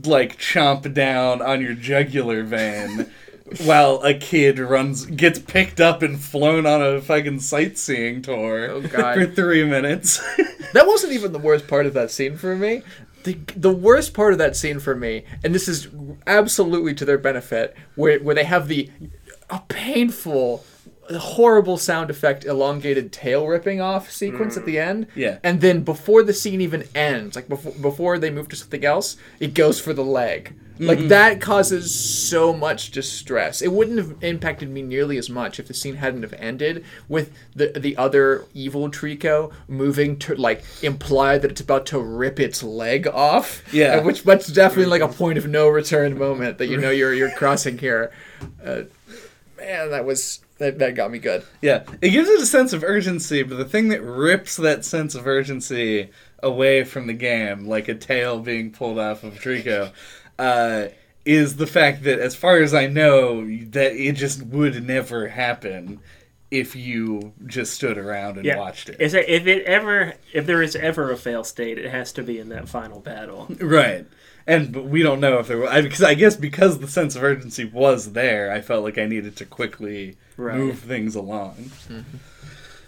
like 0.04 0.38
chomp 0.38 0.92
down 0.92 1.40
on 1.40 1.62
your 1.62 1.72
jugular 1.74 2.42
vein, 2.42 3.11
while 3.64 4.02
a 4.02 4.12
kid 4.12 4.58
runs, 4.58 5.06
gets 5.06 5.38
picked 5.38 5.80
up 5.80 6.02
and 6.02 6.20
flown 6.20 6.66
on 6.66 6.82
a 6.82 7.00
fucking 7.00 7.40
sightseeing 7.40 8.20
tour 8.22 8.70
Oh, 8.70 8.82
for 8.82 9.26
three 9.26 9.64
minutes. 9.64 10.20
That 10.72 10.87
wasn't 10.87 11.12
even 11.12 11.32
the 11.32 11.38
worst 11.38 11.68
part 11.68 11.85
of 11.85 11.92
that 11.94 12.11
scene 12.11 12.38
for 12.38 12.56
me. 12.56 12.80
The, 13.24 13.35
the 13.54 13.70
worst 13.70 14.14
part 14.14 14.32
of 14.32 14.38
that 14.38 14.56
scene 14.56 14.80
for 14.80 14.94
me, 14.96 15.24
and 15.44 15.54
this 15.54 15.68
is 15.68 15.88
absolutely 16.26 16.94
to 16.94 17.04
their 17.04 17.18
benefit, 17.18 17.76
where, 17.94 18.18
where 18.20 18.35
they 18.35 18.44
have 18.44 18.68
the 18.68 18.90
a 19.53 19.62
painful, 19.69 20.65
horrible 21.11 21.77
sound 21.77 22.11
effect, 22.11 22.45
elongated 22.45 23.12
tail 23.12 23.47
ripping 23.47 23.81
off 23.81 24.11
sequence 24.11 24.57
at 24.57 24.65
the 24.65 24.79
end. 24.79 25.07
Yeah. 25.15 25.38
And 25.45 25.61
then 25.61 25.83
before 25.83 26.23
the 26.23 26.33
scene 26.33 26.61
even 26.62 26.88
ends, 26.95 27.37
like 27.37 27.49
before 27.49 27.73
before 27.73 28.19
they 28.19 28.31
move 28.31 28.49
to 28.49 28.57
something 28.57 28.85
else, 28.85 29.17
it 29.38 29.55
goes 29.55 29.79
for 29.79 29.93
the 29.93 30.05
leg. 30.05 30.55
Like 30.79 31.09
that 31.09 31.41
causes 31.41 31.95
so 31.95 32.53
much 32.53 32.91
distress. 32.91 33.62
It 33.62 33.73
wouldn't 33.73 33.99
have 33.99 34.17
impacted 34.23 34.69
me 34.69 34.83
nearly 34.83 35.17
as 35.17 35.31
much 35.31 35.61
if 35.61 35.69
the 35.69 35.75
scene 35.75 35.97
hadn't 35.97 36.23
have 36.23 36.33
ended 36.35 36.85
with 37.09 37.33
the 37.55 37.69
the 37.69 37.97
other 37.97 38.47
evil 38.55 38.91
Trico 38.91 39.53
moving 39.69 40.19
to 40.21 40.35
like 40.35 40.65
imply 40.83 41.38
that 41.38 41.51
it's 41.51 41.61
about 41.61 41.87
to 41.87 42.01
rip 42.01 42.41
its 42.41 42.62
leg 42.62 43.07
off. 43.07 43.62
Yeah. 43.73 44.01
Which 44.03 44.25
that's 44.25 44.49
definitely 44.49 44.87
like 44.87 45.03
a 45.03 45.12
point 45.12 45.38
of 45.38 45.47
no 45.47 45.69
return 45.69 46.19
moment 46.19 46.59
that 46.59 46.67
you 46.67 46.79
know 46.79 46.91
you're 46.91 47.15
you're 47.15 47.31
crossing 47.31 47.79
here. 47.79 48.12
Uh, 48.65 48.83
man, 49.64 49.90
that 49.90 50.05
was 50.05 50.40
that, 50.59 50.79
that 50.79 50.94
got 50.94 51.11
me 51.11 51.18
good. 51.18 51.44
Yeah, 51.61 51.85
it 52.01 52.11
gives 52.11 52.29
it 52.29 52.40
a 52.40 52.46
sense 52.46 52.72
of 52.72 52.85
urgency, 52.85 53.42
but 53.42 53.57
the 53.59 53.64
thing 53.64 53.88
that 53.88 54.03
rips 54.03 54.57
that 54.57 54.85
sense 54.85 55.14
of 55.14 55.27
urgency 55.27 56.11
away 56.42 56.85
from 56.85 57.07
the 57.07 57.12
game, 57.14 57.66
like 57.66 57.88
a 57.88 57.94
tail 57.94 58.38
being 58.40 58.70
pulled 58.70 58.98
off 58.98 59.25
of 59.25 59.35
Trico, 59.35 59.92
uh, 60.38 60.88
is 61.25 61.57
the 61.57 61.66
fact 61.66 62.03
that, 62.05 62.18
as 62.18 62.35
far 62.35 62.59
as 62.59 62.75
I 62.75 62.87
know, 62.87 63.42
that 63.70 63.92
it 63.92 64.12
just 64.16 64.42
would 64.42 64.85
never 64.85 65.29
happen 65.29 66.01
if 66.51 66.77
you 66.77 67.33
just 67.46 67.72
stood 67.75 67.96
around 67.96 68.37
and 68.37 68.44
Yeah. 68.44 68.59
watched 68.59 68.88
it. 68.90 69.01
Is 69.01 69.14
it, 69.14 69.29
if 69.29 69.46
it 69.46 69.64
ever, 69.64 70.14
if 70.35 70.46
there 70.46 70.62
is 70.62 70.77
ever 70.77 71.11
a 71.11 71.16
fail 71.16 71.44
state, 71.44 71.79
it 71.79 71.90
has 71.90 72.12
to 72.12 72.22
be 72.22 72.38
in 72.38 72.51
that 72.51 72.68
final 72.68 73.01
battle. 73.01 73.48
Right. 73.61 74.05
And 74.46 74.72
but 74.72 74.85
we 74.87 75.02
don't 75.02 75.20
know 75.20 75.38
if 75.38 75.46
there 75.48 75.59
was 75.59 75.85
because 75.85 76.02
I 76.02 76.14
guess 76.14 76.37
because 76.37 76.78
the 76.81 76.88
sense 76.88 77.14
of 77.16 77.22
urgency 77.22 77.64
was 77.64 78.12
there, 78.12 78.50
I 78.52 78.61
felt 78.61 78.83
like 78.85 78.98
I 78.98 79.07
needed 79.07 79.37
to 79.37 79.44
quickly 79.44 80.16
Right. 80.37 80.57
move 80.59 80.78
things 80.81 81.14
along. 81.14 81.70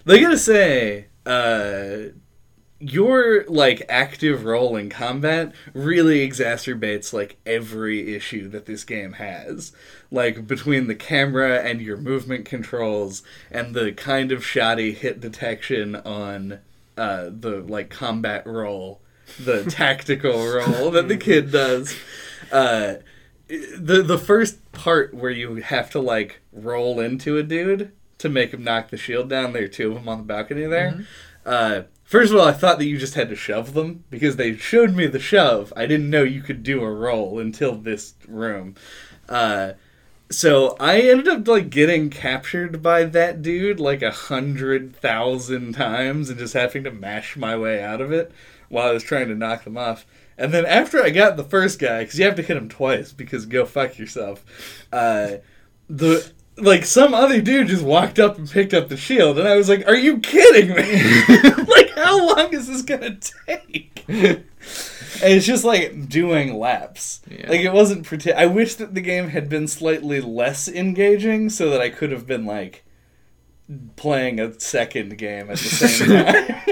But 0.04 0.16
I 0.16 0.20
gotta 0.20 0.38
say, 0.38 1.06
uh, 1.24 2.10
your 2.80 3.44
like 3.46 3.82
active 3.88 4.44
role 4.44 4.76
in 4.76 4.90
combat 4.90 5.52
really 5.72 6.28
exacerbates 6.28 7.12
like 7.12 7.36
every 7.46 8.14
issue 8.14 8.48
that 8.48 8.66
this 8.66 8.84
game 8.84 9.14
has. 9.14 9.72
Like 10.10 10.46
between 10.46 10.86
the 10.86 10.94
camera 10.94 11.60
and 11.62 11.80
your 11.80 11.96
movement 11.96 12.44
controls 12.44 13.22
and 13.50 13.74
the 13.74 13.92
kind 13.92 14.32
of 14.32 14.44
shoddy 14.44 14.92
hit 14.92 15.20
detection 15.20 15.96
on 15.96 16.58
uh, 16.98 17.30
the 17.30 17.60
like 17.66 17.88
combat 17.90 18.46
role, 18.46 19.00
the 19.38 19.64
tactical 19.64 20.32
role 20.46 20.90
that 20.92 21.08
the 21.08 21.16
kid 21.16 21.50
does. 21.50 21.94
Uh, 22.52 22.94
the 23.48 24.02
the 24.02 24.18
first 24.18 24.72
part 24.72 25.12
where 25.14 25.30
you 25.30 25.56
have 25.56 25.90
to 25.90 26.00
like 26.00 26.40
roll 26.52 27.00
into 27.00 27.36
a 27.36 27.42
dude 27.42 27.92
to 28.18 28.28
make 28.28 28.52
him 28.54 28.64
knock 28.64 28.90
the 28.90 28.96
shield 28.96 29.28
down. 29.28 29.52
There 29.52 29.64
are 29.64 29.68
two 29.68 29.88
of 29.88 29.94
them 29.94 30.08
on 30.08 30.18
the 30.18 30.24
balcony 30.24 30.66
there. 30.66 31.04
Uh, 31.44 31.82
first 32.04 32.32
of 32.32 32.38
all, 32.38 32.46
I 32.46 32.52
thought 32.52 32.78
that 32.78 32.86
you 32.86 32.96
just 32.98 33.14
had 33.14 33.28
to 33.28 33.36
shove 33.36 33.74
them 33.74 34.04
because 34.08 34.36
they 34.36 34.56
showed 34.56 34.94
me 34.94 35.06
the 35.06 35.18
shove. 35.18 35.72
I 35.76 35.86
didn't 35.86 36.08
know 36.10 36.22
you 36.22 36.40
could 36.42 36.62
do 36.62 36.82
a 36.82 36.90
roll 36.90 37.38
until 37.38 37.74
this 37.74 38.14
room. 38.26 38.76
Uh, 39.28 39.72
so 40.34 40.76
I 40.80 41.00
ended 41.00 41.28
up 41.28 41.46
like 41.46 41.70
getting 41.70 42.10
captured 42.10 42.82
by 42.82 43.04
that 43.04 43.42
dude 43.42 43.80
like 43.80 44.02
a 44.02 44.10
hundred 44.10 44.96
thousand 44.96 45.74
times 45.74 46.28
and 46.28 46.38
just 46.38 46.54
having 46.54 46.84
to 46.84 46.90
mash 46.90 47.36
my 47.36 47.56
way 47.56 47.82
out 47.82 48.00
of 48.00 48.12
it 48.12 48.32
while 48.68 48.88
I 48.88 48.92
was 48.92 49.02
trying 49.02 49.28
to 49.28 49.34
knock 49.34 49.64
them 49.64 49.78
off. 49.78 50.04
And 50.36 50.52
then 50.52 50.66
after 50.66 51.02
I 51.02 51.10
got 51.10 51.36
the 51.36 51.44
first 51.44 51.78
guy, 51.78 52.00
because 52.00 52.18
you 52.18 52.24
have 52.24 52.34
to 52.36 52.42
hit 52.42 52.56
him 52.56 52.68
twice, 52.68 53.12
because 53.12 53.46
go 53.46 53.64
fuck 53.64 53.98
yourself. 53.98 54.44
Uh, 54.92 55.36
the 55.88 56.30
like 56.56 56.84
some 56.84 57.14
other 57.14 57.40
dude 57.40 57.68
just 57.68 57.84
walked 57.84 58.18
up 58.18 58.38
and 58.38 58.50
picked 58.50 58.74
up 58.74 58.88
the 58.88 58.96
shield, 58.96 59.38
and 59.38 59.46
I 59.46 59.56
was 59.56 59.68
like, 59.68 59.86
"Are 59.86 59.96
you 59.96 60.18
kidding 60.18 60.68
me? 60.68 61.64
like, 61.68 61.90
how 61.90 62.34
long 62.34 62.52
is 62.52 62.66
this 62.66 62.82
gonna 62.82 63.18
take?" 63.46 64.06
And 65.22 65.32
it's 65.32 65.46
just 65.46 65.64
like 65.64 66.08
doing 66.08 66.58
laps. 66.58 67.20
Yeah. 67.30 67.48
Like 67.50 67.60
it 67.60 67.72
wasn't 67.72 68.04
pretend. 68.04 68.38
I 68.38 68.46
wish 68.46 68.74
that 68.76 68.94
the 68.94 69.00
game 69.00 69.28
had 69.28 69.48
been 69.48 69.68
slightly 69.68 70.20
less 70.20 70.68
engaging, 70.68 71.50
so 71.50 71.70
that 71.70 71.80
I 71.80 71.90
could 71.90 72.12
have 72.12 72.26
been 72.26 72.44
like 72.46 72.84
playing 73.96 74.40
a 74.40 74.58
second 74.60 75.16
game 75.16 75.50
at 75.50 75.58
the 75.58 75.64
same 75.64 76.08
time. 76.24 76.62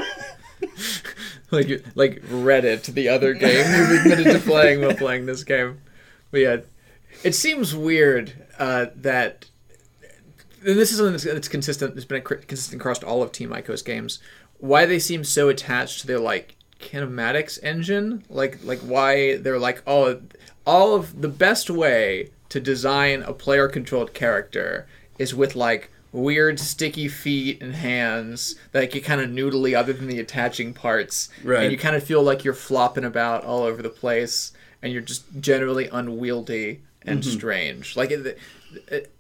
like 1.51 1.85
like 1.95 2.23
Reddit, 2.23 2.87
the 2.87 3.09
other 3.09 3.35
game 3.35 3.67
you've 3.75 4.01
admitted 4.01 4.33
to 4.33 4.39
playing 4.41 4.81
while 4.81 4.95
playing 4.95 5.27
this 5.27 5.45
game. 5.45 5.81
But 6.31 6.41
yeah, 6.41 6.57
it 7.23 7.35
seems 7.35 7.75
weird 7.75 8.33
uh, 8.59 8.87
that 8.97 9.47
and 10.65 10.79
this 10.79 10.91
is 10.91 10.99
something 10.99 11.13
that's, 11.13 11.25
that's 11.25 11.49
consistent. 11.49 11.97
It's 11.97 12.05
been 12.05 12.23
cr- 12.23 12.35
consistent 12.37 12.81
across 12.81 13.03
all 13.03 13.23
of 13.23 13.33
Team 13.33 13.53
Ico's 13.53 13.83
games. 13.83 14.19
Why 14.59 14.87
they 14.87 14.99
seem 14.99 15.25
so 15.25 15.49
attached 15.49 16.01
to 16.01 16.07
their 16.07 16.21
like 16.21 16.57
kinematics 16.83 17.63
engine, 17.63 18.25
like 18.29 18.59
like 18.65 18.81
why 18.81 19.37
they're 19.37 19.59
like 19.59 19.83
oh, 19.87 20.21
all 20.67 20.95
of 20.95 21.21
the 21.23 21.29
best 21.29 21.71
way 21.71 22.31
to 22.49 22.61
design 22.61 23.23
a 23.23 23.33
player 23.33 23.69
controlled 23.69 24.13
character 24.15 24.87
is 25.19 25.35
with 25.35 25.57
like 25.57 25.91
weird 26.13 26.61
sticky 26.61 27.09
feet 27.09 27.63
and 27.63 27.75
hands 27.75 28.57
that 28.73 28.91
get 28.91 29.03
kind 29.03 29.21
of 29.21 29.31
noodly 29.31 29.75
other 29.75 29.93
than 29.95 30.07
the 30.07 30.21
attaching 30.21 30.75
parts. 30.75 31.31
Right. 31.43 31.63
and 31.65 31.73
you 31.73 31.79
kind 31.79 31.97
of 31.97 32.05
feel 32.05 32.23
like 32.23 32.45
you're 32.45 32.53
flopping 32.53 33.05
about 33.05 33.45
all 33.45 33.63
over 33.63 33.81
the 33.81 33.89
place 33.89 34.53
and 34.83 34.93
you're 34.93 35.03
just 35.03 35.25
generally 35.41 35.89
unwieldy 35.89 36.83
and 37.03 37.23
mm-hmm. 37.23 37.31
strange. 37.31 37.97
Like 37.97 38.11
it, 38.11 38.27
it- 38.27 38.39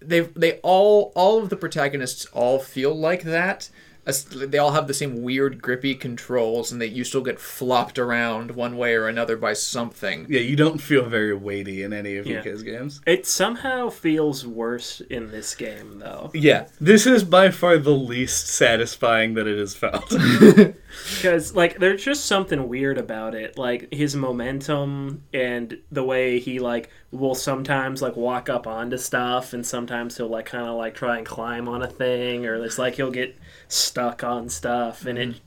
they 0.00 0.20
they 0.20 0.54
all 0.62 1.12
all 1.14 1.42
of 1.42 1.50
the 1.50 1.56
protagonists 1.56 2.24
all 2.32 2.58
feel 2.58 2.94
like 2.94 3.22
that 3.24 3.68
they 4.04 4.58
all 4.58 4.72
have 4.72 4.88
the 4.88 4.94
same 4.94 5.22
weird 5.22 5.62
grippy 5.62 5.94
controls 5.94 6.72
and 6.72 6.80
that 6.80 6.88
you 6.88 7.04
still 7.04 7.22
get 7.22 7.38
flopped 7.38 7.98
around 7.98 8.50
one 8.50 8.76
way 8.76 8.94
or 8.94 9.06
another 9.06 9.36
by 9.36 9.52
something 9.52 10.26
yeah, 10.28 10.40
you 10.40 10.56
don't 10.56 10.80
feel 10.80 11.04
very 11.04 11.34
weighty 11.34 11.82
in 11.82 11.92
any 11.92 12.16
of 12.16 12.26
Yeah. 12.26 12.40
Ico's 12.42 12.62
games. 12.64 13.00
It 13.06 13.26
somehow 13.26 13.90
feels 13.90 14.44
worse 14.46 15.00
in 15.02 15.30
this 15.30 15.54
game, 15.54 16.00
though. 16.00 16.30
Yeah, 16.34 16.66
this 16.80 17.06
is 17.06 17.22
by 17.22 17.50
far 17.50 17.78
the 17.78 17.90
least 17.90 18.48
satisfying 18.48 19.34
that 19.34 19.46
it 19.46 19.58
has 19.58 19.74
felt. 19.74 20.12
Because, 21.16 21.54
like, 21.54 21.78
there's 21.78 22.04
just 22.04 22.26
something 22.26 22.68
weird 22.68 22.98
about 22.98 23.34
it. 23.34 23.56
Like, 23.56 23.92
his 23.92 24.14
momentum 24.14 25.22
and 25.32 25.78
the 25.90 26.04
way 26.04 26.38
he, 26.38 26.58
like, 26.58 26.90
will 27.12 27.34
sometimes, 27.36 28.02
like, 28.02 28.16
walk 28.16 28.48
up 28.48 28.66
onto 28.66 28.98
stuff 28.98 29.52
and 29.52 29.66
sometimes 29.66 30.16
he'll, 30.16 30.28
like, 30.28 30.46
kind 30.46 30.66
of, 30.66 30.76
like, 30.76 30.94
try 30.94 31.18
and 31.18 31.26
climb 31.26 31.68
on 31.68 31.82
a 31.82 31.88
thing 31.88 32.46
or 32.46 32.56
it's 32.64 32.78
like 32.78 32.96
he'll 32.96 33.10
get 33.12 33.38
stuck 33.68 34.24
on 34.24 34.48
stuff 34.48 35.06
and 35.06 35.18
it. 35.18 35.28
Mm-hmm. 35.30 35.38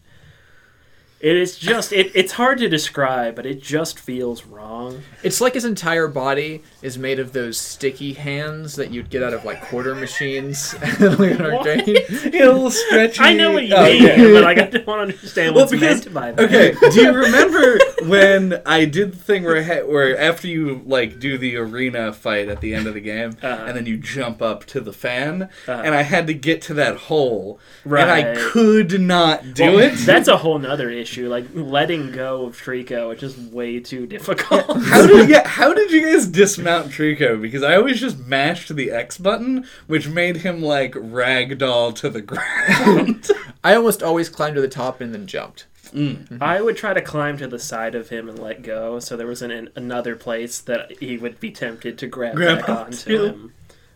It 1.21 1.37
is 1.37 1.57
just 1.57 1.91
it, 1.93 2.11
it's 2.13 2.33
hard 2.33 2.59
to 2.59 2.69
describe, 2.69 3.35
but 3.35 3.45
it 3.45 3.61
just 3.61 3.97
feels 3.97 4.45
wrong. 4.45 5.01
It's 5.23 5.41
like 5.41 5.53
his 5.55 5.65
entire 5.65 6.07
body 6.07 6.61
is 6.83 6.97
made 6.99 7.19
of 7.19 7.31
those 7.33 7.57
sticky 7.57 8.13
hands 8.13 8.75
that 8.75 8.91
you'd 8.91 9.09
get 9.09 9.23
out 9.23 9.33
of 9.33 9.43
like 9.45 9.61
quarter 9.63 9.95
machines 9.95 10.75
at 10.81 11.01
an 11.01 11.41
arcade. 11.41 12.05
a 12.09 12.29
little 12.31 12.69
stretchy. 12.69 13.21
I 13.21 13.33
know 13.33 13.53
what 13.53 13.65
you 13.65 13.73
Oh, 13.75 13.83
mean, 13.85 14.03
okay. 14.05 14.33
but 14.33 14.43
I 14.43 14.53
don't 14.53 14.99
understand 14.99 15.55
Well, 15.55 15.63
what's 15.63 15.71
because- 15.71 16.03
meant 16.05 16.13
by 16.13 16.31
that. 16.33 16.43
Okay, 16.45 16.75
do 16.91 17.01
you 17.01 17.11
remember 17.13 17.79
when 18.07 18.61
I 18.65 18.85
did 18.85 19.13
the 19.13 19.17
thing 19.17 19.43
where 19.45 19.63
where 19.85 20.19
after 20.19 20.47
you 20.47 20.83
like 20.85 21.17
do 21.19 21.37
the 21.39 21.55
arena 21.55 22.13
fight 22.13 22.49
at 22.49 22.61
the 22.61 22.75
end 22.75 22.85
of 22.87 22.93
the 22.93 23.01
game, 23.01 23.37
Uh-huh. 23.41 23.63
and 23.67 23.75
then 23.75 23.85
you 23.87 23.97
jump 23.97 24.41
up 24.43 24.65
to 24.65 24.81
the 24.81 24.93
fan, 24.93 25.43
Uh-huh. 25.67 25.81
and 25.83 25.95
I 25.95 26.03
had 26.03 26.27
to 26.27 26.33
get 26.35 26.61
to 26.63 26.73
that 26.75 26.97
hole, 26.97 27.57
right. 27.83 28.01
and 28.01 28.11
I 28.11 28.35
could 28.51 28.99
not 29.01 29.53
do 29.55 29.63
Well, 29.63 29.79
it. 29.79 29.95
That's 30.05 30.27
a 30.27 30.37
whole 30.37 30.59
nother 30.59 30.89
issue. 30.91 31.14
Like 31.17 31.45
letting 31.53 32.11
go 32.11 32.45
of 32.45 32.57
Trico, 32.59 33.09
which 33.09 33.23
is 33.23 33.37
way 33.37 33.79
too 33.79 34.05
difficult. 34.05 34.65
How 34.83 35.07
did 35.07 35.29
yeah, 35.29 35.47
how 35.47 35.73
did 35.73 35.91
you 35.91 36.01
guys 36.13 36.27
dismount 36.27 36.91
Trico? 36.91 37.41
Because 37.41 37.63
I 37.63 37.75
always 37.75 37.99
just 37.99 38.19
mashed 38.19 38.75
the 38.75 38.91
X 38.91 39.17
button, 39.17 39.65
which 39.87 40.07
made 40.07 40.37
him 40.37 40.61
like 40.61 40.93
ragdoll 40.93 41.95
to 41.95 42.09
the 42.09 42.21
ground. 42.21 43.29
I 43.63 43.75
almost 43.75 44.03
always 44.03 44.29
climbed 44.29 44.55
to 44.55 44.61
the 44.61 44.67
top 44.67 45.01
and 45.01 45.13
then 45.13 45.27
jumped. 45.27 45.65
Mm. 45.93 46.41
I 46.41 46.61
would 46.61 46.75
try 46.75 46.93
to 46.93 47.01
climb 47.01 47.37
to 47.37 47.47
the 47.47 47.59
side 47.59 47.95
of 47.95 48.09
him 48.09 48.27
and 48.27 48.37
let 48.37 48.63
go, 48.63 48.99
so 48.99 49.15
there 49.15 49.27
was 49.27 49.41
an, 49.41 49.51
an 49.51 49.69
another 49.75 50.15
place 50.15 50.59
that 50.61 50.91
he 50.99 51.17
would 51.17 51.39
be 51.39 51.51
tempted 51.51 51.97
to 51.99 52.07
grab, 52.07 52.35
Grab 52.35 52.59
back 52.59 52.69
onto 52.69 53.11
onto. 53.11 53.25
him. 53.25 53.53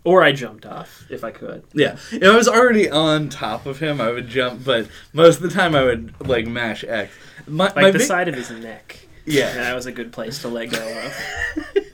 Or 0.10 0.24
I 0.24 0.32
jumped 0.32 0.65
off 0.65 1.06
if 1.10 1.24
I 1.24 1.32
could. 1.32 1.63
yeah, 1.74 1.98
if 2.12 2.24
I 2.24 2.36
was 2.36 2.48
already 2.48 2.89
on 2.89 3.30
top 3.30 3.65
of 3.65 3.80
him, 3.80 4.02
I 4.02 4.10
would 4.12 4.28
jump, 4.28 4.63
but 4.65 4.88
most 5.13 5.38
of 5.38 5.43
the 5.43 5.50
time 5.50 5.76
I 5.76 5.84
would 5.84 6.13
like 6.28 6.48
mash 6.48 6.84
X. 6.84 7.13
My, 7.45 7.65
Like 7.65 7.76
my 7.76 7.91
the 7.91 8.00
big- 8.00 8.08
side 8.08 8.28
of 8.28 8.36
his 8.36 8.50
neck. 8.50 8.98
Yeah. 9.26 9.54
That 9.54 9.76
was 9.76 9.86
a 9.86 9.91
good 9.91 10.12
place 10.12 10.41
to 10.41 10.48
let 10.48 10.72
go 10.72 11.06
of. 11.06 11.76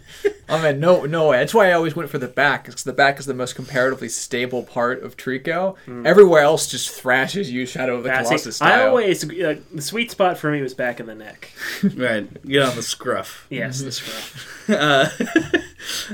Oh 0.48 0.62
man, 0.62 0.80
no, 0.80 1.06
no 1.06 1.30
way. 1.30 1.38
That's 1.38 1.56
why 1.56 1.70
I 1.70 1.74
always 1.74 1.96
went 1.96 2.08
for 2.12 2.20
the 2.20 2.28
back, 2.28 2.66
because 2.66 2.84
the 2.84 2.94
back 2.94 3.18
is 3.20 3.26
the 3.26 3.34
most 3.34 3.56
comparatively 3.56 4.10
stable 4.10 4.62
part 4.62 5.02
of 5.02 5.18
Trico. 5.18 5.76
Everywhere 6.06 6.44
else 6.44 6.68
just 6.68 6.90
thrashes 6.92 7.52
you, 7.52 7.66
Shadow 7.66 7.96
of 7.98 8.04
the 8.04 8.10
Yeah, 8.10 8.22
see, 8.22 8.28
Colossus 8.28 8.62
I 8.62 8.86
always 8.86 9.24
uh, 9.28 9.56
the 9.74 9.82
sweet 9.82 10.12
spot 10.12 10.38
for 10.38 10.52
me 10.52 10.62
was 10.62 10.76
back 10.76 11.00
in 11.00 11.08
the 11.08 11.16
neck. 11.16 11.52
right, 11.96 12.28
get 12.48 12.62
on 12.62 12.76
the 12.76 12.84
scruff. 12.84 13.48
Yes, 13.50 13.82
the 13.82 13.92
scruff. 13.92 14.70
uh, 14.70 15.10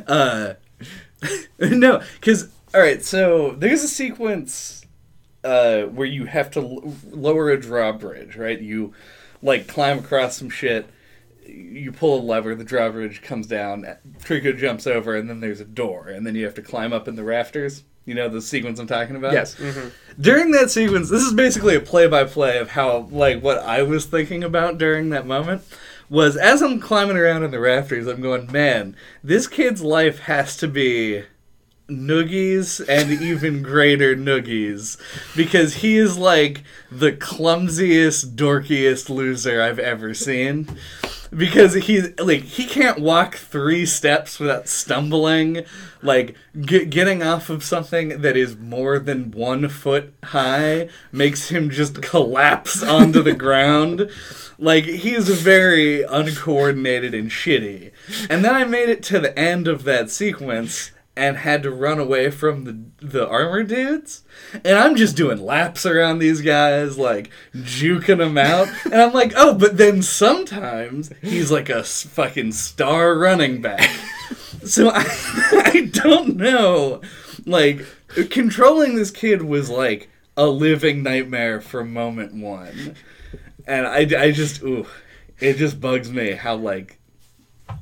uh, 0.07 0.53
no, 1.59 2.01
because 2.19 2.49
all 2.73 2.81
right. 2.81 3.03
So 3.03 3.51
there's 3.51 3.83
a 3.83 3.87
sequence 3.87 4.85
uh, 5.43 5.83
where 5.83 6.07
you 6.07 6.25
have 6.25 6.51
to 6.51 6.59
l- 6.61 6.93
lower 7.09 7.49
a 7.49 7.59
drawbridge, 7.59 8.35
right? 8.35 8.59
You 8.59 8.93
like 9.41 9.67
climb 9.67 9.99
across 9.99 10.37
some 10.37 10.49
shit. 10.49 10.87
You 11.45 11.91
pull 11.91 12.19
a 12.19 12.23
lever, 12.23 12.55
the 12.55 12.63
drawbridge 12.63 13.21
comes 13.21 13.45
down. 13.47 13.85
Trico 14.19 14.57
jumps 14.57 14.87
over, 14.87 15.15
and 15.17 15.29
then 15.29 15.41
there's 15.41 15.59
a 15.59 15.65
door, 15.65 16.07
and 16.07 16.25
then 16.25 16.35
you 16.35 16.45
have 16.45 16.53
to 16.55 16.61
climb 16.61 16.93
up 16.93 17.07
in 17.07 17.15
the 17.15 17.23
rafters. 17.23 17.83
You 18.05 18.15
know 18.15 18.29
the 18.29 18.41
sequence 18.41 18.79
I'm 18.79 18.87
talking 18.87 19.15
about? 19.15 19.33
Yes. 19.33 19.55
during 20.19 20.51
that 20.51 20.71
sequence 20.71 21.09
this 21.09 21.21
is 21.21 21.33
basically 21.33 21.75
a 21.75 21.79
play-by-play 21.79 22.57
of 22.57 22.69
how 22.71 23.07
like 23.11 23.41
what 23.41 23.59
i 23.59 23.81
was 23.83 24.05
thinking 24.05 24.43
about 24.43 24.77
during 24.77 25.09
that 25.11 25.25
moment 25.25 25.61
was 26.11 26.35
as 26.35 26.61
i'm 26.61 26.77
climbing 26.77 27.15
around 27.15 27.41
in 27.41 27.51
the 27.51 27.59
rafters 27.59 28.05
i'm 28.05 28.21
going 28.21 28.51
man 28.51 28.95
this 29.23 29.47
kid's 29.47 29.81
life 29.81 30.19
has 30.19 30.57
to 30.57 30.67
be 30.67 31.23
noogies 31.89 32.85
and 32.89 33.09
even 33.21 33.63
greater 33.63 34.13
noogies 34.13 34.97
because 35.37 35.75
he 35.75 35.95
is 35.95 36.17
like 36.17 36.63
the 36.91 37.13
clumsiest 37.13 38.35
dorkiest 38.35 39.09
loser 39.09 39.61
i've 39.61 39.79
ever 39.79 40.13
seen 40.13 40.67
because 41.35 41.73
he's 41.75 42.17
like 42.19 42.43
he 42.43 42.65
can't 42.65 42.99
walk 42.99 43.35
three 43.35 43.85
steps 43.85 44.39
without 44.39 44.67
stumbling 44.67 45.63
like 46.01 46.35
get, 46.59 46.89
getting 46.89 47.23
off 47.23 47.49
of 47.49 47.63
something 47.63 48.21
that 48.21 48.35
is 48.35 48.57
more 48.57 48.99
than 48.99 49.31
one 49.31 49.69
foot 49.69 50.13
high 50.25 50.89
makes 51.11 51.49
him 51.49 51.69
just 51.69 52.01
collapse 52.01 52.83
onto 52.83 53.21
the 53.21 53.33
ground. 53.35 54.09
Like 54.57 54.83
he's 54.83 55.29
very 55.29 56.03
uncoordinated 56.03 57.13
and 57.13 57.29
shitty. 57.29 57.91
And 58.29 58.43
then 58.43 58.55
i 58.55 58.63
made 58.63 58.89
it 58.89 59.03
to 59.03 59.19
the 59.19 59.37
end 59.37 59.67
of 59.67 59.83
that 59.83 60.09
sequence 60.09 60.91
and 61.15 61.37
had 61.37 61.61
to 61.63 61.71
run 61.71 61.99
away 61.99 62.31
from 62.31 62.63
the 62.63 63.05
the 63.05 63.27
armor 63.27 63.63
dudes. 63.63 64.23
And 64.53 64.77
I'm 64.77 64.95
just 64.95 65.17
doing 65.17 65.41
laps 65.41 65.85
around 65.85 66.19
these 66.19 66.41
guys, 66.41 66.97
like 66.97 67.29
juking 67.53 68.17
them 68.19 68.37
out. 68.37 68.67
And 68.85 68.95
I'm 68.95 69.13
like, 69.13 69.33
oh, 69.35 69.53
but 69.53 69.77
then 69.77 70.01
sometimes 70.01 71.11
he's 71.21 71.51
like 71.51 71.69
a 71.69 71.83
fucking 71.83 72.53
star 72.53 73.17
running 73.17 73.61
back. 73.61 73.89
So 74.63 74.89
I, 74.89 75.03
I 75.73 75.89
don't 75.91 76.37
know. 76.37 77.01
Like, 77.45 77.85
controlling 78.29 78.95
this 78.95 79.11
kid 79.11 79.41
was 79.41 79.69
like 79.69 80.09
a 80.37 80.45
living 80.45 81.03
nightmare 81.03 81.61
from 81.61 81.91
moment 81.93 82.33
one. 82.35 82.95
And 83.65 83.87
I, 83.87 83.99
I 84.19 84.31
just, 84.31 84.61
ooh, 84.61 84.85
it 85.39 85.57
just 85.57 85.81
bugs 85.81 86.11
me 86.11 86.31
how, 86.31 86.55
like, 86.55 86.99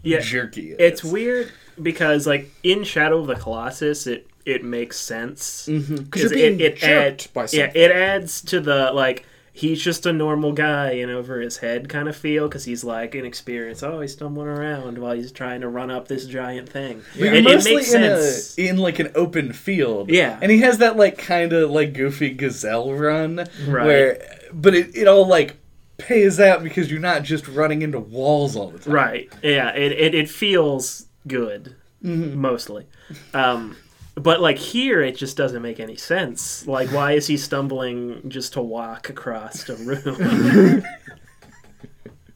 Yeah, 0.03 0.19
jerky 0.19 0.71
it 0.71 0.79
it's 0.79 1.03
weird 1.03 1.51
because 1.81 2.27
like 2.27 2.51
in 2.63 2.83
Shadow 2.83 3.19
of 3.19 3.27
the 3.27 3.35
Colossus, 3.35 4.07
it 4.07 4.27
it 4.45 4.63
makes 4.63 4.97
sense 4.99 5.67
mm-hmm. 5.69 5.95
Because 5.95 6.23
you're 6.23 6.31
being 6.31 6.59
it, 6.59 6.73
it 6.73 6.75
jerked 6.77 7.25
add- 7.27 7.33
by 7.33 7.47
yeah, 7.51 7.71
it 7.73 7.91
adds 7.91 8.41
to 8.43 8.59
the 8.59 8.91
like 8.93 9.25
he's 9.51 9.83
just 9.83 10.05
a 10.05 10.13
normal 10.13 10.53
guy 10.53 10.91
and 10.91 11.11
over 11.11 11.41
his 11.41 11.57
head 11.57 11.89
kind 11.89 12.07
of 12.07 12.15
feel 12.15 12.47
because 12.47 12.63
he's 12.63 12.83
like 12.83 13.13
inexperienced. 13.13 13.83
Oh, 13.83 13.99
he's 13.99 14.13
stumbling 14.13 14.47
around 14.47 14.97
while 14.97 15.13
he's 15.13 15.33
trying 15.33 15.59
to 15.61 15.67
run 15.67 15.91
up 15.91 16.07
this 16.07 16.25
giant 16.25 16.69
thing. 16.69 17.03
Yeah. 17.13 17.33
It, 17.33 17.45
it 17.45 17.63
makes 17.65 17.67
in 17.67 18.01
sense. 18.01 18.57
a 18.57 18.67
in 18.67 18.77
like 18.77 18.99
an 18.99 19.11
open 19.15 19.51
field. 19.51 20.09
Yeah. 20.09 20.39
and 20.41 20.49
he 20.51 20.59
has 20.59 20.77
that 20.77 20.95
like 20.95 21.17
kind 21.17 21.51
of 21.51 21.71
like 21.71 21.93
goofy 21.93 22.29
gazelle 22.29 22.93
run, 22.93 23.45
Right. 23.67 23.85
where 23.85 24.39
but 24.53 24.73
it, 24.73 24.95
it 24.95 25.07
all 25.07 25.27
like 25.27 25.57
pays 25.97 26.39
out 26.39 26.63
because 26.63 26.89
you're 26.89 27.01
not 27.01 27.23
just 27.23 27.45
running 27.49 27.81
into 27.81 27.99
walls 27.99 28.55
all 28.55 28.69
the 28.69 28.79
time. 28.79 28.93
Right. 28.93 29.33
Yeah. 29.43 29.75
It 29.75 29.91
it, 29.91 30.15
it 30.15 30.29
feels 30.29 31.05
good 31.29 31.75
Mm-hmm. 32.03 32.39
mostly. 32.39 32.85
Um, 33.33 33.75
but 34.15 34.39
like 34.41 34.57
here, 34.57 35.01
it 35.01 35.17
just 35.17 35.35
doesn't 35.37 35.61
make 35.61 35.79
any 35.79 35.97
sense. 35.97 36.65
Like, 36.67 36.91
why 36.91 37.11
is 37.13 37.27
he 37.27 37.37
stumbling 37.37 38.29
just 38.29 38.53
to 38.53 38.61
walk 38.61 39.09
across 39.09 39.67
a 39.69 39.75
room? 39.75 40.83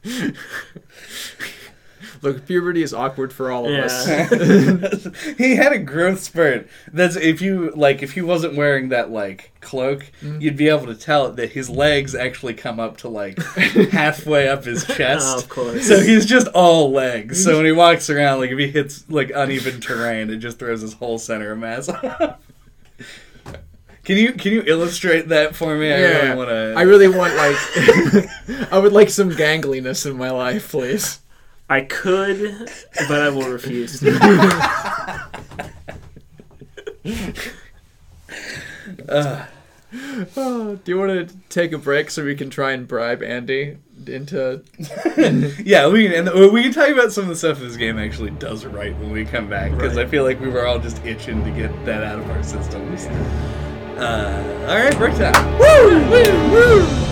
Look, 2.24 2.48
puberty 2.48 2.82
is 2.82 2.94
awkward 2.94 3.32
for 3.34 3.52
all 3.52 3.66
of 3.66 3.72
Yeah. 3.72 3.86
us. 3.86 5.08
he 5.38 5.56
had 5.56 5.74
a 5.74 5.78
growth 5.78 6.22
spurt. 6.22 6.68
That's 6.92 7.16
if 7.18 7.42
you 7.42 7.72
like 7.76 8.02
if 8.02 8.14
he 8.14 8.22
wasn't 8.22 8.56
wearing 8.56 8.90
that 8.90 9.12
like 9.12 9.52
cloak, 9.62 10.10
Mm-hmm. 10.22 10.42
you'd 10.42 10.58
be 10.58 10.70
able 10.70 10.86
to 10.88 10.96
tell 10.96 11.32
that 11.34 11.52
his 11.52 11.70
legs 11.70 12.16
actually 12.16 12.54
come 12.54 12.80
up 12.80 12.98
to 12.98 13.10
like 13.10 13.38
halfway 13.92 14.48
up 14.48 14.64
his 14.64 14.86
chest. 14.96 15.26
Oh, 15.30 15.38
of 15.40 15.50
course. 15.50 15.88
So 15.88 16.00
he's 16.02 16.26
just 16.26 16.48
all 16.48 16.92
legs. 16.92 17.44
So 17.44 17.58
when 17.58 17.66
he 17.66 17.72
walks 17.74 18.10
around, 18.10 18.40
like 18.40 18.52
if 18.52 18.58
he 18.58 18.68
hits 18.70 19.04
like 19.10 19.32
uneven 19.36 19.82
terrain, 19.82 20.30
it 20.30 20.38
just 20.38 20.58
throws 20.60 20.82
his 20.82 20.94
whole 20.94 21.20
center 21.20 21.52
of 21.52 21.60
mass 21.60 21.90
off. 21.90 22.40
Can 24.06 24.18
you 24.18 24.34
can 24.34 24.52
you 24.52 24.64
illustrate 24.66 25.30
that 25.30 25.56
for 25.56 25.76
me? 25.78 25.88
I 25.94 25.98
yeah, 25.98 26.08
really 26.08 26.36
want 26.36 26.50
to. 26.50 26.74
I 26.78 26.82
really 26.82 27.08
want 27.08 27.36
like, 27.38 28.70
I 28.74 28.78
would 28.78 28.92
like 28.92 29.10
some 29.10 29.30
gangliness 29.30 30.06
in 30.06 30.18
my 30.18 30.30
life, 30.30 30.72
please. 30.72 31.20
I 31.70 31.82
could, 31.82 32.70
but 33.08 33.22
I 33.22 33.30
will 33.30 33.50
refuse 33.50 34.00
to. 34.02 35.32
Oh, 40.36 40.76
do 40.84 40.92
you 40.92 40.98
want 40.98 41.30
to 41.30 41.36
take 41.50 41.72
a 41.72 41.78
break 41.78 42.10
so 42.10 42.26
we 42.26 42.34
can 42.36 42.50
try 42.50 42.72
and 42.72 42.88
bribe 42.88 43.22
Andy 43.22 43.78
into? 44.08 44.64
yeah, 45.64 45.88
we 45.88 46.08
can, 46.08 46.14
and 46.14 46.30
uh, 46.30 46.50
we 46.52 46.64
can 46.64 46.72
talk 46.72 46.90
about 46.90 47.12
some 47.12 47.26
of 47.26 47.30
the 47.30 47.36
stuff 47.36 47.60
this 47.60 47.78
game 47.78 48.00
actually 48.00 48.32
does 48.32 48.66
right 48.66 48.98
when 48.98 49.12
we 49.12 49.24
come 49.24 49.48
back 49.48 49.70
because 49.72 49.96
Right. 49.96 50.08
I 50.08 50.10
feel 50.10 50.24
like 50.24 50.40
we 50.40 50.50
were 50.50 50.66
all 50.66 50.80
just 50.80 51.04
itching 51.06 51.44
to 51.44 51.52
get 51.52 51.70
that 51.86 52.04
out 52.04 52.18
of 52.20 52.28
our 52.32 52.42
systems. 52.42 53.06
Uh, 53.98 54.66
all 54.68 54.76
right, 54.76 54.98
break 54.98 55.16
time. 55.16 55.60
Woo! 55.60 56.10
Woo! 56.10 56.52
Woo! 56.52 57.03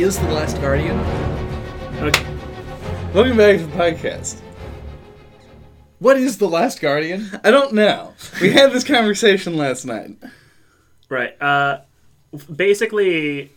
Is 0.00 0.16
the 0.16 0.28
Last 0.28 0.60
Guardian? 0.60 0.96
Okay. 1.96 2.24
Welcome 3.12 3.36
back 3.36 3.58
to 3.58 3.66
the 3.66 3.76
podcast. 3.76 4.40
What 5.98 6.16
is 6.16 6.38
the 6.38 6.46
Last 6.46 6.80
Guardian? 6.80 7.28
I 7.42 7.50
don't 7.50 7.72
know. 7.72 8.14
We 8.40 8.52
had 8.52 8.70
this 8.70 8.84
conversation 8.84 9.56
last 9.56 9.84
night. 9.84 10.16
Right. 11.08 11.40
Uh, 11.42 11.80
basically, 12.54 13.50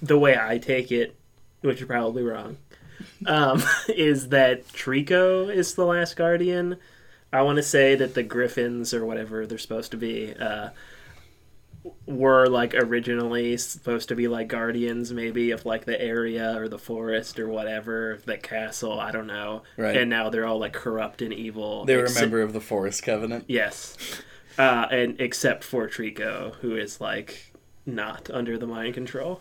the 0.00 0.18
way 0.18 0.34
I 0.34 0.56
take 0.56 0.90
it, 0.90 1.14
which 1.60 1.82
is 1.82 1.86
probably 1.86 2.22
wrong, 2.22 2.56
um, 3.26 3.62
is 3.88 4.30
that 4.30 4.66
Trico 4.68 5.54
is 5.54 5.74
the 5.74 5.84
last 5.84 6.16
guardian. 6.16 6.78
I 7.34 7.42
want 7.42 7.56
to 7.56 7.62
say 7.62 7.96
that 7.96 8.14
the 8.14 8.22
Griffins 8.22 8.94
or 8.94 9.04
whatever 9.04 9.46
they're 9.46 9.58
supposed 9.58 9.90
to 9.90 9.98
be 9.98 10.32
uh, 10.40 10.70
were 12.06 12.46
like 12.46 12.74
originally 12.74 13.56
supposed 13.56 14.08
to 14.08 14.14
be 14.14 14.28
like 14.28 14.48
guardians, 14.48 15.12
maybe 15.12 15.50
of 15.50 15.64
like 15.66 15.84
the 15.84 16.00
area 16.00 16.56
or 16.56 16.68
the 16.68 16.78
forest 16.78 17.38
or 17.40 17.48
whatever, 17.48 18.20
the 18.24 18.36
castle. 18.36 19.00
I 19.00 19.10
don't 19.10 19.26
know. 19.26 19.62
Right. 19.76 19.96
And 19.96 20.08
now 20.10 20.30
they're 20.30 20.46
all 20.46 20.58
like 20.58 20.72
corrupt 20.72 21.22
and 21.22 21.32
evil. 21.32 21.84
They 21.84 21.96
were 21.96 22.04
a 22.04 22.14
member 22.14 22.40
of 22.40 22.52
the 22.52 22.60
Forest 22.60 23.02
Covenant. 23.02 23.44
Yes. 23.48 23.96
Uh, 24.58 24.86
and 24.90 25.20
except 25.20 25.64
for 25.64 25.88
Trico, 25.88 26.54
who 26.56 26.76
is 26.76 27.00
like 27.00 27.52
not 27.86 28.30
under 28.32 28.58
the 28.58 28.66
mind 28.66 28.94
control. 28.94 29.40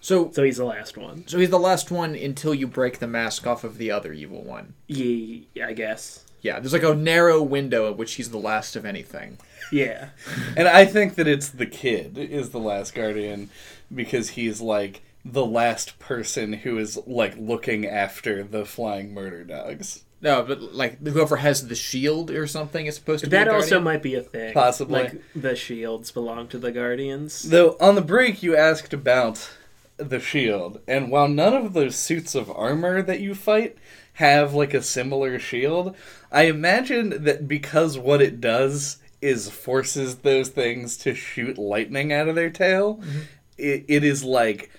So, 0.00 0.30
So 0.32 0.42
he's 0.42 0.58
the 0.58 0.64
last 0.66 0.96
one. 0.98 1.26
so 1.26 1.38
he's 1.38 1.50
the 1.50 1.58
last 1.58 1.90
one 1.90 2.14
until 2.14 2.54
you 2.54 2.66
break 2.66 2.98
the 2.98 3.06
mask 3.08 3.46
off 3.46 3.64
of 3.64 3.78
the 3.78 3.90
other 3.90 4.12
evil 4.12 4.44
one. 4.44 4.74
Ye, 4.86 5.48
I 5.64 5.72
guess. 5.72 6.23
Yeah, 6.44 6.60
there's 6.60 6.74
like 6.74 6.82
a 6.82 6.94
narrow 6.94 7.42
window 7.42 7.90
at 7.90 7.96
which 7.96 8.14
he's 8.14 8.30
the 8.30 8.38
last 8.38 8.76
of 8.76 8.84
anything. 8.84 9.38
Yeah. 9.72 10.10
And 10.56 10.68
I 10.68 10.84
think 10.84 11.16
that 11.16 11.26
it's 11.26 11.48
the 11.48 11.66
kid 11.66 12.18
is 12.18 12.50
the 12.50 12.60
last 12.60 12.94
guardian 12.94 13.50
because 13.92 14.30
he's 14.30 14.60
like 14.60 15.02
the 15.24 15.44
last 15.44 15.98
person 15.98 16.52
who 16.52 16.78
is 16.78 16.98
like 17.06 17.34
looking 17.38 17.86
after 17.86 18.44
the 18.44 18.66
flying 18.66 19.14
murder 19.14 19.42
dogs. 19.42 20.04
No, 20.20 20.42
but 20.42 20.74
like 20.74 21.04
whoever 21.04 21.36
has 21.36 21.66
the 21.66 21.74
shield 21.74 22.30
or 22.30 22.46
something 22.46 22.86
is 22.86 22.94
supposed 22.94 23.24
to 23.24 23.30
be 23.30 23.36
That 23.36 23.48
also 23.48 23.80
might 23.80 24.02
be 24.02 24.14
a 24.14 24.22
thing. 24.22 24.52
Possibly. 24.52 25.04
Like 25.04 25.22
the 25.34 25.56
shields 25.56 26.10
belong 26.10 26.48
to 26.48 26.58
the 26.58 26.70
guardians. 26.70 27.42
Though 27.42 27.76
on 27.80 27.94
the 27.94 28.02
break 28.02 28.42
you 28.42 28.54
asked 28.54 28.92
about 28.92 29.50
the 29.96 30.20
shield, 30.20 30.80
and 30.86 31.10
while 31.10 31.28
none 31.28 31.54
of 31.54 31.72
those 31.72 31.96
suits 31.96 32.34
of 32.34 32.50
armor 32.50 33.00
that 33.00 33.20
you 33.20 33.34
fight 33.34 33.76
have 34.14 34.54
like 34.54 34.74
a 34.74 34.82
similar 34.82 35.38
shield, 35.38 35.94
I 36.30 36.44
imagine 36.44 37.24
that 37.24 37.46
because 37.46 37.98
what 37.98 38.22
it 38.22 38.40
does 38.40 38.98
is 39.20 39.50
forces 39.50 40.16
those 40.16 40.48
things 40.48 40.96
to 40.98 41.14
shoot 41.14 41.58
lightning 41.58 42.12
out 42.12 42.28
of 42.28 42.34
their 42.34 42.50
tail, 42.50 42.96
mm-hmm. 42.96 43.20
it, 43.56 43.84
it 43.88 44.04
is 44.04 44.22
like 44.24 44.70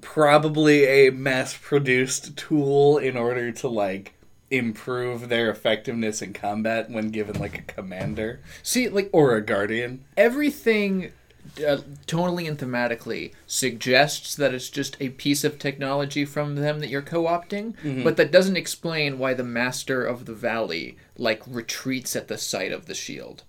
probably 0.00 0.84
a 0.84 1.10
mass 1.10 1.56
produced 1.56 2.36
tool 2.36 2.98
in 2.98 3.16
order 3.16 3.50
to 3.50 3.68
like 3.68 4.14
improve 4.50 5.28
their 5.28 5.50
effectiveness 5.50 6.22
in 6.22 6.32
combat 6.32 6.90
when 6.90 7.10
given 7.10 7.38
like 7.38 7.56
a 7.56 7.62
commander 7.62 8.40
See, 8.62 8.88
like 8.88 9.08
or 9.12 9.36
a 9.36 9.44
guardian. 9.44 10.04
everything 10.16 11.12
uh, 11.58 11.78
tonally 12.06 12.48
and 12.48 12.58
thematically 12.58 13.32
suggests 13.46 14.34
that 14.34 14.54
it's 14.54 14.70
just 14.70 14.96
a 15.00 15.08
piece 15.10 15.44
of 15.44 15.58
technology 15.58 16.24
from 16.24 16.54
them 16.56 16.80
that 16.80 16.88
you're 16.88 17.02
co-opting 17.02 17.74
but 18.04 18.16
that 18.16 18.32
doesn't 18.32 18.56
explain 18.56 19.18
why 19.18 19.34
the 19.34 19.44
master 19.44 20.04
of 20.04 20.26
the 20.26 20.34
valley 20.34 20.96
like 21.16 21.42
retreats 21.46 22.14
at 22.16 22.28
the 22.28 22.38
sight 22.38 22.72
of 22.72 22.86
the 22.86 22.94
shield 22.94 23.44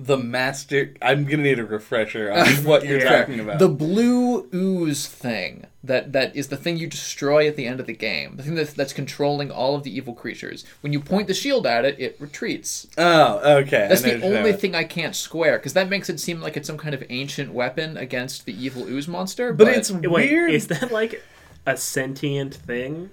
The 0.00 0.16
master. 0.16 0.94
I'm 1.02 1.24
gonna 1.24 1.42
need 1.42 1.58
a 1.58 1.64
refresher 1.64 2.30
on 2.30 2.46
what 2.64 2.84
you're 2.84 3.00
Yeah. 3.00 3.18
talking 3.18 3.40
about. 3.40 3.58
the 3.58 3.68
blue 3.68 4.48
ooze 4.54 5.08
thing 5.08 5.66
that 5.82 6.12
that 6.12 6.36
is 6.36 6.48
the 6.48 6.56
thing 6.56 6.76
you 6.76 6.86
destroy 6.86 7.48
at 7.48 7.56
the 7.56 7.66
end 7.66 7.80
of 7.80 7.86
the 7.86 7.92
game 7.94 8.36
the 8.36 8.42
thing 8.44 8.54
that's, 8.54 8.72
that's 8.74 8.92
controlling 8.92 9.50
all 9.50 9.74
of 9.74 9.82
the 9.82 9.96
evil 9.96 10.14
creatures 10.14 10.64
when 10.82 10.92
you 10.92 11.00
point 11.00 11.26
the 11.26 11.34
shield 11.34 11.66
at 11.66 11.84
it 11.84 11.98
it 11.98 12.16
retreats 12.20 12.86
oh, 12.96 13.56
okay. 13.58 13.86
That's 13.88 14.02
the 14.02 14.22
only 14.22 14.52
thing 14.52 14.74
I 14.76 14.84
can't 14.84 15.16
square 15.16 15.58
because 15.58 15.72
that 15.72 15.88
makes 15.88 16.08
it 16.08 16.20
seem 16.20 16.40
like 16.40 16.56
it's 16.56 16.68
some 16.68 16.78
kind 16.78 16.94
of 16.94 17.02
ancient 17.10 17.52
weapon 17.52 17.96
against 17.96 18.44
the 18.46 18.52
evil 18.64 18.86
ooze 18.88 19.08
monster. 19.08 19.52
But, 19.52 19.64
But 19.66 19.76
it's 19.78 19.90
Wait, 19.90 20.30
weird 20.30 20.52
is 20.52 20.68
that 20.68 20.92
like 20.92 21.22
a 21.66 21.76
sentient 21.76 22.54
thing? 22.54 23.10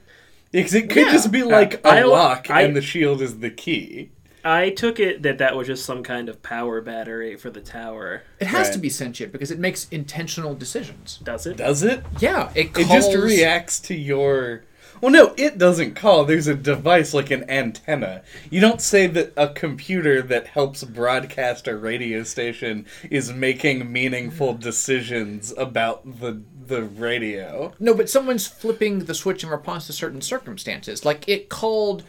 because 0.52 0.74
it 0.76 0.90
could 0.90 1.08
Yeah. 1.08 1.12
just 1.12 1.32
be 1.32 1.42
like 1.44 1.76
a 1.84 1.88
I- 1.88 2.04
lock, 2.04 2.50
I- 2.50 2.62
and 2.62 2.76
the 2.76 2.82
shield 2.82 3.22
is 3.24 3.40
the 3.40 3.50
key. 3.50 4.12
I 4.46 4.70
took 4.70 5.00
it 5.00 5.24
that 5.24 5.40
that 5.40 5.58
was 5.58 5.66
just 5.66 5.86
some 5.86 6.04
kind 6.04 6.30
of 6.30 6.44
power 6.44 6.80
battery 6.80 7.36
for 7.36 7.50
the 7.50 7.62
tower. 7.62 8.22
It 8.40 8.46
has 8.48 8.68
Right. 8.68 8.74
to 8.74 8.80
be 8.80 8.90
sentient 8.90 9.32
because 9.32 9.50
it 9.50 9.58
makes 9.58 9.88
intentional 9.90 10.54
decisions. 10.54 11.20
Does 11.24 11.48
it? 11.48 11.58
Does 11.58 11.82
it? 11.82 12.04
Yeah, 12.20 12.52
it 12.54 12.78
It 12.78 12.88
just 12.88 13.14
reacts 13.16 13.80
to 13.82 13.96
your. 13.96 14.64
Well, 15.02 15.12
no, 15.12 15.34
it 15.36 15.58
doesn't 15.58 15.96
call. 15.96 16.24
There's 16.24 16.48
a 16.48 16.56
device 16.56 17.14
like 17.14 17.30
an 17.30 17.50
antenna. 17.50 18.22
You 18.50 18.62
don't 18.62 18.80
say 18.80 19.08
that 19.08 19.34
a 19.36 19.50
computer 19.50 20.22
that 20.22 20.48
helps 20.48 20.84
broadcast 20.84 21.68
a 21.68 21.76
radio 21.76 22.24
station 22.24 22.86
is 23.10 23.34
making 23.34 23.92
meaningful 23.92 24.54
hmm. 24.54 24.60
decisions 24.60 25.54
about 25.58 26.20
the 26.22 26.44
the 26.68 26.84
radio. 26.84 27.74
No, 27.80 27.94
but 27.94 28.10
someone's 28.10 28.48
flipping 28.48 29.00
the 29.00 29.14
switch 29.14 29.44
in 29.44 29.50
response 29.50 29.88
to 29.88 29.94
certain 29.94 30.22
circumstances. 30.22 31.06
Like 31.06 31.28
it 31.28 31.50
called 31.50 32.04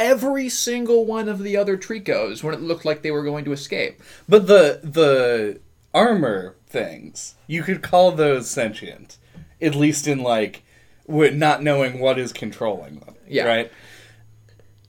every 0.00 0.48
single 0.48 1.04
one 1.04 1.28
of 1.28 1.40
the 1.40 1.56
other 1.56 1.76
Tricos 1.76 2.42
when 2.42 2.54
it 2.54 2.60
looked 2.60 2.84
like 2.84 3.02
they 3.02 3.10
were 3.10 3.22
going 3.22 3.44
to 3.44 3.52
escape. 3.52 4.02
But 4.28 4.46
the 4.48 4.80
the 4.82 5.60
armor 5.94 6.56
things, 6.66 7.36
you 7.46 7.62
could 7.62 7.82
call 7.82 8.12
those 8.12 8.50
sentient, 8.50 9.18
at 9.60 9.74
least 9.74 10.08
in 10.08 10.18
like 10.20 10.62
not 11.06 11.62
knowing 11.62 12.00
what 12.00 12.18
is 12.18 12.32
controlling 12.32 13.00
them. 13.00 13.14
Yeah. 13.28 13.44
Right. 13.44 13.72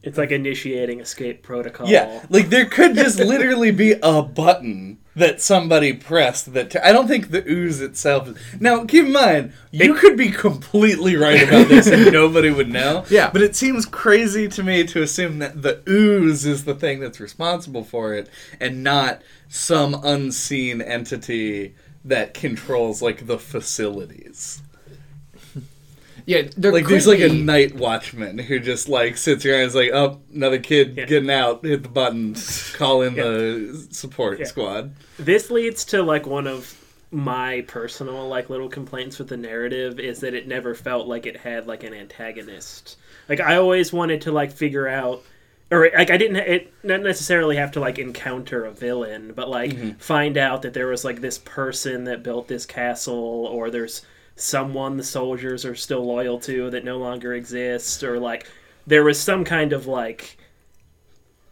It's 0.04 0.18
like 0.18 0.32
initiating 0.32 1.00
escape 1.00 1.44
protocol. 1.44 1.88
Yeah, 1.88 2.26
like 2.30 2.50
there 2.50 2.66
could 2.66 2.96
just 2.96 3.20
literally 3.20 3.70
be 3.70 3.96
a 4.02 4.24
button 4.24 4.98
that 5.16 5.42
somebody 5.42 5.94
pressed 5.94 6.54
that. 6.54 6.72
T- 6.72 6.80
I 6.80 6.92
don't 6.92 7.08
think 7.08 7.32
the 7.32 7.44
ooze 7.50 7.82
itself. 7.82 8.30
Now, 8.60 8.86
keep 8.86 9.06
in 9.06 9.12
mind, 9.12 9.54
you 9.72 9.94
could 9.94 10.18
be 10.18 10.30
completely 10.32 11.16
right 11.16 11.44
about 11.44 11.68
this 11.68 11.88
and 11.88 12.12
nobody 12.14 12.50
would 12.50 12.70
know. 12.70 13.06
Yeah. 13.10 13.30
but 13.32 13.42
it 13.42 13.56
seems 13.56 13.86
crazy 13.86 14.48
to 14.48 14.64
me 14.64 14.86
to 14.86 15.02
assume 15.02 15.40
that 15.40 15.62
the 15.62 15.82
ooze 15.88 16.46
is 16.46 16.64
the 16.66 16.76
thing 16.76 17.00
that's 17.00 17.20
responsible 17.20 17.84
for 17.84 18.14
it, 18.14 18.30
and 18.60 18.84
not 18.84 19.22
some 19.50 20.00
unseen 20.04 20.82
entity 20.82 21.76
that 22.06 22.34
controls 22.34 23.02
like 23.02 23.28
the 23.28 23.38
facilities. 23.38 24.62
Yeah, 26.26 26.44
there 26.58 26.72
Like 26.72 26.86
could 26.86 26.94
there's 26.94 27.08
like 27.08 27.20
a 27.20 27.30
night 27.30 27.76
watchman 27.76 28.38
who 28.38 28.60
just 28.60 28.90
like 28.90 29.18
sits 29.18 29.46
around 29.46 29.62
and 29.62 29.68
is 29.68 29.76
like, 29.76 29.92
oh, 29.94 30.20
another 30.34 30.60
kid 30.60 30.96
Yeah. 30.98 31.06
getting 31.06 31.30
out, 31.30 31.64
hit 31.66 31.84
the 31.84 31.90
button, 31.90 32.36
call 32.74 33.02
in 33.02 33.16
Yeah. 33.16 33.24
the 33.24 33.88
support 33.92 34.40
Yeah. 34.40 34.46
squad. 34.46 34.94
This 35.18 35.52
leads 35.52 35.86
to 35.86 36.02
like 36.04 36.26
one 36.26 36.48
of 36.48 36.78
my 37.12 37.62
personal 37.68 38.28
like 38.30 38.50
little 38.50 38.70
complaints 38.70 39.20
with 39.20 39.28
the 39.28 39.38
narrative 39.38 40.00
is 40.00 40.22
that 40.22 40.34
it 40.34 40.48
never 40.48 40.74
felt 40.74 41.08
like 41.08 41.26
it 41.26 41.38
had 41.38 41.68
like 41.68 41.84
an 41.84 41.94
antagonist. 41.94 42.98
Like 43.28 43.42
I 43.42 43.58
always 43.58 43.92
wanted 43.92 44.22
to 44.22 44.32
like 44.32 44.52
figure 44.52 44.88
out 44.88 45.22
or 45.72 45.90
like 45.98 46.10
I 46.10 46.18
didn't 46.18 46.38
it 46.38 46.74
not 46.84 47.02
necessarily 47.02 47.56
have 47.58 47.72
to 47.74 47.80
like 47.80 48.00
encounter 48.00 48.66
a 48.66 48.72
villain, 48.72 49.34
but 49.36 49.50
like 49.50 49.72
mm-hmm. 49.72 49.92
find 49.98 50.38
out 50.38 50.62
that 50.62 50.74
there 50.74 50.88
was 50.88 51.04
like 51.04 51.22
this 51.22 51.38
person 51.40 52.06
that 52.06 52.24
built 52.24 52.48
this 52.48 52.66
castle 52.66 53.46
or 53.48 53.70
there's 53.70 54.02
someone 54.42 54.98
the 54.98 55.04
soldiers 55.04 55.66
are 55.66 55.76
still 55.76 56.06
loyal 56.06 56.40
to 56.40 56.70
that 56.72 56.84
no 56.84 56.98
longer 56.98 57.34
exists 57.34 58.04
or 58.04 58.20
like 58.20 58.48
there 58.88 59.04
was 59.04 59.20
some 59.20 59.44
kind 59.44 59.74
of 59.74 59.86
like 59.88 60.38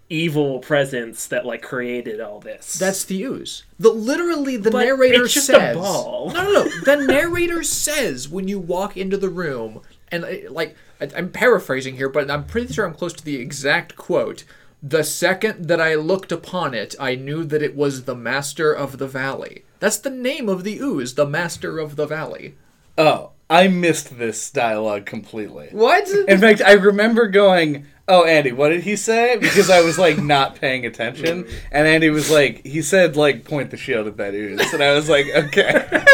evil 0.10 0.58
presence 0.60 1.28
that 1.28 1.46
like 1.46 1.62
created 1.62 2.20
all 2.20 2.40
this. 2.40 2.80
That's 2.80 3.04
the 3.04 3.22
ooze. 3.24 3.64
The 3.78 3.90
literally 3.90 4.58
the 4.58 4.72
But 4.72 4.86
narrator 4.86 5.26
it's 5.26 5.34
just 5.34 5.50
a 5.50 5.54
says. 5.54 5.78
ball. 5.78 6.32
No, 6.34 6.44
no, 6.44 6.64
no. 6.64 6.70
The 6.84 7.06
narrator 7.06 7.64
says 7.64 8.28
when 8.28 8.48
you 8.48 8.60
walk 8.60 8.98
into 8.98 9.18
the 9.18 9.30
room, 9.30 9.82
and 10.12 10.26
uh, 10.26 10.52
like 10.52 10.76
I'm 11.16 11.32
paraphrasing 11.32 11.96
here, 11.98 12.10
but 12.10 12.30
I'm 12.32 12.46
pretty 12.46 12.74
sure 12.74 12.86
I'm 12.86 12.96
close 12.96 13.14
to 13.14 13.24
the 13.24 13.36
exact 13.38 13.96
quote. 13.96 14.44
The 14.82 15.04
second 15.04 15.68
that 15.68 15.80
I 15.82 15.94
looked 15.96 16.32
upon 16.32 16.74
it, 16.74 16.96
I 17.00 17.14
knew 17.16 17.44
that 17.44 17.62
it 17.62 17.76
was 17.76 18.06
the 18.06 18.16
Master 18.16 18.72
of 18.74 18.98
the 18.98 19.08
Valley. 19.08 19.64
That's 19.80 19.98
the 19.98 20.10
name 20.10 20.50
of 20.50 20.64
the 20.64 20.80
ooze, 20.80 21.14
the 21.16 21.26
Master 21.28 21.78
of 21.80 21.96
the 21.98 22.08
Valley. 22.08 22.56
Oh, 23.00 23.32
I 23.50 23.70
missed 23.70 24.20
this 24.20 24.52
dialogue 24.52 25.06
completely. 25.06 25.70
What? 25.72 26.08
In 26.28 26.38
fact, 26.40 26.62
I 26.62 26.74
remember 26.74 27.28
going, 27.30 27.86
"Oh, 28.10 28.26
Andy, 28.26 28.52
what 28.52 28.70
did 28.70 28.84
he 28.84 28.98
say?" 28.98 29.38
Because 29.38 29.70
I 29.70 29.82
was 29.82 29.98
like 29.98 30.18
not 30.20 30.56
paying 30.56 30.86
attention, 30.86 31.48
and 31.72 31.88
Andy 31.88 32.10
was 32.10 32.30
like, 32.30 32.66
"He 32.66 32.82
said 32.82 33.16
like 33.16 33.46
point 33.46 33.72
the 33.72 33.78
shield 33.78 34.06
at 34.08 34.18
that 34.18 34.34
ooze," 34.34 34.74
and 34.74 34.84
I 34.84 34.94
was 34.94 35.08
like, 35.10 35.28
"Okay." 35.34 35.88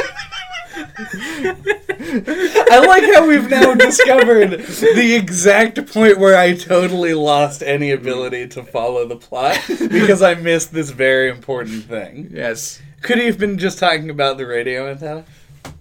I 2.67 2.85
like 2.87 3.03
how 3.13 3.27
we've 3.27 3.49
now 3.49 3.73
discovered 3.73 4.51
the 4.59 5.15
exact 5.15 5.91
point 5.91 6.19
where 6.19 6.37
I 6.37 6.53
totally 6.53 7.13
lost 7.13 7.63
any 7.63 7.91
ability 7.91 8.47
to 8.49 8.63
follow 8.63 9.07
the 9.07 9.15
plot 9.15 9.59
because 9.67 10.21
I 10.21 10.35
missed 10.35 10.71
this 10.71 10.91
very 10.91 11.29
important 11.29 11.85
thing. 11.85 12.29
yes. 12.31 12.81
Could 13.01 13.17
he 13.19 13.25
have 13.25 13.37
been 13.37 13.57
just 13.57 13.79
talking 13.79 14.09
about 14.09 14.37
the 14.37 14.45
radio 14.45 14.89
antenna? 14.89 15.25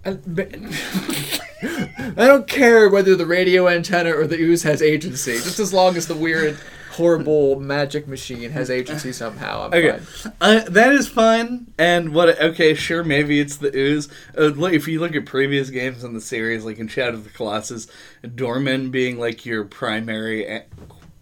I, 2.17 2.27
don't 2.27 2.47
care 2.47 2.89
whether 2.89 3.15
the 3.15 3.25
radio 3.25 3.67
antenna 3.67 4.15
or 4.15 4.27
the 4.27 4.37
ooze 4.39 4.63
has 4.63 4.81
agency, 4.81 5.33
just 5.33 5.59
as 5.59 5.73
long 5.73 5.95
as 5.97 6.07
the 6.07 6.15
weird, 6.15 6.57
horrible 6.91 7.59
magic 7.59 8.07
machine 8.07 8.51
has 8.51 8.69
agency 8.69 9.11
somehow. 9.11 9.63
I'm 9.65 9.73
Okay, 9.73 9.97
fine. 9.99 10.33
uh, 10.41 10.59
that 10.69 10.93
is 10.93 11.07
fine. 11.07 11.67
And 11.77 12.13
what? 12.13 12.39
Okay, 12.39 12.73
sure, 12.75 13.03
maybe 13.03 13.39
it's 13.39 13.57
the 13.57 13.75
ooze. 13.75 14.07
Uh, 14.37 14.43
look, 14.45 14.73
if 14.73 14.87
you 14.87 14.99
look 14.99 15.15
at 15.15 15.25
previous 15.25 15.69
games 15.71 16.03
in 16.03 16.13
the 16.13 16.21
series, 16.21 16.63
like 16.63 16.77
in 16.77 16.87
Shadow 16.87 17.17
of 17.17 17.23
the 17.23 17.31
Colossus, 17.31 17.87
Dormin 18.23 18.91
being 18.91 19.17
like 19.19 19.45
your 19.45 19.63
primary 19.65 20.45
a- 20.45 20.65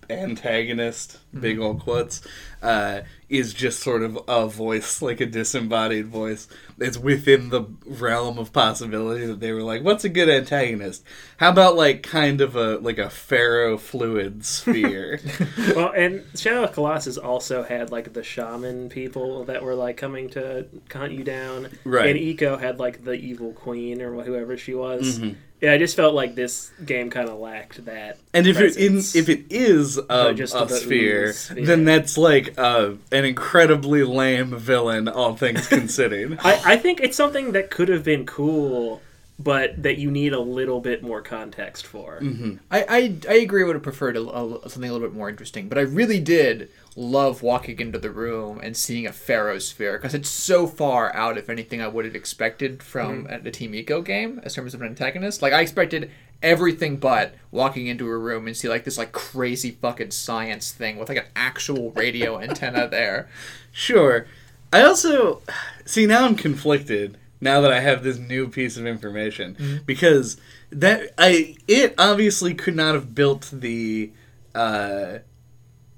antagonist, 0.10 1.20
big 1.40 1.60
old 1.60 1.80
quotes, 1.80 2.22
uh, 2.62 3.02
is 3.30 3.54
just 3.54 3.80
sort 3.80 4.04
of 4.04 4.20
a 4.28 4.48
voice, 4.48 5.02
like 5.02 5.20
a 5.20 5.26
disembodied 5.26 6.08
voice. 6.08 6.48
It's 6.80 6.98
within 6.98 7.50
the 7.50 7.64
realm 7.86 8.38
of 8.38 8.54
possibility 8.54 9.26
that 9.26 9.40
they 9.40 9.52
were 9.52 9.64
like, 9.64 9.84
"What's 9.84 10.04
a 10.04 10.10
good 10.10 10.30
antagonist? 10.30 11.04
How 11.38 11.50
about 11.50 11.76
like 11.76 12.04
kind 12.04 12.42
of 12.42 12.56
a 12.56 12.78
like 12.78 12.98
a 12.98 13.08
ferrofluid 13.08 14.44
sphere?" 14.44 15.20
well, 15.76 15.92
and 15.96 16.24
Shadow 16.36 16.64
of 16.64 16.74
Colossus 16.74 17.18
also 17.18 17.64
had 17.64 17.92
like 17.92 18.14
the 18.14 18.24
shaman 18.24 18.90
people 18.90 19.46
that 19.46 19.64
were 19.64 19.76
like 19.76 19.98
coming 19.98 20.30
to 20.32 20.68
hunt 20.92 21.14
you 21.14 21.24
down. 21.24 21.70
Right. 21.84 22.16
And 22.16 22.20
Ico 22.20 22.60
had 22.60 22.80
like 22.80 23.04
the 23.04 23.14
evil 23.14 23.54
queen 23.54 24.02
or 24.02 24.24
whoever 24.24 24.58
she 24.58 24.74
was. 24.74 25.20
Mm-hmm. 25.20 25.40
Yeah, 25.64 25.72
I 25.72 25.78
just 25.78 25.96
felt 25.96 26.14
like 26.14 26.36
this 26.36 26.72
game 26.86 27.10
kind 27.10 27.30
of 27.30 27.40
lacked 27.40 27.86
that. 27.86 28.18
And 28.34 28.46
if 28.46 28.60
it 28.60 28.76
in 28.76 28.98
if 28.98 29.30
it 29.30 29.46
is 29.50 29.98
a, 29.98 30.34
just 30.34 30.54
a 30.54 30.68
sphere, 30.68 31.23
ooze 31.30 31.40
sphere. 31.40 31.66
then 31.66 31.86
that's 31.86 32.18
like 32.18 32.54
uh, 32.58 32.92
an 33.12 33.26
incredibly 33.26 34.04
lame 34.04 34.58
villain, 34.58 35.08
all 35.08 35.36
things 35.36 35.68
considered. 35.68 36.40
I, 36.44 36.74
I 36.74 36.78
think 36.78 37.02
it's 37.02 37.18
something 37.18 37.52
that 37.54 37.70
could 37.70 37.90
have 37.90 38.04
been 38.04 38.26
cool, 38.26 39.02
but 39.40 39.82
that 39.82 39.98
you 39.98 40.12
need 40.12 40.34
a 40.34 40.40
little 40.40 40.80
bit 40.80 41.02
more 41.04 41.22
context 41.22 41.86
for. 41.86 42.20
Mm-hmm. 42.22 42.56
I, 42.72 42.86
I, 42.88 43.16
I 43.30 43.34
agree. 43.36 43.64
I 43.64 43.66
would 43.66 43.76
have 43.76 43.84
preferred 43.84 44.16
a, 44.18 44.22
a- 44.22 44.70
something 44.70 44.90
a 44.90 44.94
little 44.94 45.08
bit 45.08 45.16
more 45.16 45.30
interesting, 45.30 45.68
but 45.70 45.78
I 45.78 45.82
really 45.82 46.20
did 46.20 46.70
love 46.96 47.42
walking 47.42 47.80
into 47.80 47.98
the 47.98 48.12
room 48.12 48.60
and 48.62 48.78
seeing 48.78 49.08
a 49.08 49.12
ferro 49.12 49.58
sphere 49.58 49.98
because 49.98 50.14
it's 50.14 50.30
so 50.30 50.68
far 50.68 51.14
out 51.16 51.40
of 51.40 51.50
anything 51.50 51.82
I 51.82 51.88
would 51.88 52.06
have 52.06 52.16
expected 52.16 52.84
from 52.84 53.26
a, 53.30 53.40
the 53.40 53.50
Team 53.50 53.72
Ico 53.74 54.06
game 54.06 54.40
as 54.44 54.54
terms 54.54 54.76
of 54.76 54.82
an 54.82 54.88
antagonist. 54.90 55.42
Like 55.42 55.54
I 55.54 55.62
expected 55.62 56.12
everything 56.44 56.98
but 56.98 57.34
walking 57.52 57.88
into 57.88 58.08
a 58.08 58.18
room 58.18 58.46
and 58.46 58.56
see 58.56 58.68
like 58.68 58.84
this 58.84 58.98
like 58.98 59.12
crazy 59.12 59.72
fucking 59.72 60.12
science 60.12 60.72
thing 60.72 60.98
with 60.98 61.10
like 61.10 61.18
an 61.18 61.26
actual 61.36 61.92
radio 61.92 62.40
antenna 62.42 62.88
there. 62.88 63.30
Sure. 63.72 64.28
I 64.72 64.84
also 64.84 65.42
see 65.86 66.06
now 66.06 66.26
I'm 66.26 66.36
conflicted 66.36 67.18
now 67.40 67.62
that 67.62 67.72
I 67.72 67.80
have 67.80 68.04
this 68.04 68.18
new 68.18 68.48
piece 68.48 68.78
of 68.78 68.86
information 68.86 69.82
because 69.86 70.38
that 70.72 71.12
I 71.18 71.56
it 71.68 71.96
obviously 71.98 72.54
could 72.54 72.76
not 72.76 72.96
have 72.96 73.16
built 73.16 73.50
the 73.54 74.12
uh 74.54 75.20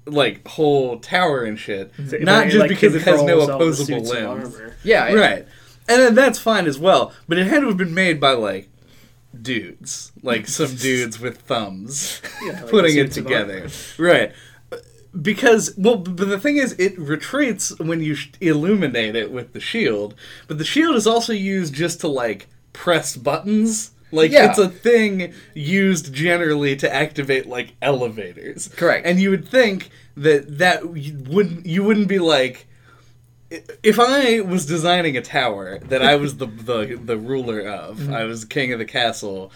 like 0.06 0.46
whole 0.46 1.00
tower 1.00 1.42
and 1.42 1.58
shit. 1.58 1.92
So, 2.08 2.18
not 2.18 2.46
just 2.46 2.58
like, 2.58 2.68
because 2.68 2.94
it 2.94 3.02
has 3.02 3.22
no 3.22 3.46
controls 3.46 3.50
all 3.50 3.58
the 3.58 3.64
opposable 3.64 4.00
limbs. 4.02 4.54
armor. 4.54 4.76
Yeah, 4.84 5.12
right 5.12 5.46
and 5.88 6.00
then 6.00 6.14
that's 6.14 6.38
fine 6.38 6.66
as 6.66 6.78
well 6.78 7.12
but 7.28 7.38
it 7.38 7.46
had 7.46 7.60
to 7.60 7.68
have 7.68 7.76
been 7.76 7.94
made 7.94 8.20
by 8.20 8.32
like 8.32 8.68
dudes. 9.42 10.12
Like 10.22 10.46
some 10.48 10.74
dudes 10.88 11.20
with 11.20 11.38
thumbs. 11.42 12.20
Yeah, 12.44 12.52
like 12.62 12.70
putting 12.70 12.96
it 12.98 13.12
together. 13.12 13.68
Right. 13.98 14.32
Because 15.20 15.72
well 15.78 15.96
but 15.96 16.28
the 16.28 16.38
thing 16.38 16.58
is 16.58 16.72
it 16.78 16.98
retreats 16.98 17.76
when 17.78 18.02
you 18.02 18.16
illuminate 18.40 19.16
it 19.16 19.30
with 19.32 19.52
the 19.54 19.60
shield. 19.60 20.14
But 20.46 20.58
the 20.58 20.64
shield 20.64 20.94
is 20.96 21.06
also 21.06 21.32
used 21.32 21.72
just 21.74 22.00
to 22.00 22.08
like 22.08 22.48
press 22.74 23.16
buttons. 23.16 23.92
Like 24.12 24.30
Yeah. 24.30 24.50
it's 24.50 24.58
a 24.58 24.68
thing 24.68 25.32
used 25.54 26.12
generally 26.12 26.76
to 26.76 26.92
activate 26.94 27.46
like 27.46 27.74
elevators. 27.80 28.68
Correct. 28.68 29.06
and 29.06 29.18
you 29.18 29.30
would 29.30 29.48
think 29.48 29.90
that 30.18 30.58
that 30.58 30.84
wouldn't 30.86 31.64
you 31.64 31.82
wouldn't 31.82 32.08
be 32.08 32.18
like 32.18 32.66
if 33.50 33.98
I 34.00 34.40
was 34.40 34.66
designing 34.66 35.16
a 35.16 35.22
tower 35.22 35.78
that 35.78 36.02
I 36.02 36.16
was 36.16 36.38
the 36.38 36.46
the, 36.46 37.00
the 37.02 37.16
ruler 37.16 37.60
of, 37.60 37.98
mm-hmm. 37.98 38.14
I 38.14 38.24
was 38.24 38.44
king 38.44 38.72
of 38.72 38.78
the 38.78 38.84
castle, 38.84 39.52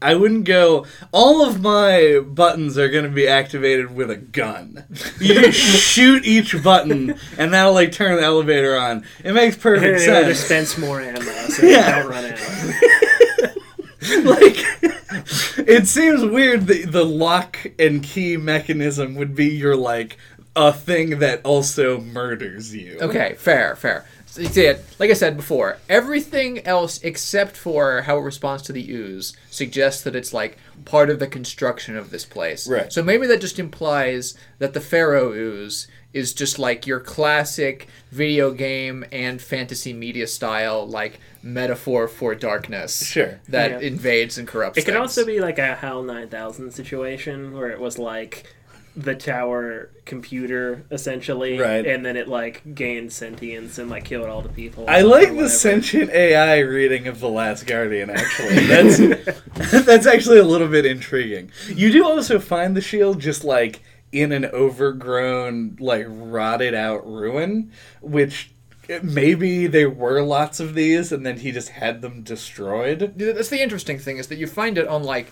I 0.00 0.14
wouldn't 0.14 0.44
go. 0.44 0.86
All 1.12 1.46
of 1.46 1.60
my 1.60 2.20
buttons 2.24 2.76
are 2.76 2.88
going 2.88 3.04
to 3.04 3.10
be 3.10 3.26
activated 3.28 3.94
with 3.94 4.10
a 4.10 4.16
gun. 4.16 4.84
You 5.20 5.42
just 5.50 5.58
shoot 5.82 6.24
each 6.24 6.62
button, 6.62 7.18
and 7.38 7.52
that'll 7.52 7.74
like 7.74 7.92
turn 7.92 8.16
the 8.16 8.22
elevator 8.22 8.76
on. 8.76 9.04
It 9.24 9.32
makes 9.32 9.56
perfect 9.56 10.00
sense. 10.00 10.26
dispense 10.26 10.78
more 10.78 11.00
ammo 11.00 11.20
so 11.20 11.66
Yeah. 11.66 11.96
you 11.96 12.02
don't 12.02 12.10
run 12.10 12.24
out. 12.26 12.38
like 14.24 14.56
it 15.58 15.86
seems 15.86 16.24
weird 16.24 16.66
that 16.66 16.90
the 16.90 17.04
lock 17.04 17.58
and 17.78 18.02
key 18.02 18.36
mechanism 18.36 19.14
would 19.14 19.34
be 19.34 19.46
your 19.46 19.76
like 19.76 20.16
a 20.54 20.72
thing 20.72 21.18
that 21.20 21.40
also 21.44 22.00
murders 22.00 22.74
you. 22.74 22.98
Okay, 23.00 23.34
fair, 23.38 23.74
fair. 23.76 24.04
So 24.26 24.40
you 24.40 24.48
see 24.48 24.64
it, 24.64 24.82
like 24.98 25.10
I 25.10 25.14
said 25.14 25.36
before, 25.36 25.76
everything 25.90 26.66
else 26.66 27.02
except 27.02 27.54
for 27.54 28.02
how 28.02 28.16
it 28.16 28.22
responds 28.22 28.62
to 28.64 28.72
the 28.72 28.90
ooze 28.90 29.36
suggests 29.50 30.02
that 30.04 30.16
it's 30.16 30.32
like 30.32 30.56
part 30.86 31.10
of 31.10 31.18
the 31.18 31.26
construction 31.26 31.96
of 31.98 32.10
this 32.10 32.24
place. 32.24 32.66
Right. 32.66 32.90
So 32.90 33.02
maybe 33.02 33.26
that 33.26 33.42
just 33.42 33.58
implies 33.58 34.34
that 34.58 34.72
the 34.72 34.80
ferro 34.80 35.32
ooze 35.34 35.86
is 36.14 36.32
just 36.32 36.58
like 36.58 36.86
your 36.86 37.00
classic 37.00 37.88
video 38.10 38.50
game 38.52 39.04
and 39.12 39.40
fantasy 39.40 39.92
media 39.92 40.26
style 40.26 40.86
like 40.86 41.20
metaphor 41.42 42.08
for 42.08 42.34
darkness. 42.34 43.06
Sure. 43.06 43.38
That 43.48 43.70
Yeah. 43.70 43.78
invades 43.88 44.38
and 44.38 44.48
corrupts. 44.48 44.78
It 44.78 44.82
could 44.86 44.94
things. 44.94 45.00
also 45.18 45.26
be 45.26 45.40
like 45.40 45.58
a 45.58 45.74
HAL 45.76 46.02
9000 46.04 46.70
situation 46.70 47.52
where 47.52 47.70
it 47.70 47.80
was 47.80 47.98
like 47.98 48.44
the 48.94 49.14
tower 49.14 49.88
computer 50.04 50.84
essentially 50.90 51.58
Right. 51.58 51.86
and 51.86 52.04
then 52.04 52.16
it 52.16 52.28
like 52.28 52.74
gained 52.74 53.10
sentience 53.12 53.78
and 53.78 53.88
like 53.88 54.04
killed 54.04 54.26
all 54.26 54.42
the 54.42 54.50
people 54.50 54.84
I 54.86 55.00
like 55.00 55.34
the 55.34 55.48
sentient 55.48 56.10
AI 56.10 56.58
reading 56.58 57.06
of 57.08 57.18
The 57.20 57.28
Last 57.28 57.66
Guardian, 57.66 58.10
actually. 58.10 58.66
That's 58.66 58.98
that's 59.86 60.06
actually 60.06 60.38
a 60.38 60.44
little 60.44 60.68
bit 60.68 60.84
intriguing. 60.84 61.50
You 61.68 61.90
do 61.90 62.04
also 62.04 62.38
find 62.38 62.76
the 62.76 62.80
shield 62.82 63.20
just 63.20 63.44
like 63.44 63.80
in 64.12 64.30
an 64.32 64.44
overgrown, 64.46 65.76
like 65.80 66.04
rotted 66.08 66.74
out 66.74 67.06
ruin, 67.06 67.72
which 68.02 68.52
eh, 68.90 69.00
maybe 69.02 69.66
there 69.66 69.88
were 69.88 70.20
lots 70.22 70.60
of 70.60 70.74
these 70.74 71.12
and 71.12 71.24
then 71.24 71.38
he 71.38 71.50
just 71.52 71.70
had 71.70 72.02
them 72.02 72.22
destroyed. 72.22 73.14
That's 73.16 73.48
the 73.48 73.62
interesting 73.62 73.98
thing 73.98 74.18
is 74.18 74.26
that 74.26 74.36
you 74.36 74.46
find 74.46 74.76
it 74.76 74.86
on 74.86 75.02
like 75.02 75.28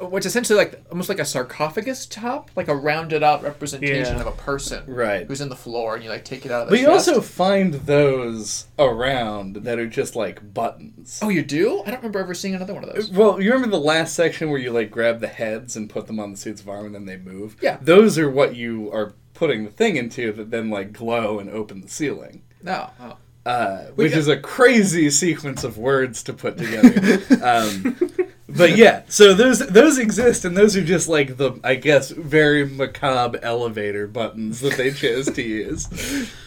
what's 0.00 0.26
essentially 0.26 0.56
like 0.58 0.84
almost 0.90 1.08
like 1.08 1.18
a 1.18 1.24
sarcophagus 1.24 2.06
top, 2.06 2.50
like 2.56 2.68
a 2.68 2.74
rounded 2.74 3.22
out 3.22 3.42
representation 3.42 4.14
Yeah. 4.16 4.20
of 4.20 4.26
a 4.26 4.32
person 4.32 4.82
Right. 4.86 5.26
who's 5.26 5.40
in 5.40 5.48
the 5.48 5.56
floor, 5.56 5.94
and 5.94 6.02
you 6.04 6.10
like 6.10 6.24
take 6.24 6.44
it 6.44 6.50
out 6.52 6.62
of 6.62 6.68
the 6.68 6.72
But 6.72 6.80
you 6.80 6.86
chest. 6.86 7.08
also 7.08 7.20
find 7.20 7.74
those 7.74 8.66
around 8.78 9.56
that 9.56 9.78
are 9.78 9.86
just 9.86 10.16
like 10.16 10.52
buttons. 10.54 11.20
oh, 11.22 11.28
you 11.28 11.42
do? 11.42 11.80
I 11.86 11.90
don't 11.90 11.98
remember 12.00 12.18
ever 12.18 12.34
seeing 12.34 12.54
another 12.54 12.74
one 12.74 12.84
of 12.84 12.94
those. 12.94 13.10
Well, 13.10 13.40
you 13.40 13.52
remember 13.52 13.76
the 13.76 13.82
last 13.82 14.14
section 14.14 14.50
where 14.50 14.58
you 14.58 14.70
like 14.72 14.90
grab 14.90 15.20
the 15.20 15.28
heads 15.28 15.76
and 15.76 15.88
put 15.88 16.06
them 16.06 16.18
on 16.20 16.32
the 16.32 16.36
suits 16.36 16.60
of 16.60 16.68
armor 16.68 16.86
and 16.86 16.94
then 16.94 17.06
they 17.06 17.16
move? 17.16 17.56
Yeah. 17.60 17.78
Those 17.80 18.18
are 18.18 18.30
what 18.30 18.56
you 18.56 18.90
are 18.92 19.14
putting 19.34 19.64
the 19.64 19.70
thing 19.70 19.96
into 19.96 20.32
that 20.32 20.50
then 20.50 20.70
like 20.70 20.92
glow 20.92 21.38
and 21.38 21.50
open 21.50 21.80
the 21.80 21.88
ceiling. 21.88 22.42
No. 22.62 22.90
Oh. 23.00 23.16
Uh, 23.46 23.84
which 23.94 24.12
got- 24.12 24.18
is 24.20 24.28
a 24.28 24.38
crazy 24.38 25.10
sequence 25.10 25.64
of 25.64 25.76
words 25.76 26.22
to 26.22 26.32
put 26.32 26.56
together. 26.56 27.20
um, 27.44 28.10
but 28.56 28.76
yeah, 28.76 29.02
so 29.08 29.34
those 29.34 29.60
those 29.66 29.98
exist, 29.98 30.44
and 30.44 30.56
those 30.56 30.76
are 30.76 30.84
just 30.84 31.08
like 31.08 31.36
the 31.36 31.58
I 31.64 31.74
guess 31.76 32.10
very 32.10 32.66
macabre 32.66 33.38
elevator 33.42 34.06
buttons 34.06 34.60
that 34.60 34.74
they 34.76 34.90
chose 34.90 35.30
to 35.32 35.42
use. 35.42 35.88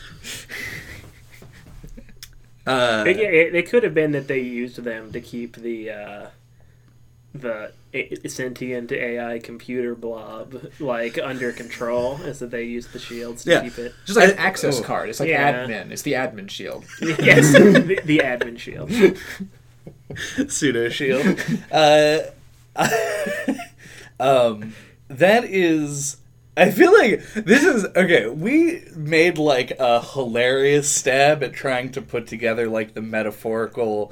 Uh, 2.66 3.06
It, 3.08 3.16
yeah, 3.16 3.30
it, 3.30 3.56
it 3.56 3.70
could 3.70 3.84
have 3.84 3.94
been 3.94 4.12
that 4.12 4.28
they 4.28 4.42
used 4.42 4.84
them 4.84 5.14
to 5.14 5.22
keep 5.22 5.56
the 5.56 5.90
uh, 5.90 6.28
the 7.34 7.72
sentient 8.28 8.92
AI 8.92 9.40
computer 9.40 9.96
blob 9.96 10.54
like 10.80 11.18
under 11.18 11.52
control, 11.52 12.22
is 12.24 12.40
that 12.40 12.52
they 12.52 12.64
used 12.64 12.92
the 12.92 13.00
shields 13.00 13.44
to 13.46 13.52
Yeah. 13.52 13.62
keep 13.62 13.78
it. 13.78 13.94
Just 14.06 14.20
like 14.20 14.32
an 14.34 14.38
access 14.38 14.80
oh. 14.80 14.84
card. 14.84 15.10
It's 15.10 15.20
like 15.20 15.30
Yeah. 15.30 15.66
admin. 15.66 15.92
It's 15.92 16.02
the 16.02 16.14
admin 16.14 16.50
shield. 16.50 16.84
yes, 17.02 17.52
the, 17.54 18.02
the 18.04 18.20
admin 18.20 18.60
shield. 18.60 18.92
Pseudo 20.48 20.90
shield. 20.90 21.40
uh, 21.72 22.20
um, 24.20 24.74
that 25.08 25.44
is. 25.46 26.18
I 26.56 26.72
feel 26.72 26.92
like 26.92 27.22
this 27.34 27.64
is 27.64 27.86
okay. 27.96 28.28
We 28.28 28.84
made 28.96 29.38
like 29.38 29.72
a 29.80 30.02
hilarious 30.02 30.90
stab 30.90 31.44
at 31.44 31.54
trying 31.54 31.92
to 31.92 32.02
put 32.02 32.26
together 32.26 32.68
like 32.68 32.96
the 32.96 33.02
metaphorical 33.02 34.12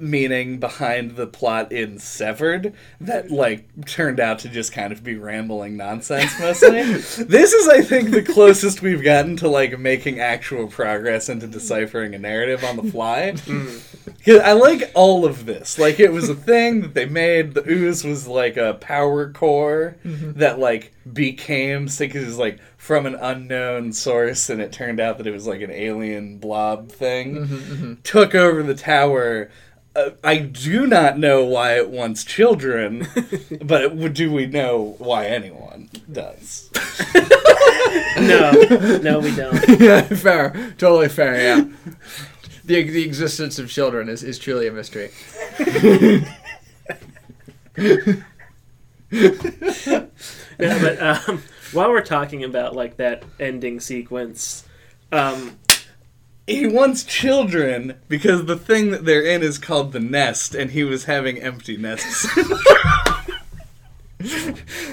meaning 0.00 0.58
behind 0.58 1.16
the 1.16 1.26
plot 1.26 1.72
in 1.72 1.98
Severed 1.98 2.72
that 3.00 3.30
like 3.30 3.84
turned 3.86 4.20
out 4.20 4.40
to 4.40 4.48
just 4.48 4.72
kind 4.72 4.92
of 4.92 5.02
be 5.02 5.16
rambling 5.16 5.76
nonsense 5.76 6.38
mostly. 6.38 6.82
this 7.24 7.52
is 7.52 7.68
I 7.68 7.82
think 7.82 8.10
the 8.10 8.22
closest 8.22 8.82
we've 8.82 9.02
gotten 9.02 9.36
to 9.36 9.48
like 9.48 9.78
making 9.78 10.20
actual 10.20 10.68
progress 10.68 11.28
into 11.28 11.46
deciphering 11.46 12.14
a 12.14 12.18
narrative 12.18 12.64
on 12.64 12.76
the 12.76 12.90
fly. 12.90 13.34
Hmm. 13.48 13.78
'Cause 14.24 14.40
I 14.40 14.52
like 14.52 14.90
all 14.94 15.24
of 15.24 15.46
this. 15.46 15.78
Like 15.78 16.00
it 16.00 16.12
was 16.12 16.28
a 16.28 16.34
thing 16.34 16.82
that 16.82 16.94
they 16.94 17.06
made. 17.06 17.54
The 17.54 17.68
ooze 17.70 18.04
was 18.04 18.26
like 18.26 18.56
a 18.56 18.74
power 18.74 19.32
core 19.32 19.96
mm-hmm. 20.04 20.38
that 20.38 20.58
like 20.58 20.92
became 21.10 21.88
it 22.00 22.14
was 22.14 22.38
like 22.38 22.58
from 22.76 23.06
an 23.06 23.14
unknown 23.14 23.92
source, 23.92 24.50
and 24.50 24.60
it 24.60 24.72
turned 24.72 25.00
out 25.00 25.18
that 25.18 25.26
it 25.26 25.32
was 25.32 25.46
like 25.46 25.60
an 25.60 25.70
alien 25.70 26.38
blob 26.38 26.90
thing. 26.90 27.36
Mm-hmm, 27.36 27.54
mm-hmm. 27.54 27.94
Took 28.02 28.34
over 28.34 28.62
the 28.62 28.74
tower. 28.74 29.50
Uh, 29.98 30.10
I 30.22 30.38
do 30.38 30.86
not 30.86 31.18
know 31.18 31.44
why 31.44 31.76
it 31.76 31.90
wants 31.90 32.22
children, 32.24 33.08
but 33.62 33.82
it- 33.84 34.12
do 34.14 34.32
we 34.32 34.46
know 34.46 34.94
why 34.98 35.26
anyone 35.26 35.90
does? 36.10 36.70
No, 38.18 38.50
no, 39.02 39.18
we 39.20 39.34
don't. 39.34 39.66
yeah, 39.80 40.02
fair. 40.02 40.50
Totally 40.76 41.08
fair. 41.08 41.36
Yeah. 41.36 41.64
The, 42.64 42.82
the 42.82 43.02
existence 43.02 43.58
of 43.58 43.70
children 43.70 44.08
is, 44.10 44.22
is 44.22 44.38
truly 44.38 44.66
a 44.66 44.72
mystery. 44.72 45.10
No, 49.10 50.80
but 50.80 51.00
um, 51.00 51.42
while 51.72 51.90
we're 51.90 52.02
talking 52.04 52.44
about 52.44 52.74
like 52.74 52.96
that 52.98 53.22
ending 53.40 53.80
sequence, 53.80 54.66
um, 55.12 55.56
He 56.58 56.66
wants 56.66 57.04
children 57.04 58.00
because 58.08 58.46
the 58.46 58.56
thing 58.56 58.90
that 58.90 59.04
they're 59.04 59.22
in 59.22 59.42
is 59.42 59.58
called 59.58 59.92
the 59.92 60.00
nest, 60.00 60.54
and 60.54 60.70
he 60.70 60.82
was 60.82 61.04
having 61.04 61.38
empty 61.38 61.76
nests. 61.76 62.26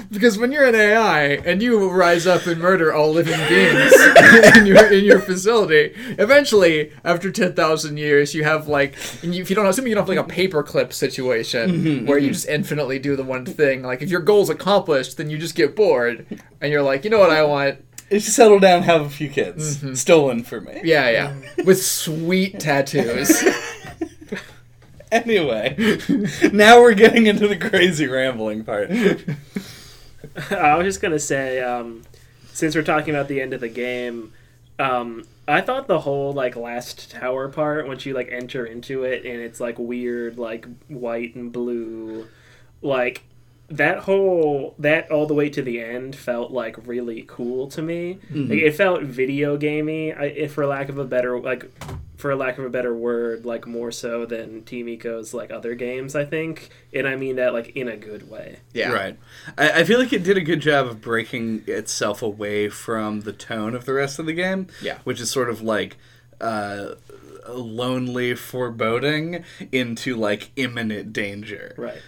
Because 0.08 0.38
when 0.38 0.52
you're 0.52 0.66
an 0.66 0.76
AI 0.76 1.22
and 1.44 1.60
you 1.60 1.90
rise 1.90 2.28
up 2.28 2.46
and 2.46 2.60
murder 2.60 2.94
all 2.94 3.10
living 3.10 3.38
beings 3.48 3.92
in 4.56 4.66
your 4.66 4.86
in 4.92 5.04
your 5.04 5.18
facility, 5.18 5.92
eventually, 6.16 6.92
after 7.04 7.32
ten 7.32 7.52
thousand 7.52 7.96
years, 7.96 8.34
you 8.34 8.44
have 8.44 8.68
like, 8.68 8.94
and 9.24 9.34
you, 9.34 9.42
if 9.42 9.50
you 9.50 9.56
don't, 9.56 9.66
assuming 9.66 9.90
you 9.90 9.96
don't 9.96 10.08
have 10.08 10.16
like 10.16 10.30
a 10.30 10.32
paperclip 10.32 10.92
situation 10.92 11.70
mm-hmm, 11.70 12.06
where 12.06 12.18
you 12.18 12.26
mm-hmm. 12.26 12.34
just 12.34 12.48
infinitely 12.48 13.00
do 13.00 13.16
the 13.16 13.24
one 13.24 13.44
thing. 13.44 13.82
Like, 13.82 14.00
if 14.00 14.10
your 14.10 14.20
goal's 14.20 14.48
accomplished, 14.48 15.16
then 15.16 15.28
you 15.28 15.38
just 15.38 15.56
get 15.56 15.74
bored, 15.74 16.24
and 16.60 16.70
you're 16.70 16.82
like, 16.82 17.02
you 17.02 17.10
know 17.10 17.18
what 17.18 17.30
I 17.30 17.42
want? 17.42 17.80
It's 18.08 18.26
to 18.26 18.30
settle 18.30 18.60
down, 18.60 18.82
have 18.82 19.02
a 19.02 19.10
few 19.10 19.28
kids, 19.28 20.00
stolen 20.00 20.44
from 20.44 20.64
me. 20.64 20.80
Yeah, 20.84 21.10
yeah, 21.10 21.34
with 21.64 21.82
sweet 21.82 22.60
tattoos. 22.60 23.42
Anyway, 25.12 25.76
now 26.52 26.80
we're 26.80 26.94
getting 26.94 27.26
into 27.26 27.46
the 27.46 27.56
crazy 27.56 28.08
rambling 28.08 28.64
part. 28.64 28.90
I 30.50 30.74
was 30.74 30.84
just 30.84 31.00
gonna 31.00 31.20
say, 31.20 31.62
um, 31.62 32.02
since 32.52 32.74
we're 32.74 32.82
talking 32.82 33.14
about 33.14 33.28
the 33.28 33.40
end 33.40 33.52
of 33.54 33.60
the 33.60 33.68
game, 33.68 34.32
um, 34.78 35.24
I 35.46 35.60
thought 35.60 35.86
the 35.86 36.00
whole 36.00 36.32
like 36.32 36.56
last 36.56 37.12
tower 37.12 37.48
part, 37.48 37.86
once 37.86 38.04
you 38.04 38.14
like 38.14 38.30
enter 38.32 38.66
into 38.66 39.04
it 39.04 39.24
and 39.24 39.40
it's 39.40 39.60
like 39.60 39.78
weird, 39.78 40.38
like 40.38 40.66
white 40.88 41.36
and 41.36 41.52
blue, 41.52 42.26
like 42.82 43.22
that 43.68 43.98
whole 44.00 44.74
that 44.78 45.10
all 45.10 45.26
the 45.26 45.34
way 45.34 45.50
to 45.50 45.62
the 45.62 45.80
end 45.80 46.14
felt 46.14 46.52
like 46.52 46.86
really 46.86 47.24
cool 47.26 47.66
to 47.68 47.82
me. 47.82 48.18
Like, 48.32 48.58
it 48.58 48.76
felt 48.76 49.02
video 49.02 49.56
gamey, 49.56 50.10
if 50.10 50.52
for 50.52 50.66
lack 50.66 50.88
of 50.88 50.98
a 50.98 51.04
better 51.04 51.40
like 51.40 51.70
for 52.16 52.34
lack 52.34 52.58
of 52.58 52.64
a 52.64 52.70
better 52.70 52.94
word, 52.94 53.44
like 53.44 53.66
more 53.66 53.92
so 53.92 54.24
than 54.24 54.62
Team 54.62 54.86
Ico's 54.86 55.34
like 55.34 55.50
other 55.50 55.74
games, 55.74 56.14
I 56.14 56.24
think, 56.24 56.70
and 56.94 57.06
I 57.06 57.16
mean 57.16 57.36
that 57.36 57.52
like 57.52 57.76
in 57.76 57.88
a 57.88 57.96
good 57.96 58.30
way. 58.30 58.60
Yeah, 58.72 58.92
Right. 58.92 59.18
I, 59.58 59.80
I 59.80 59.84
feel 59.84 59.98
like 59.98 60.12
it 60.12 60.22
did 60.22 60.36
a 60.36 60.40
good 60.40 60.60
job 60.60 60.86
of 60.86 61.00
breaking 61.00 61.64
itself 61.66 62.22
away 62.22 62.68
from 62.68 63.22
the 63.22 63.32
tone 63.32 63.74
of 63.74 63.84
the 63.84 63.92
rest 63.92 64.18
of 64.18 64.26
the 64.26 64.32
game. 64.32 64.68
Yeah. 64.80 64.98
Which 65.04 65.20
is 65.20 65.30
sort 65.30 65.50
of 65.50 65.60
like 65.60 65.96
uh, 66.40 66.94
lonely 67.48 68.34
foreboding 68.34 69.44
into 69.72 70.16
like 70.16 70.52
imminent 70.56 71.12
danger. 71.12 71.74
Right. 71.76 72.00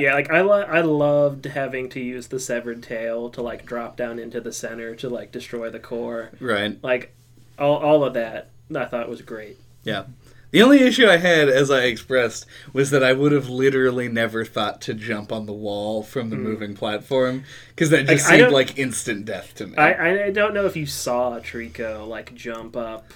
Yeah, 0.00 0.14
like 0.14 0.30
I 0.30 0.40
lo- 0.40 0.62
I 0.62 0.80
loved 0.80 1.44
having 1.46 1.88
to 1.90 2.00
use 2.00 2.28
the 2.28 2.40
severed 2.40 2.82
tail 2.82 3.30
to 3.30 3.42
like 3.42 3.66
drop 3.66 3.96
down 3.96 4.18
into 4.18 4.40
the 4.40 4.52
center 4.52 4.94
to 4.96 5.08
like 5.08 5.32
destroy 5.32 5.70
the 5.70 5.78
core. 5.80 6.30
Right. 6.40 6.82
Like 6.82 7.14
all 7.58 7.76
all 7.76 8.04
of 8.04 8.14
that 8.14 8.50
I 8.74 8.84
thought 8.84 9.08
was 9.08 9.22
great. 9.22 9.58
Yeah. 9.84 10.04
The 10.50 10.62
only 10.62 10.80
issue 10.80 11.06
I 11.06 11.18
had, 11.18 11.48
as 11.48 11.70
I 11.70 11.84
expressed, 11.84 12.44
was 12.72 12.90
that 12.90 13.04
I 13.04 13.12
would 13.12 13.30
have 13.30 13.48
literally 13.48 14.08
never 14.08 14.44
thought 14.44 14.80
to 14.82 14.94
jump 14.94 15.30
on 15.30 15.46
the 15.46 15.52
wall 15.52 16.02
from 16.02 16.30
the 16.30 16.36
mm. 16.36 16.40
moving 16.40 16.74
platform 16.74 17.44
because 17.68 17.90
that 17.90 18.06
just. 18.06 18.28
Like, 18.28 18.40
seemed 18.40 18.52
like 18.52 18.78
instant 18.78 19.26
death 19.26 19.54
to 19.56 19.68
me. 19.68 19.76
I, 19.76 20.24
I 20.24 20.30
don't 20.30 20.52
know 20.52 20.66
if 20.66 20.74
you 20.74 20.86
saw 20.86 21.38
Trico 21.38 22.06
like 22.06 22.34
jump 22.34 22.76
up 22.76 23.12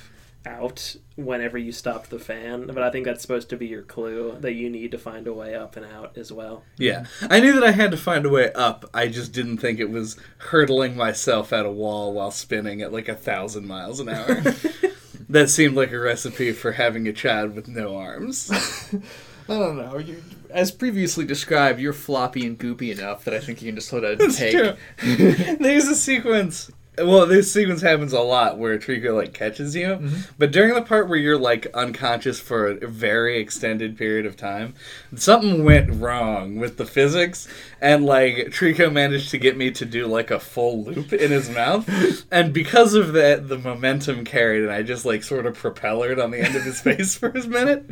out 0.47 0.97
whenever 1.16 1.57
you 1.57 1.72
stopped 1.72 2.11
the 2.11 2.18
fan, 2.18 2.66
but 2.66 2.82
I 2.82 2.90
think 2.90 3.05
that's 3.07 3.22
supposed 3.22 3.49
to 3.51 3.57
be 3.57 3.66
your 3.66 3.82
clue 3.82 4.36
that 4.40 4.55
you 4.55 4.68
need 4.68 4.90
to 4.92 4.99
find 4.99 5.26
a 5.26 5.32
way 5.32 5.55
up 5.55 5.76
and 5.76 5.86
out 5.86 6.16
as 6.18 6.30
well. 6.32 6.64
yeah, 6.76 7.07
I 7.30 7.40
knew 7.40 7.53
that 7.55 7.64
I 7.64 7.70
had 7.70 7.90
to 7.92 7.97
find 7.97 8.26
a 8.26 8.30
way 8.30 8.53
up. 8.53 8.84
I 8.92 9.09
just 9.09 9.32
didn't 9.32 9.59
think 9.59 9.78
it 9.80 9.90
was 9.90 10.16
hurtling 10.38 10.97
myself 10.97 11.53
at 11.53 11.64
a 11.66 11.70
wall 11.70 12.12
while 12.12 12.30
spinning 12.30 12.82
at 12.82 12.92
like 12.92 13.09
a 13.09 13.14
thousand 13.14 13.66
miles 13.66 14.01
an 14.01 14.09
hour. 14.09 14.42
that 15.28 15.49
seemed 15.51 15.74
like 15.76 15.92
a 15.92 15.99
recipe 15.99 16.53
for 16.53 16.72
having 16.72 17.09
a 17.09 17.12
child 17.12 17.55
with 17.55 17.68
no 17.68 17.97
arms. 17.97 18.51
I 19.49 19.59
don't 19.59 19.76
know. 19.76 19.99
You, 19.99 20.22
as 20.51 20.70
previously 20.70 21.24
described, 21.26 21.78
you're 21.80 21.92
floppy 21.92 22.47
and 22.47 22.59
goopy 22.59 22.97
enough 22.97 23.24
that 23.24 23.34
I 23.34 23.40
think 23.40 23.61
you 23.61 23.68
can 23.68 23.74
just 23.76 23.88
sort 23.88 24.05
of 24.05 24.18
It's 24.20 24.38
take. 24.38 24.53
true. 24.53 24.74
There's 25.61 25.86
a 25.88 25.95
sequence. 25.97 26.70
Well, 26.97 27.26
this 27.26 27.53
sequence 27.53 27.82
happens 27.82 28.12
a 28.12 28.20
lot 28.20 28.59
where 28.59 28.78
Trico 28.78 29.16
like 29.16 29.34
catches 29.34 29.74
you, 29.74 29.86
mm-hmm. 29.86 30.20
but 30.38 30.53
during 30.53 30.74
the 30.74 30.82
part 30.82 31.09
where 31.09 31.18
you're 31.18 31.38
like 31.38 31.66
unconscious 31.74 32.38
for 32.38 32.68
a 32.68 32.86
very 32.86 33.38
extended 33.38 33.99
period 33.99 34.26
of 34.26 34.36
time, 34.36 34.74
something 35.16 35.64
went 35.64 35.92
wrong 35.92 36.57
with 36.57 36.76
the 36.76 36.86
physics, 36.86 37.49
and 37.80 38.07
like 38.07 38.36
Trico 38.51 38.92
managed 38.92 39.30
to 39.30 39.38
get 39.38 39.57
me 39.57 39.72
to 39.72 39.84
do 39.84 40.07
like 40.07 40.30
a 40.30 40.38
full 40.38 40.84
loop 40.84 41.12
in 41.12 41.32
his 41.32 41.51
mouth, 41.51 41.88
and 42.30 42.53
because 42.53 42.95
of 42.95 43.12
that, 43.14 43.49
the 43.49 43.59
momentum 43.59 44.24
carried, 44.24 44.62
and 44.62 44.70
I 44.70 44.82
just 44.82 45.05
like 45.05 45.24
sort 45.24 45.47
of 45.47 45.59
propellered 45.59 46.22
on 46.22 46.30
the 46.30 46.40
end 46.40 46.55
of 46.55 46.62
his 46.62 46.80
face 46.82 47.16
for 47.16 47.30
a 47.30 47.47
minute. 47.47 47.86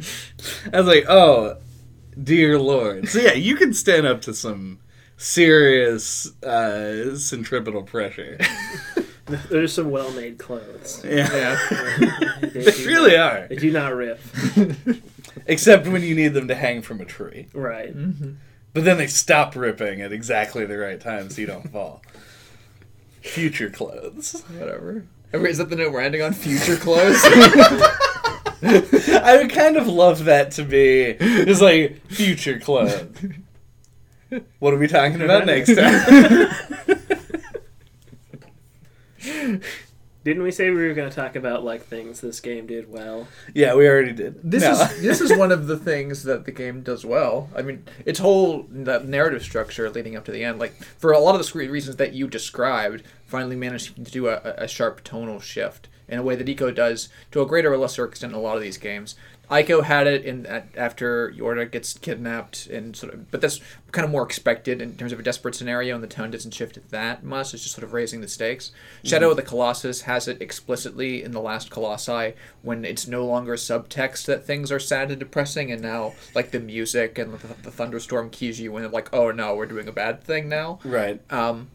I 0.73 0.79
was 0.79 0.87
like, 0.87 1.07
oh, 1.09 1.57
dear 2.23 2.59
lord. 2.59 3.09
So 3.09 3.19
yeah, 3.21 3.33
you 3.33 3.57
can 3.57 3.75
stand 3.75 4.07
up 4.07 4.21
to 4.23 4.35
some 4.35 4.79
serious 5.23 6.27
uh, 6.43 7.17
centripetal 7.17 7.83
pressure. 7.83 8.39
There's 9.51 9.73
some 9.73 9.91
well-made 9.91 10.39
clothes. 10.39 11.03
Yeah, 11.05 11.33
Yeah. 11.33 11.59
They 12.41 12.49
they 12.65 12.85
really 12.85 13.17
not- 13.17 13.33
are. 13.33 13.47
They 13.49 13.57
do 13.57 13.71
not 13.71 13.95
rip. 13.95 14.21
Except 15.47 15.87
when 15.87 16.03
you 16.03 16.15
need 16.15 16.35
them 16.35 16.49
to 16.49 16.55
hang 16.55 16.83
from 16.83 17.01
a 17.01 17.05
tree. 17.05 17.47
Right. 17.55 17.95
But 18.75 18.85
then 18.85 18.99
they 18.99 19.07
stop 19.07 19.55
ripping 19.57 20.03
at 20.03 20.13
exactly 20.13 20.67
the 20.67 20.77
right 20.77 21.01
time 21.01 21.31
so 21.31 21.41
you 21.41 21.47
don't 21.47 21.71
fall. 21.71 22.03
Future 23.23 23.71
clothes. 23.71 24.43
Whatever. 24.59 25.05
Is 25.33 25.59
that 25.59 25.71
the 25.71 25.77
note 25.77 25.93
we're 25.93 26.01
ending 26.01 26.21
on? 26.23 26.33
Future 26.35 26.77
clothes? 26.77 27.21
I 28.65 29.39
would 29.41 29.51
kind 29.53 29.77
of 29.77 29.87
love 29.89 30.25
that 30.27 30.51
to 30.53 30.65
be 30.65 31.15
just 31.19 31.63
like 31.63 32.05
future 32.09 32.59
clothes. 32.59 33.05
What 34.61 34.73
are 34.75 34.79
we 34.79 34.87
talking 34.89 35.21
about 35.23 35.47
next 35.47 35.75
time? 35.75 36.49
Didn't 40.25 40.45
we 40.45 40.53
say 40.53 40.71
we 40.71 40.87
were 40.87 40.95
going 40.95 41.11
to 41.11 41.15
talk 41.15 41.35
about 41.35 41.65
like 41.65 41.83
things 41.85 42.21
this 42.21 42.39
game 42.39 42.67
did 42.69 42.89
well? 42.91 43.27
yeah, 43.55 43.75
we 43.75 43.89
already 43.89 44.13
did. 44.13 44.39
This 44.49 44.63
No. 44.63 44.71
is 44.73 45.03
this 45.03 45.21
is 45.21 45.37
one 45.37 45.51
of 45.51 45.67
the 45.67 45.77
things 45.77 46.23
that 46.23 46.45
the 46.45 46.53
game 46.53 46.83
does 46.83 47.05
well. 47.05 47.51
I 47.57 47.63
mean, 47.63 47.85
its 48.07 48.21
whole 48.21 48.67
that 48.71 49.05
narrative 49.07 49.43
structure 49.43 49.91
leading 49.91 50.15
up 50.17 50.25
to 50.27 50.33
the 50.33 50.45
end, 50.45 50.61
like 50.61 50.75
for 50.83 51.11
a 51.13 51.19
lot 51.19 51.35
of 51.35 51.39
the 51.39 51.45
scre- 51.45 51.63
reasons 51.71 51.97
that 51.97 52.13
you 52.13 52.29
described, 52.29 53.03
finally 53.27 53.57
managed 53.57 53.97
to 53.97 54.11
do 54.13 54.29
a, 54.29 54.41
a 54.57 54.69
sharp 54.69 55.03
tonal 55.03 55.41
shift 55.41 55.89
in 56.07 56.19
a 56.21 56.23
way 56.23 56.37
that 56.37 56.47
Ico 56.47 56.73
does 56.73 57.09
to 57.33 57.41
a 57.43 57.47
greater 57.47 57.73
or 57.73 57.77
lesser 57.77 58.05
extent 58.05 58.33
in 58.33 58.39
a 58.39 58.43
lot 58.43 58.57
of 58.57 58.63
these 58.63 58.79
games. 58.79 59.17
Ico 59.53 59.85
had 59.85 60.07
it 60.07 60.25
in 60.25 60.47
after 60.47 61.31
Yorda 61.33 61.71
gets 61.71 61.93
kidnapped, 61.99 62.67
and 62.69 62.97
sort 62.97 63.13
of, 63.13 63.31
but 63.31 63.43
that's 63.43 63.61
kind 63.93 64.05
of 64.05 64.11
more 64.11 64.23
expected 64.23 64.81
in 64.81 64.97
terms 64.97 65.13
of 65.13 65.21
a 65.21 65.23
desperate 65.23 65.55
scenario, 65.55 65.95
and 65.95 66.03
the 66.03 66.09
tone 66.09 66.31
doesn't 66.31 66.55
shift 66.55 66.79
that 66.91 67.23
much. 67.23 67.53
It's 67.53 67.63
just 67.63 67.75
sort 67.75 67.85
of 67.85 67.93
raising 67.93 68.23
the 68.23 68.29
stakes. 68.29 68.73
Shadow 69.05 69.31
of 69.31 69.37
the 69.37 69.43
Colossus 69.43 70.03
has 70.03 70.27
it 70.27 70.41
explicitly 70.41 71.23
in 71.23 71.33
the 71.33 71.41
last 71.41 71.71
Colossi 71.71 72.33
when 72.63 72.87
it's 72.87 73.07
no 73.07 73.27
longer 73.27 73.57
subtext 73.57 74.25
that 74.25 74.47
things 74.47 74.73
are 74.73 74.81
sad 74.81 75.11
and 75.11 75.21
depressing, 75.21 75.71
and 75.71 75.83
now 75.83 76.15
like 76.35 76.51
the 76.51 76.61
music 76.61 77.19
and 77.19 77.35
the, 77.35 77.47
the 77.63 77.71
thunderstorm 77.71 78.31
keys 78.31 78.59
you 78.59 78.75
in, 78.79 78.91
like, 78.91 79.13
oh 79.13 79.31
no, 79.31 79.55
we're 79.55 79.67
doing 79.67 79.87
a 79.87 79.93
bad 79.93 80.25
thing 80.25 80.49
now. 80.49 80.79
Right. 80.83 81.21
Um, 81.31 81.69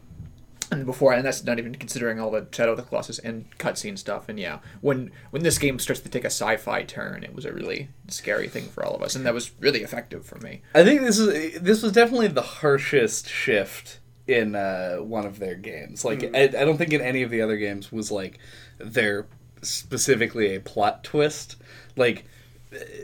and 0.70 0.86
before, 0.86 1.12
and 1.12 1.24
that's 1.24 1.44
not 1.44 1.58
even 1.58 1.74
considering 1.74 2.20
all 2.20 2.30
the 2.30 2.46
Shadow 2.50 2.72
of 2.72 2.76
the 2.76 2.82
Colossus 2.82 3.18
and 3.18 3.46
cutscene 3.58 3.98
stuff. 3.98 4.28
And 4.28 4.38
yeah, 4.38 4.58
when 4.80 5.10
when 5.30 5.42
this 5.42 5.58
game 5.58 5.78
starts 5.78 6.00
to 6.00 6.08
take 6.08 6.24
a 6.24 6.26
sci-fi 6.26 6.82
turn, 6.82 7.24
it 7.24 7.34
was 7.34 7.44
a 7.44 7.52
really 7.52 7.88
scary 8.08 8.48
thing 8.48 8.64
for 8.64 8.84
all 8.84 8.94
of 8.94 9.02
us, 9.02 9.14
and 9.14 9.24
that 9.26 9.34
was 9.34 9.50
really 9.60 9.82
effective 9.82 10.24
for 10.24 10.38
me. 10.38 10.62
I 10.74 10.84
think 10.84 11.00
this 11.00 11.18
is 11.18 11.60
this 11.60 11.82
was 11.82 11.92
definitely 11.92 12.28
the 12.28 12.42
harshest 12.42 13.28
shift 13.28 14.00
in 14.26 14.54
uh, 14.54 14.96
one 14.96 15.26
of 15.26 15.38
their 15.38 15.54
games. 15.54 16.04
Like 16.04 16.22
I, 16.34 16.44
I 16.44 16.64
don't 16.64 16.76
think 16.76 16.92
in 16.92 17.00
any 17.00 17.22
of 17.22 17.30
the 17.30 17.40
other 17.40 17.56
games 17.56 17.90
was 17.90 18.10
like 18.10 18.38
there 18.78 19.26
specifically 19.62 20.54
a 20.54 20.60
plot 20.60 21.02
twist. 21.02 21.56
Like 21.96 22.24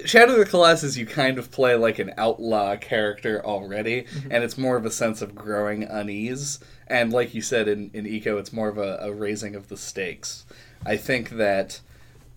Shadow 0.04 0.32
of 0.32 0.38
the 0.38 0.44
Colossus, 0.44 0.96
you 0.96 1.06
kind 1.06 1.38
of 1.38 1.50
play 1.50 1.74
like 1.74 1.98
an 1.98 2.12
outlaw 2.18 2.76
character 2.76 3.44
already, 3.44 4.06
and 4.30 4.44
it's 4.44 4.58
more 4.58 4.76
of 4.76 4.84
a 4.84 4.90
sense 4.90 5.22
of 5.22 5.34
growing 5.34 5.84
unease. 5.84 6.60
And 6.86 7.12
like 7.12 7.34
you 7.34 7.40
said 7.40 7.66
in, 7.66 7.90
in 7.94 8.04
Ico, 8.04 8.38
it's 8.38 8.52
more 8.52 8.68
of 8.68 8.76
a, 8.76 8.98
a 9.00 9.12
raising 9.12 9.54
of 9.54 9.68
the 9.68 9.76
stakes. 9.76 10.44
I 10.84 10.98
think 10.98 11.30
that 11.30 11.80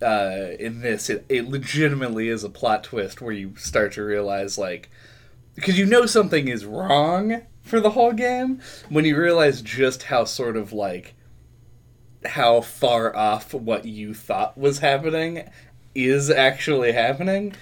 uh, 0.01 0.51
in 0.57 0.81
this, 0.81 1.09
it, 1.09 1.25
it 1.27 1.49
legitimately 1.49 2.29
is 2.29 2.43
a 2.43 2.49
plot 2.49 2.85
twist 2.85 3.21
where 3.21 3.33
you 3.33 3.55
start 3.57 3.91
to 3.93 4.03
realize, 4.03 4.57
like, 4.57 4.89
because 5.55 5.77
you 5.77 5.85
know 5.85 6.05
something 6.05 6.47
is 6.47 6.65
wrong 6.65 7.41
for 7.61 7.81
the 7.81 7.89
whole 7.89 8.13
game, 8.13 8.61
when 8.87 9.03
you 9.03 9.17
realize 9.17 9.61
just 9.61 10.03
how 10.03 10.23
sort 10.23 10.55
of 10.55 10.71
like 10.71 11.15
how 12.25 12.61
far 12.61 13.15
off 13.15 13.53
what 13.53 13.85
you 13.85 14.13
thought 14.13 14.57
was 14.57 14.79
happening 14.79 15.49
is 15.97 16.29
actually 16.29 16.91
happening 16.91 17.55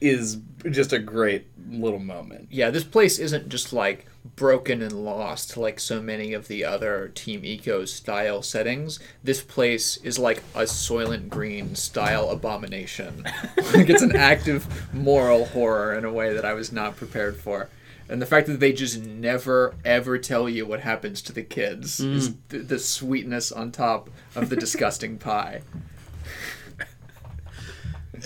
is 0.00 0.38
just 0.70 0.92
a 0.92 0.98
great 0.98 1.46
little 1.68 1.98
moment. 1.98 2.48
Yeah, 2.50 2.70
this 2.70 2.82
place 2.82 3.18
isn't 3.18 3.50
just 3.50 3.72
like 3.72 4.06
broken 4.36 4.80
and 4.80 5.04
lost 5.04 5.56
like 5.58 5.78
so 5.78 6.00
many 6.00 6.32
of 6.32 6.48
the 6.48 6.64
other 6.64 7.08
Team 7.14 7.42
Ico 7.42 7.86
style 7.86 8.42
settings. 8.42 8.98
This 9.22 9.42
place 9.42 9.98
is 9.98 10.18
like 10.18 10.38
a 10.54 10.62
Soylent 10.62 11.28
Green 11.28 11.74
style 11.74 12.30
abomination. 12.30 13.24
like 13.74 13.90
it's 13.90 14.02
an 14.02 14.16
active 14.16 14.94
moral 14.94 15.44
horror 15.44 15.94
in 15.94 16.06
a 16.06 16.12
way 16.12 16.32
that 16.32 16.44
I 16.44 16.54
was 16.54 16.72
not 16.72 16.96
prepared 16.96 17.36
for. 17.36 17.68
And 18.08 18.20
the 18.20 18.26
fact 18.26 18.46
that 18.46 18.60
they 18.60 18.72
just 18.72 19.00
never 19.00 19.74
ever 19.84 20.18
tell 20.18 20.48
you 20.48 20.66
what 20.66 20.80
happens 20.80 21.20
to 21.22 21.32
the 21.32 21.42
kids 21.42 22.00
is 22.00 22.30
mm. 22.30 22.36
th- 22.48 22.66
the 22.68 22.78
sweetness 22.78 23.52
on 23.52 23.72
top 23.72 24.08
of 24.34 24.48
the 24.48 24.56
disgusting 24.56 25.18
pie. 25.18 25.62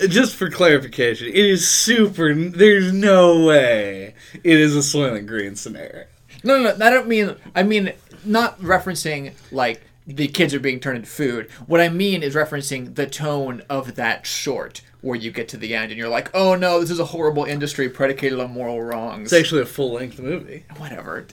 Just 0.07 0.35
for 0.35 0.49
clarification, 0.49 1.27
it 1.27 1.35
is 1.35 1.67
super. 1.67 2.33
There's 2.33 2.93
no 2.93 3.45
way 3.45 4.15
it 4.43 4.59
is 4.59 4.75
a 4.75 4.79
Soylent 4.79 5.27
Green 5.27 5.55
scenario. 5.55 6.05
No, 6.43 6.57
no, 6.61 6.75
no, 6.75 6.85
I 6.85 6.89
don't 6.89 7.07
mean. 7.07 7.35
I 7.55 7.63
mean 7.63 7.93
not 8.25 8.59
referencing 8.59 9.33
like 9.51 9.81
the 10.07 10.27
kids 10.27 10.53
are 10.53 10.59
being 10.59 10.79
turned 10.79 10.97
into 10.97 11.09
food. 11.09 11.49
What 11.67 11.81
I 11.81 11.89
mean 11.89 12.23
is 12.23 12.35
referencing 12.35 12.95
the 12.95 13.07
tone 13.07 13.63
of 13.69 13.95
that 13.95 14.25
short, 14.25 14.81
where 15.01 15.15
you 15.15 15.31
get 15.31 15.47
to 15.49 15.57
the 15.57 15.75
end 15.75 15.91
and 15.91 15.97
you're 15.97 16.09
like, 16.09 16.29
"Oh 16.33 16.55
no, 16.55 16.79
this 16.79 16.89
is 16.89 16.99
a 16.99 17.05
horrible 17.05 17.45
industry 17.45 17.89
predicated 17.89 18.39
on 18.39 18.51
moral 18.51 18.81
wrongs." 18.81 19.31
It's 19.31 19.41
actually 19.41 19.61
a 19.61 19.65
full 19.65 19.93
length 19.93 20.19
movie. 20.19 20.65
Whatever. 20.77 21.25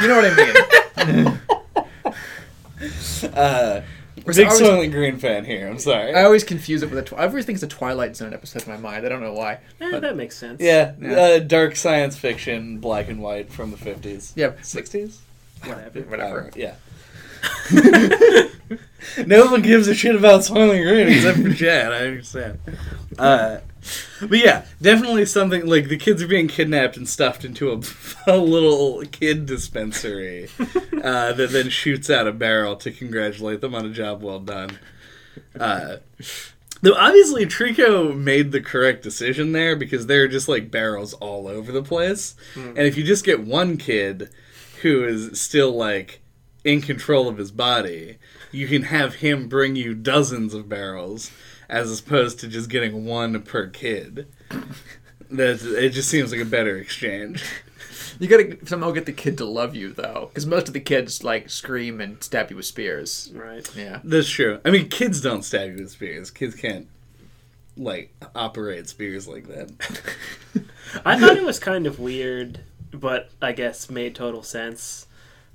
You 0.00 0.08
know 0.08 0.16
what 0.16 0.38
I 0.38 1.24
mean? 1.24 1.40
Uh, 3.34 3.82
Whereas 4.24 4.36
big 4.36 4.46
I 4.46 4.50
always- 4.50 4.62
Soylent 4.68 4.92
Green 4.92 5.18
fan 5.18 5.44
here. 5.44 5.68
I'm 5.68 5.78
sorry. 5.78 6.14
I 6.14 6.24
always 6.24 6.44
confuse 6.44 6.82
it 6.82 6.90
with 6.90 6.98
a. 6.98 7.02
Twi- 7.02 7.18
I 7.18 7.26
always 7.26 7.44
think 7.46 7.56
it's 7.56 7.62
a 7.62 7.68
Twilight 7.68 8.16
Zone 8.16 8.32
episode 8.34 8.62
in 8.66 8.70
my 8.72 8.76
mind. 8.78 9.04
I 9.06 9.08
don't 9.08 9.22
know 9.22 9.32
why. 9.34 9.54
Eh, 9.80 9.90
But- 9.90 10.02
that 10.02 10.16
makes 10.16 10.36
sense. 10.36 10.60
yeah, 10.60 10.92
Yeah. 11.00 11.12
Uh, 11.20 11.38
dark 11.40 11.76
science 11.76 12.16
fiction, 12.18 12.78
black 12.78 13.08
and 13.08 13.20
white 13.20 13.52
from 13.52 13.70
the 13.70 13.76
50s. 13.76 14.32
Yeah, 14.36 14.52
60s? 14.62 15.16
Whatever. 15.64 16.00
whatever. 16.02 16.44
Uh, 16.46 16.50
yeah. 16.56 16.74
no 19.26 19.46
one 19.50 19.62
gives 19.62 19.88
a 19.88 19.94
shit 19.94 20.14
about 20.14 20.40
Soylent 20.42 20.82
Green 20.82 21.08
except 21.08 21.38
for 21.38 21.52
Chad. 21.54 21.92
I 21.92 22.06
understand. 22.06 22.58
Uh, 23.18 23.58
but 24.20 24.38
yeah, 24.38 24.64
definitely 24.80 25.24
something 25.26 25.66
like 25.66 25.88
the 25.88 25.96
kids 25.96 26.22
are 26.22 26.28
being 26.28 26.48
kidnapped 26.48 26.96
and 26.96 27.08
stuffed 27.08 27.44
into 27.44 27.72
a, 27.72 27.80
a 28.30 28.36
little 28.36 29.02
kid 29.06 29.46
dispensary 29.46 30.48
uh, 31.02 31.32
that 31.32 31.50
then 31.50 31.68
shoots 31.70 32.10
out 32.10 32.26
a 32.26 32.32
barrel 32.32 32.76
to 32.76 32.90
congratulate 32.90 33.60
them 33.60 33.74
on 33.74 33.86
a 33.86 33.90
job 33.90 34.22
well 34.22 34.40
done. 34.40 34.78
Uh, 35.58 35.96
though 36.82 36.94
obviously 36.94 37.46
Trico 37.46 38.16
made 38.16 38.52
the 38.52 38.60
correct 38.60 39.02
decision 39.02 39.52
there 39.52 39.76
because 39.76 40.06
there 40.06 40.24
are 40.24 40.28
just 40.28 40.48
like 40.48 40.70
barrels 40.70 41.14
all 41.14 41.48
over 41.48 41.72
the 41.72 41.82
place, 41.82 42.34
and 42.54 42.78
if 42.78 42.96
you 42.96 43.04
just 43.04 43.24
get 43.24 43.40
one 43.40 43.76
kid 43.76 44.30
who 44.82 45.04
is 45.04 45.40
still 45.40 45.72
like 45.72 46.20
in 46.64 46.80
control 46.80 47.28
of 47.28 47.38
his 47.38 47.50
body, 47.50 48.18
you 48.52 48.66
can 48.66 48.84
have 48.84 49.16
him 49.16 49.48
bring 49.48 49.76
you 49.76 49.94
dozens 49.94 50.52
of 50.54 50.68
barrels 50.68 51.30
as 51.70 52.00
opposed 52.00 52.40
to 52.40 52.48
just 52.48 52.68
getting 52.68 53.06
one 53.06 53.40
per 53.42 53.68
kid. 53.68 54.26
That 55.30 55.62
it 55.62 55.90
just 55.90 56.10
seems 56.10 56.32
like 56.32 56.40
a 56.40 56.44
better 56.44 56.76
exchange. 56.76 57.44
You 58.18 58.28
gotta 58.28 58.58
somehow 58.66 58.90
get 58.90 59.06
the 59.06 59.12
kid 59.12 59.38
to 59.38 59.44
love 59.44 59.74
you 59.74 59.92
though, 59.92 60.28
because 60.28 60.44
most 60.44 60.66
of 60.66 60.74
the 60.74 60.80
kids 60.80 61.22
like 61.22 61.48
scream 61.48 62.00
and 62.00 62.22
stab 62.22 62.50
you 62.50 62.56
with 62.56 62.66
spears. 62.66 63.30
Right. 63.32 63.66
Yeah. 63.74 64.00
That's 64.04 64.28
true. 64.28 64.60
I 64.64 64.70
mean, 64.70 64.88
kids 64.88 65.20
don't 65.20 65.42
stab 65.42 65.70
you 65.70 65.76
with 65.76 65.92
spears. 65.92 66.30
Kids 66.30 66.54
can't 66.56 66.88
like 67.76 68.12
operate 68.34 68.88
spears 68.88 69.28
like 69.28 69.46
that. 69.46 69.70
I 71.04 71.18
thought 71.18 71.36
it 71.36 71.44
was 71.44 71.60
kind 71.60 71.86
of 71.86 72.00
weird, 72.00 72.60
but 72.92 73.30
I 73.40 73.52
guess 73.52 73.88
made 73.88 74.16
total 74.16 74.42
sense 74.42 75.06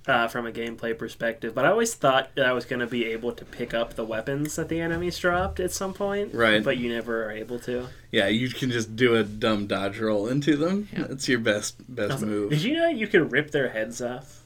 uh, 0.08 0.28
from 0.28 0.46
a 0.46 0.52
gameplay 0.52 0.98
perspective. 0.98 1.54
But 1.56 1.66
I 1.66 1.70
always 1.70 1.94
thought 1.94 2.30
that 2.36 2.46
I 2.46 2.54
was 2.54 2.66
going 2.66 2.80
to 2.80 2.88
be 2.88 3.06
able 3.06 3.32
to 3.34 3.46
pick 3.46 3.74
up 3.74 3.96
the 3.96 4.06
weapons 4.06 4.56
that 4.56 4.70
the 4.70 4.80
enemies 4.82 5.18
dropped 5.18 5.60
at 5.60 5.72
some 5.72 5.94
point. 5.94 6.34
Right. 6.34 6.64
But 6.64 6.78
you 6.78 6.90
never 6.90 7.26
are 7.26 7.32
able 7.32 7.60
to. 7.60 7.88
Yeah, 8.12 8.28
you 8.28 8.50
can 8.50 8.72
just 8.72 8.96
do 8.96 9.16
a 9.16 9.24
dumb 9.24 9.68
dodge 9.68 10.00
roll 10.00 10.28
into 10.28 10.56
them. 10.56 10.88
Yeah. 10.94 11.06
That's 11.08 11.28
your 11.28 11.40
best 11.40 11.76
best 11.94 12.14
Also, 12.14 12.26
move. 12.26 12.50
Did 12.52 12.62
you 12.64 12.76
know 12.76 12.88
you 12.88 13.08
can 13.08 13.30
rip 13.30 13.52
their 13.52 13.70
heads 13.70 14.02
off? 14.02 14.42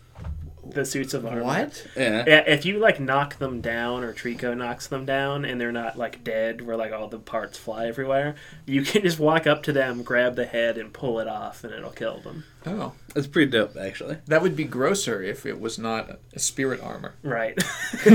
The 0.74 0.86
suits 0.86 1.14
of 1.14 1.26
armor. 1.26 1.44
What? 1.44 1.86
Yeah. 1.96 2.24
Yeah, 2.28 2.44
if 2.48 2.66
you 2.66 2.80
like 2.80 3.00
knock 3.00 3.38
them 3.40 3.62
down 3.62 4.04
or 4.04 4.14
Trico 4.14 4.56
knocks 4.56 4.88
them 4.88 5.06
down 5.06 5.46
and 5.46 5.60
they're 5.60 5.72
not 5.72 5.98
like 5.98 6.24
dead 6.24 6.62
where 6.62 6.78
like 6.78 6.92
all 6.92 7.08
the 7.08 7.20
parts 7.20 7.58
fly 7.58 7.88
everywhere, 7.88 8.36
you 8.66 8.84
can 8.84 9.02
just 9.04 9.20
walk 9.20 9.48
up 9.48 9.64
to 9.64 9.74
them, 9.74 10.04
grab 10.04 10.36
the 10.36 10.46
head 10.46 10.78
and 10.78 10.94
pull 10.94 11.20
it 11.20 11.28
off 11.28 11.64
and 11.64 11.74
it'll 11.74 11.92
kill 11.92 12.20
them. 12.20 12.44
Oh, 12.66 12.94
That's 13.14 13.28
pretty 13.28 13.52
dope, 13.52 13.76
actually. 13.78 14.18
that 14.28 14.42
would 14.42 14.56
be 14.56 14.66
grosser 14.66 15.24
if 15.24 15.46
it 15.46 15.60
was 15.62 15.80
not 15.80 16.20
a 16.34 16.40
spirit 16.40 16.82
armor. 16.82 17.14
Right. 17.24 17.58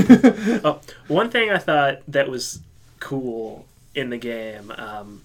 oh, 0.64 0.80
one 1.08 1.30
thing 1.30 1.50
I 1.50 1.58
thought 1.58 2.00
that 2.08 2.28
was 2.28 2.60
cool 3.00 3.66
in 3.94 4.10
the 4.10 4.18
game 4.18 4.70
um, 4.76 5.22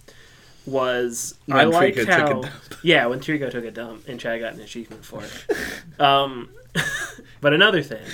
was 0.66 1.36
I 1.52 1.66
When 1.66 1.72
liked 1.74 1.98
Trico 1.98 2.00
took 2.06 2.10
how 2.10 2.28
dump. 2.42 2.48
yeah 2.84 3.06
when 3.08 3.20
Trico 3.20 3.50
took 3.52 3.66
a 3.66 3.72
dump 3.72 4.08
and 4.08 4.20
Chad 4.20 4.40
got 4.40 4.54
an 4.54 4.62
achievement 4.62 5.04
for 5.04 5.24
it. 5.24 6.00
um, 6.02 6.50
but 7.41 7.53
another 7.53 7.82
thing 7.82 8.05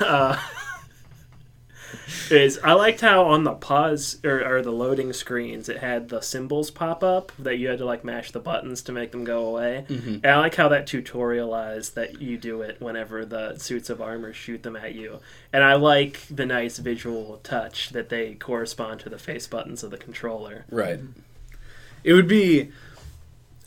uh, 0.00 0.40
is 2.30 2.58
I 2.62 2.72
liked 2.72 3.00
how 3.00 3.24
on 3.24 3.44
the 3.44 3.52
pause 3.54 4.18
or, 4.24 4.44
or 4.44 4.62
the 4.62 4.70
loading 4.70 5.12
screens 5.12 5.68
it 5.68 5.78
had 5.78 6.08
the 6.08 6.20
symbols 6.20 6.70
pop 6.70 7.02
up 7.02 7.32
that 7.38 7.58
you 7.58 7.68
had 7.68 7.78
to 7.78 7.84
like 7.84 8.04
mash 8.04 8.30
the 8.30 8.40
buttons 8.40 8.82
to 8.82 8.92
make 8.92 9.12
them 9.12 9.24
go 9.24 9.46
away. 9.46 9.84
Mm-hmm. 9.88 10.14
And 10.22 10.26
I 10.26 10.38
like 10.38 10.54
how 10.54 10.68
that 10.68 10.86
tutorialized 10.86 11.94
that 11.94 12.20
you 12.20 12.38
do 12.38 12.62
it 12.62 12.80
whenever 12.80 13.24
the 13.24 13.56
suits 13.56 13.90
of 13.90 14.00
armor 14.00 14.32
shoot 14.32 14.62
them 14.62 14.76
at 14.76 14.94
you. 14.94 15.20
And 15.52 15.62
I 15.62 15.74
like 15.74 16.22
the 16.30 16.46
nice 16.46 16.78
visual 16.78 17.40
touch 17.42 17.90
that 17.90 18.08
they 18.08 18.34
correspond 18.34 19.00
to 19.00 19.08
the 19.08 19.18
face 19.18 19.46
buttons 19.46 19.82
of 19.82 19.90
the 19.90 19.98
controller. 19.98 20.64
Right. 20.70 21.00
It 22.02 22.12
would 22.12 22.28
be. 22.28 22.70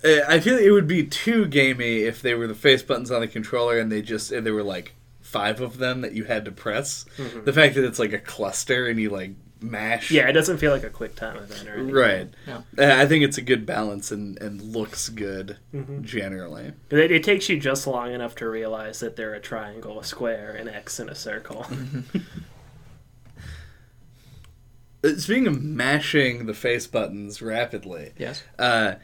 Uh, 0.04 0.20
I 0.28 0.40
feel 0.40 0.58
it 0.58 0.72
would 0.72 0.88
be 0.88 1.04
too 1.04 1.46
gamey 1.48 2.00
if 2.04 2.22
they 2.22 2.34
were 2.36 2.48
the 2.48 2.56
face 2.56 2.84
buttons 2.84 3.12
on 3.12 3.22
the 3.22 3.28
controller 3.28 3.80
and 3.80 3.92
they 3.92 4.02
just 4.02 4.32
and 4.32 4.46
there 4.46 4.54
were 4.54 4.64
like 4.64 4.94
five 5.22 5.60
of 5.62 5.78
them 5.78 6.02
that 6.02 6.14
you 6.14 6.24
had 6.26 6.46
to 6.46 6.52
press. 6.52 7.06
The 7.44 7.52
fact 7.54 7.76
that 7.76 7.84
it's 7.86 8.00
like 8.00 8.14
a 8.14 8.20
cluster 8.20 8.88
and 8.88 9.00
you 9.00 9.10
like 9.10 9.32
mash. 9.60 10.12
Yeah, 10.12 10.30
it 10.30 10.34
doesn't 10.34 10.58
feel 10.60 10.72
like 10.72 10.84
a 10.84 10.90
quick 10.90 11.16
time 11.16 11.36
event 11.36 11.68
or 11.68 11.74
anything. 11.74 11.92
Right. 11.94 12.30
Yeah. 12.48 12.62
Uh, 12.78 13.02
I 13.02 13.06
think 13.08 13.24
it's 13.26 13.38
a 13.38 13.42
good 13.42 13.66
balance 13.66 14.12
and, 14.12 14.40
and 14.42 14.62
looks 14.62 15.10
good 15.10 15.58
Mm-hmm. 15.74 16.04
generally. 16.04 16.74
It, 16.92 17.12
it 17.12 17.24
takes 17.24 17.50
you 17.50 17.60
just 17.60 17.88
long 17.88 18.14
enough 18.14 18.36
to 18.36 18.48
realize 18.48 19.00
that 19.02 19.16
they're 19.16 19.34
a 19.34 19.40
triangle, 19.42 20.00
a 20.00 20.04
square, 20.04 20.52
an 20.52 20.70
X, 20.70 21.00
and 21.00 21.10
a 21.10 21.16
circle. 21.16 21.66
Uh, 25.04 25.10
Speaking 25.18 25.48
of 25.48 25.62
mashing 25.62 26.48
the 26.48 26.54
face 26.56 26.88
buttons 26.88 27.42
rapidly, 27.42 28.14
Yes. 28.18 28.44
uh, 28.58 28.96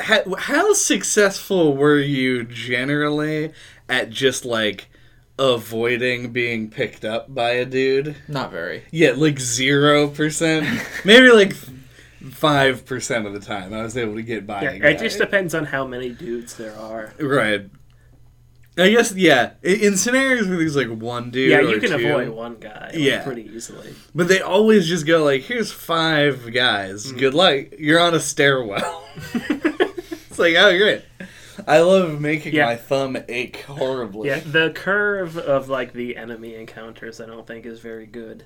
how, 0.00 0.34
how 0.36 0.72
successful 0.74 1.76
were 1.76 1.98
you 1.98 2.44
generally 2.44 3.52
at 3.88 4.10
just 4.10 4.44
like 4.44 4.88
avoiding 5.38 6.32
being 6.32 6.70
picked 6.70 7.04
up 7.04 7.32
by 7.34 7.50
a 7.50 7.64
dude? 7.64 8.16
Not 8.28 8.50
very. 8.50 8.84
Yeah, 8.90 9.12
like 9.16 9.38
zero 9.38 10.08
percent, 10.08 10.66
maybe 11.04 11.30
like 11.30 11.52
five 12.32 12.84
percent 12.84 13.26
of 13.26 13.32
the 13.32 13.40
time 13.40 13.72
I 13.72 13.82
was 13.82 13.96
able 13.96 14.14
to 14.16 14.22
get 14.22 14.46
by. 14.46 14.62
Yeah, 14.62 14.70
a 14.70 14.78
guy. 14.78 14.88
it 14.90 14.98
just 14.98 15.18
depends 15.18 15.54
on 15.54 15.64
how 15.64 15.86
many 15.86 16.10
dudes 16.10 16.56
there 16.56 16.76
are. 16.76 17.12
right. 17.20 17.68
I 18.76 18.90
guess 18.90 19.12
yeah. 19.12 19.54
In 19.64 19.96
scenarios 19.96 20.46
where 20.46 20.58
there's 20.58 20.76
like 20.76 20.86
one 20.88 21.30
dude, 21.32 21.50
yeah, 21.50 21.58
or 21.58 21.62
you 21.62 21.80
can 21.80 21.98
two, 21.98 22.06
avoid 22.06 22.28
one 22.28 22.54
guy 22.60 22.90
like, 22.92 22.94
Yeah. 22.94 23.24
pretty 23.24 23.50
easily. 23.52 23.92
But 24.14 24.28
they 24.28 24.40
always 24.40 24.86
just 24.86 25.04
go 25.04 25.24
like, 25.24 25.42
"Here's 25.42 25.72
five 25.72 26.52
guys. 26.52 27.10
Mm. 27.12 27.18
Good 27.18 27.34
luck. 27.34 27.64
You're 27.76 27.98
on 27.98 28.14
a 28.14 28.20
stairwell." 28.20 29.02
it's 30.38 30.54
like, 30.54 30.54
oh 30.56 30.76
great. 30.78 31.02
I 31.66 31.80
love 31.80 32.20
making 32.20 32.54
Yeah. 32.54 32.66
my 32.66 32.76
thumb 32.76 33.16
ache 33.28 33.62
horribly. 33.62 34.28
Yeah, 34.28 34.40
the 34.40 34.70
curve 34.70 35.36
of 35.36 35.68
like 35.68 35.92
the 35.92 36.16
enemy 36.16 36.54
encounters, 36.54 37.20
I 37.20 37.26
don't 37.26 37.46
think 37.46 37.66
is 37.66 37.80
very 37.80 38.06
good. 38.06 38.44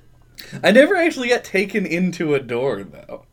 I 0.63 0.71
never 0.71 0.95
actually 0.95 1.29
got 1.29 1.43
taken 1.43 1.85
into 1.85 2.33
a 2.33 2.39
door 2.39 2.83
though. 2.83 3.25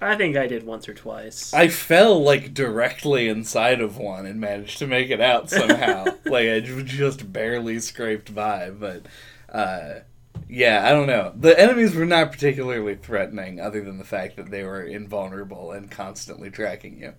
I 0.00 0.14
think 0.14 0.36
I 0.36 0.46
did 0.46 0.64
once 0.64 0.88
or 0.88 0.94
twice. 0.94 1.52
I 1.54 1.68
fell 1.68 2.22
like 2.22 2.54
directly 2.54 3.28
inside 3.28 3.80
of 3.80 3.96
one 3.96 4.26
and 4.26 4.38
managed 4.40 4.78
to 4.78 4.86
make 4.86 5.10
it 5.10 5.20
out 5.20 5.50
somehow. 5.50 6.04
like 6.26 6.48
I 6.48 6.60
ju- 6.60 6.82
just 6.84 7.32
barely 7.32 7.80
scraped 7.80 8.34
by, 8.34 8.70
but 8.70 9.06
uh, 9.48 10.00
yeah, 10.48 10.86
I 10.86 10.90
don't 10.90 11.06
know. 11.06 11.32
The 11.34 11.58
enemies 11.58 11.94
were 11.94 12.04
not 12.06 12.30
particularly 12.30 12.94
threatening, 12.94 13.58
other 13.58 13.82
than 13.82 13.98
the 13.98 14.04
fact 14.04 14.36
that 14.36 14.50
they 14.50 14.62
were 14.62 14.82
invulnerable 14.82 15.72
and 15.72 15.90
constantly 15.90 16.50
tracking 16.50 16.98
you. 17.00 17.14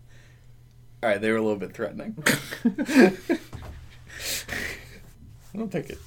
All 1.03 1.09
right, 1.09 1.21
they 1.21 1.29
were 1.31 1.37
a 1.37 1.41
little 1.41 1.59
bit 1.59 1.73
threatening. 1.73 2.17
I 2.65 3.13
don't 5.57 5.71
think 5.71 5.89
it. 5.89 5.99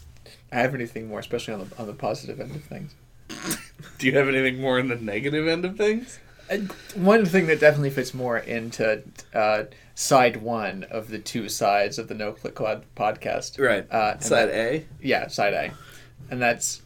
I 0.52 0.60
have 0.60 0.74
anything 0.74 1.08
more, 1.08 1.20
especially 1.20 1.54
on 1.54 1.68
the 1.68 1.78
on 1.78 1.86
the 1.86 1.92
positive 1.92 2.40
end 2.40 2.54
of 2.56 2.64
things. 2.64 2.94
Do 3.98 4.06
you 4.06 4.16
have 4.16 4.28
anything 4.28 4.60
more 4.60 4.78
on 4.80 4.88
the 4.88 4.96
negative 4.96 5.46
end 5.46 5.64
of 5.64 5.76
things? 5.76 6.18
One 6.96 7.24
thing 7.24 7.46
that 7.46 7.60
definitely 7.60 7.90
fits 7.90 8.12
more 8.12 8.38
into 8.38 9.02
uh, 9.32 9.64
side 9.94 10.38
one 10.38 10.84
of 10.90 11.08
the 11.08 11.20
two 11.20 11.48
sides 11.48 11.96
of 11.98 12.08
the 12.08 12.14
No 12.14 12.32
Click 12.32 12.56
Quad 12.56 12.84
podcast. 12.96 13.60
Right. 13.64 13.88
Uh, 13.90 14.18
Side 14.18 14.48
that- 14.48 14.54
A. 14.54 14.86
Yeah, 15.00 15.28
side 15.28 15.54
A. 15.54 15.72
And 16.30 16.42
that's. 16.42 16.82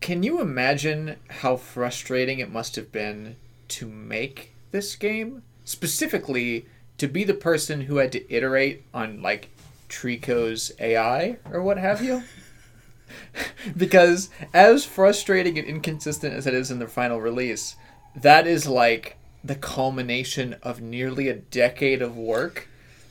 Can 0.00 0.22
you 0.22 0.40
imagine 0.40 1.16
how 1.28 1.56
frustrating 1.56 2.38
it 2.38 2.50
must 2.50 2.76
have 2.76 2.90
been 2.92 3.36
to 3.68 3.86
make 3.86 4.54
this 4.70 4.94
game? 4.96 5.42
Specifically, 5.64 6.66
to 7.00 7.08
be 7.08 7.24
the 7.24 7.34
person 7.34 7.82
who 7.82 7.96
had 7.96 8.12
to 8.12 8.32
iterate 8.32 8.84
on, 8.94 9.22
like, 9.22 9.48
Trico's 9.88 10.72
AI 10.78 11.38
or 11.50 11.62
what 11.62 11.78
have 11.78 12.02
you? 12.02 12.22
because, 13.76 14.30
as 14.54 14.84
frustrating 14.84 15.58
and 15.58 15.66
inconsistent 15.66 16.34
as 16.34 16.46
it 16.46 16.54
is 16.54 16.70
in 16.70 16.78
the 16.78 16.86
final 16.86 17.20
release, 17.20 17.76
that 18.14 18.46
is 18.46 18.66
like 18.66 19.16
the 19.42 19.54
culmination 19.54 20.56
of 20.62 20.80
nearly 20.80 21.28
a 21.28 21.34
decade 21.34 22.02
of 22.02 22.16
work 22.16 22.68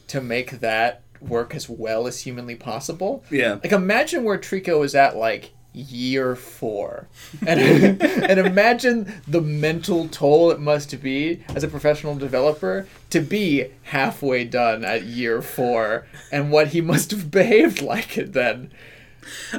to 0.08 0.22
make 0.22 0.60
that 0.60 1.02
work 1.20 1.56
as 1.56 1.68
well 1.68 2.08
as 2.08 2.22
humanly 2.22 2.56
possible. 2.56 3.24
Yeah. 3.30 3.54
Like 3.64 3.72
imagine 3.72 4.24
where 4.24 4.38
Trico 4.38 4.86
is 4.86 4.96
at 4.96 5.16
like 5.16 5.52
year 5.74 6.36
four. 6.36 7.08
And 7.46 7.60
and 8.02 8.40
imagine 8.40 9.22
the 9.28 9.42
mental 9.42 10.08
toll 10.08 10.52
it 10.52 10.60
must 10.60 11.02
be 11.02 11.44
as 11.50 11.64
a 11.64 11.68
professional 11.68 12.16
developer 12.16 12.88
to 13.12 13.22
be 13.22 13.68
halfway 13.84 14.44
done 14.46 14.84
at 14.84 15.04
year 15.04 15.42
four 15.42 16.08
and 16.32 16.52
what 16.52 16.70
he 16.70 16.82
must 16.82 17.12
have 17.12 17.32
behaved 17.32 17.82
like 17.82 18.18
it 18.18 18.34
then. 18.34 18.72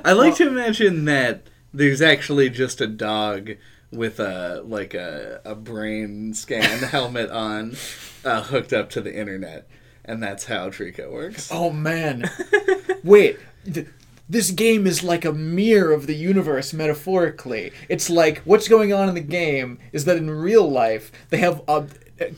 I 0.04 0.12
like 0.12 0.36
to 0.36 0.48
imagine 0.48 1.04
that 1.04 1.42
there's 1.72 2.02
actually 2.02 2.50
just 2.50 2.80
a 2.80 2.86
dog 2.86 3.52
with 3.92 4.20
a 4.20 4.62
like 4.64 4.94
a, 4.94 5.40
a 5.44 5.54
brain 5.54 6.34
scan 6.34 6.78
helmet 6.90 7.30
on, 7.30 7.76
uh, 8.24 8.42
hooked 8.42 8.72
up 8.72 8.90
to 8.90 9.00
the 9.00 9.16
internet, 9.16 9.68
and 10.04 10.22
that's 10.22 10.46
how 10.46 10.70
Trico 10.70 11.11
works. 11.11 11.48
Oh 11.52 11.70
man. 11.70 12.30
Wait. 13.02 13.38
th- 13.72 13.86
this 14.31 14.53
game 14.53 14.87
is 14.87 15.03
like 15.03 15.24
a 15.24 15.33
mirror 15.33 15.93
of 15.93 16.07
the 16.07 16.14
universe 16.14 16.72
metaphorically. 16.72 17.72
It's 17.89 18.09
like 18.09 18.39
what's 18.45 18.68
going 18.68 18.93
on 18.93 19.09
in 19.09 19.14
the 19.16 19.20
game 19.20 19.78
is 19.93 20.05
that 20.05 20.16
in 20.16 20.31
real 20.31 20.70
life 20.70 21.11
they 21.31 21.39
have 21.39 21.62
a, 21.66 21.87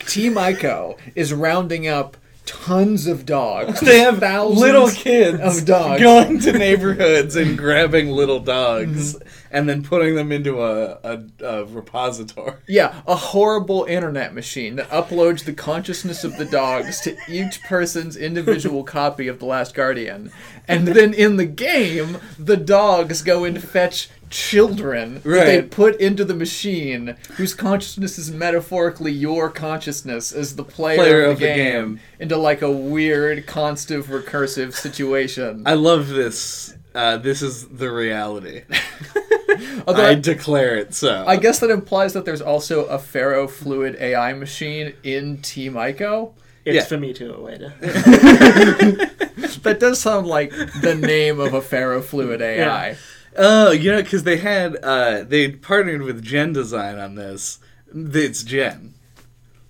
Team 0.06 0.34
Ico 0.34 0.96
is 1.14 1.34
rounding 1.34 1.86
up 1.86 2.16
tons 2.46 3.06
of 3.06 3.26
dogs. 3.26 3.80
They 3.80 4.00
have 4.00 4.20
thousands 4.20 4.60
little 4.60 4.88
kids 4.88 5.40
of 5.40 5.66
dogs. 5.66 6.00
going 6.00 6.40
to 6.40 6.52
neighborhoods 6.52 7.36
and 7.36 7.58
grabbing 7.58 8.10
little 8.10 8.40
dogs 8.40 9.14
mm-hmm. 9.14 9.28
And 9.52 9.68
then 9.68 9.82
putting 9.84 10.16
them 10.16 10.32
into 10.32 10.60
a, 10.62 10.98
a, 11.04 11.22
a 11.44 11.64
repository. 11.66 12.54
Yeah, 12.66 13.02
a 13.06 13.14
horrible 13.14 13.84
internet 13.84 14.32
machine 14.34 14.76
that 14.76 14.88
uploads 14.88 15.44
the 15.44 15.52
consciousness 15.52 16.24
of 16.24 16.38
the 16.38 16.46
dogs 16.46 17.00
to 17.02 17.16
each 17.28 17.62
person's 17.62 18.16
individual 18.16 18.82
copy 18.98 19.28
of 19.28 19.38
The 19.40 19.44
Last 19.44 19.74
Guardian. 19.74 20.32
And 20.66 20.88
then 20.88 21.12
in 21.12 21.36
the 21.36 21.44
game, 21.44 22.16
the 22.38 22.56
dogs 22.56 23.20
go 23.22 23.44
and 23.44 23.62
fetch 23.62 24.08
children 24.30 25.14
that 25.24 25.44
they 25.44 25.60
put 25.60 26.00
into 26.00 26.24
the 26.24 26.34
machine 26.34 27.16
whose 27.36 27.52
consciousness 27.54 28.18
is 28.18 28.30
metaphorically 28.30 29.12
your 29.12 29.50
consciousness 29.50 30.32
as 30.32 30.56
the 30.56 30.64
player, 30.64 30.96
Player 30.96 31.24
of, 31.24 31.32
of 31.32 31.38
the, 31.40 31.46
the 31.46 31.54
game, 31.54 31.72
game. 31.72 32.00
into 32.18 32.38
like 32.38 32.62
a 32.62 32.70
weird 32.70 33.46
constant 33.46 34.06
recursive 34.06 34.72
situation. 34.72 35.64
I 35.66 35.74
love 35.74 36.08
this. 36.08 36.74
Uh, 36.94 37.16
this 37.16 37.42
is 37.42 37.68
the 37.68 37.90
reality. 37.90 38.62
Although 39.86 40.04
I 40.04 40.10
I, 40.10 40.14
declare 40.14 40.76
it 40.76 40.94
so. 40.94 41.24
I 41.26 41.36
guess 41.36 41.58
that 41.60 41.70
implies 41.70 42.12
that 42.12 42.24
there's 42.24 42.42
also 42.42 42.84
a 42.86 42.98
ferrofluid 42.98 44.00
AI 44.00 44.32
machine 44.34 44.94
in 45.02 45.40
Team 45.42 45.74
Ico. 45.74 46.32
It's 46.64 46.90
Yeah. 46.90 46.96
Fumito 46.98 47.38
Ueda. 47.38 49.08
That 49.62 49.78
does 49.78 50.00
sound 50.00 50.26
like 50.26 50.50
the 50.50 50.94
name 50.94 51.38
of 51.38 51.54
a 51.54 51.60
ferrofluid 51.60 52.40
AI. 52.40 52.96
Oh, 53.36 53.70
you 53.70 53.92
know, 53.92 54.02
because 54.02 54.24
they 54.24 54.36
had 54.38 54.76
uh, 54.82 55.22
they 55.22 55.50
partnered 55.52 56.02
with 56.02 56.22
Gen 56.22 56.52
Design 56.52 56.98
on 56.98 57.14
this. 57.14 57.58
It's 57.94 58.42
Gen. 58.42 58.94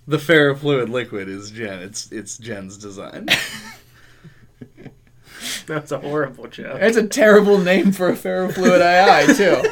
The 0.07 0.17
ferrofluid 0.17 0.89
liquid 0.89 1.29
is 1.29 1.51
Gen. 1.51 1.79
It's 1.79 2.11
it's 2.11 2.37
Gen's 2.37 2.77
design. 2.77 3.27
That's 5.65 5.91
a 5.91 5.99
horrible 5.99 6.47
joke. 6.47 6.77
It's 6.81 6.97
a 6.97 7.07
terrible 7.07 7.57
name 7.57 7.91
for 7.91 8.09
a 8.09 8.13
ferrofluid 8.13 8.81
AI 8.81 9.33
too. 9.33 9.69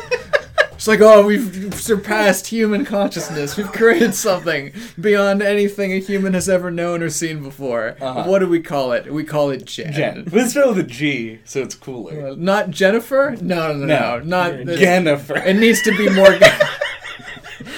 It's 0.74 0.88
like, 0.88 1.00
oh, 1.02 1.24
we've 1.28 1.76
surpassed 1.76 2.48
human 2.48 2.86
consciousness. 2.86 3.56
We've 3.56 3.72
created 3.72 4.16
something 4.16 4.74
beyond 5.00 5.44
anything 5.44 5.94
a 5.94 6.00
human 6.00 6.34
has 6.34 6.50
ever 6.50 6.72
known 6.72 7.04
or 7.04 7.12
seen 7.12 7.44
before. 7.44 7.96
Uh-huh. 8.02 8.24
What 8.24 8.40
do 8.40 8.48
we 8.48 8.62
call 8.62 8.92
it? 8.94 9.14
We 9.14 9.24
call 9.24 9.52
it 9.52 9.66
Jen. 9.66 9.94
Gen. 9.94 10.24
But 10.24 10.34
it's 10.40 10.52
spelled 10.54 10.78
with 10.78 10.86
a 10.88 10.90
G, 10.90 11.40
so 11.46 11.62
it's 11.62 11.76
cooler. 11.76 12.30
Uh, 12.30 12.36
Not 12.36 12.72
Jennifer? 12.72 13.38
No, 13.40 13.74
no, 13.74 13.86
no, 13.86 13.86
No. 13.86 14.20
not 14.24 14.66
Yeah, 14.66 14.76
Jennifer. 14.76 15.36
It 15.38 15.58
needs 15.58 15.84
to 15.84 15.96
be 15.96 16.10
more. 16.10 16.30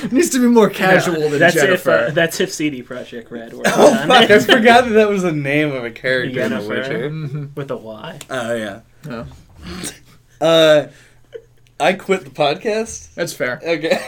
it 0.04 0.12
needs 0.12 0.30
to 0.32 0.40
be 0.40 0.48
more 0.48 0.70
casual 0.70 1.16
No, 1.20 1.30
than 1.30 1.40
that's 1.40 1.56
Jennifer. 1.56 1.92
if 2.06 2.10
uh, 2.10 2.12
that's 2.12 2.40
if 2.40 2.52
CD 2.52 2.82
Projekt 2.84 3.30
Red 3.32 3.54
were 3.54 3.64
Oh 3.68 3.94
on 3.94 4.08
fuck! 4.08 4.32
I 4.32 4.40
forgot 4.40 4.86
that 4.86 4.92
that 4.94 5.10
was 5.10 5.24
the 5.24 5.32
name 5.32 5.72
of 5.72 5.84
a 5.84 5.92
character 5.92 6.42
in 6.42 6.50
The 6.52 6.56
Yennefer. 6.58 6.70
Witcher. 6.70 7.50
With 7.56 7.72
a 7.72 7.78
Y. 7.78 8.20
Oh 8.30 8.56
yeah. 8.56 8.82
Oh, 9.10 9.28
Uh, 10.42 10.88
I 11.80 11.94
quit 11.94 12.24
the 12.24 12.30
podcast. 12.32 13.14
that's 13.16 13.34
fair. 13.34 13.60
Okay. 13.66 14.00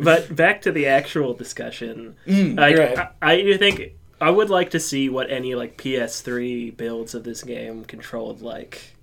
But 0.00 0.34
back 0.36 0.62
to 0.62 0.70
the 0.72 0.86
actual 0.86 1.34
discussion. 1.34 2.14
Mm, 2.26 2.56
Like, 2.56 2.76
right. 2.78 2.98
I, 3.20 3.32
I 3.32 3.42
do 3.42 3.58
think 3.58 3.94
I 4.20 4.30
would 4.30 4.48
like 4.48 4.70
to 4.70 4.80
see 4.80 5.08
what 5.08 5.28
any 5.30 5.56
like 5.56 5.76
PS3 5.76 6.76
builds 6.76 7.14
of 7.14 7.24
this 7.24 7.42
game 7.42 7.84
controlled 7.84 8.40
like. 8.40 8.94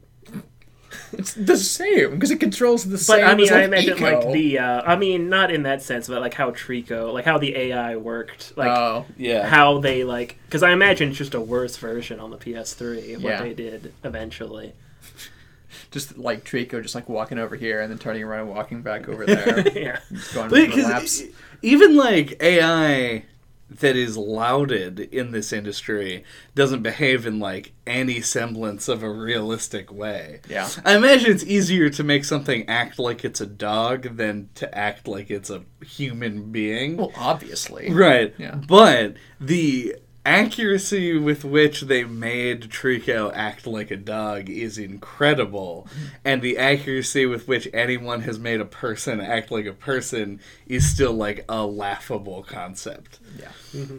It's 1.13 1.33
the 1.51 1.57
same 1.57 2.11
because 2.11 2.31
it 2.31 2.39
controls 2.39 2.83
the 2.85 2.91
But 2.91 2.99
same. 2.99 3.25
I 3.25 3.35
mean, 3.35 3.47
as, 3.47 3.51
I 3.53 3.63
imagine 3.63 3.97
Ico. 3.97 4.01
like 4.23 4.33
the. 4.33 4.59
Uh, 4.59 4.81
I 4.85 4.95
mean, 4.95 5.29
not 5.29 5.51
in 5.51 5.63
that 5.63 5.81
sense, 5.81 6.07
but 6.07 6.21
like 6.21 6.33
how 6.33 6.51
Trico, 6.51 7.13
like 7.13 7.25
how 7.25 7.37
the 7.37 7.55
AI 7.55 7.95
worked, 7.95 8.53
like 8.57 8.69
oh, 8.69 9.05
yeah. 9.17 9.47
how 9.47 9.79
they 9.79 10.03
like. 10.03 10.37
Because 10.45 10.63
I 10.63 10.71
imagine 10.71 11.09
it's 11.09 11.17
just 11.17 11.33
a 11.33 11.41
worse 11.41 11.77
version 11.77 12.19
on 12.19 12.31
the 12.31 12.37
PS3 12.37 13.13
what 13.15 13.21
Yeah. 13.23 13.41
they 13.41 13.53
did 13.53 13.93
eventually. 14.03 14.73
just 15.91 16.17
like 16.17 16.43
Trico, 16.45 16.81
just 16.81 16.95
like 16.95 17.07
walking 17.09 17.37
over 17.39 17.55
here 17.55 17.81
and 17.81 17.91
then 17.91 17.97
turning 17.97 18.23
around 18.23 18.41
and 18.41 18.49
walking 18.49 18.81
back 18.81 19.07
over 19.07 19.25
there, 19.25 19.59
yeah. 19.77 19.99
going 20.33 20.49
But 20.49 20.71
the 20.71 20.83
laps. 20.83 21.21
'cause 21.21 21.29
even 21.61 21.95
like 21.95 22.41
AI 22.41 23.23
that 23.69 23.95
is 23.95 24.15
lauded 24.15 24.99
in 24.99 25.31
this 25.31 25.51
industry 25.51 26.23
doesn't 26.53 26.83
behave 26.83 27.25
in 27.25 27.39
like 27.39 27.73
any 27.87 28.21
semblance 28.21 28.87
of 28.87 29.01
a 29.01 29.09
realistic 29.09 29.91
way. 29.91 30.41
Yeah. 30.47 30.69
I 30.83 30.95
imagine 30.95 31.31
it's 31.31 31.43
easier 31.43 31.89
to 31.89 32.03
make 32.03 32.25
something 32.25 32.67
act 32.69 32.99
like 32.99 33.25
it's 33.25 33.41
a 33.41 33.45
dog 33.45 34.17
than 34.17 34.49
to 34.55 34.77
act 34.77 35.07
like 35.07 35.31
it's 35.31 35.49
a 35.49 35.63
human 35.83 36.51
being. 36.51 36.97
Well, 36.97 37.11
obviously. 37.17 37.91
Right. 37.91 38.35
Yeah. 38.37 38.55
But 38.67 39.15
the 39.39 39.95
accuracy 40.25 41.17
with 41.17 41.45
which 41.45 41.81
they 41.81 42.03
made 42.03 42.63
Trico 42.63 43.31
act 43.33 43.67
like 43.67 43.91
a 43.91 43.95
dog 43.95 44.49
is 44.49 44.77
incredible. 44.77 45.87
And 46.23 46.41
the 46.41 46.57
accuracy 46.57 47.25
with 47.25 47.47
which 47.47 47.67
anyone 47.73 48.21
has 48.21 48.39
made 48.39 48.59
a 48.59 48.65
person 48.65 49.21
act 49.21 49.51
like 49.51 49.65
a 49.65 49.73
person 49.73 50.41
is 50.65 50.89
still 50.89 51.13
like 51.13 51.45
a 51.47 51.65
laughable 51.65 52.43
concept. 52.43 53.19
Yeah. 53.39 53.51
Mm-hmm. 53.73 53.97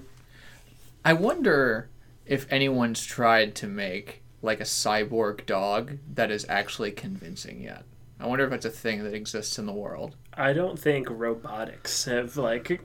I 1.05 1.12
wonder 1.12 1.89
if 2.27 2.51
anyone's 2.51 3.05
tried 3.05 3.55
to 3.57 3.68
make 3.68 4.22
like 4.43 4.61
a 4.61 4.64
cyborg 4.64 5.47
dog 5.47 5.99
that 6.14 6.31
is 6.31 6.45
actually 6.49 6.91
convincing 6.91 7.62
yet. 7.62 7.85
I 8.18 8.27
wonder 8.27 8.47
if 8.47 8.53
it's 8.53 8.64
a 8.64 8.70
thing 8.70 9.05
that 9.05 9.14
exists 9.14 9.59
in 9.59 9.66
the 9.66 9.72
world. 9.72 10.16
I 10.35 10.53
don't 10.53 10.79
think 10.79 11.09
robotics 11.11 12.07
have 12.07 12.37
like 12.37 12.81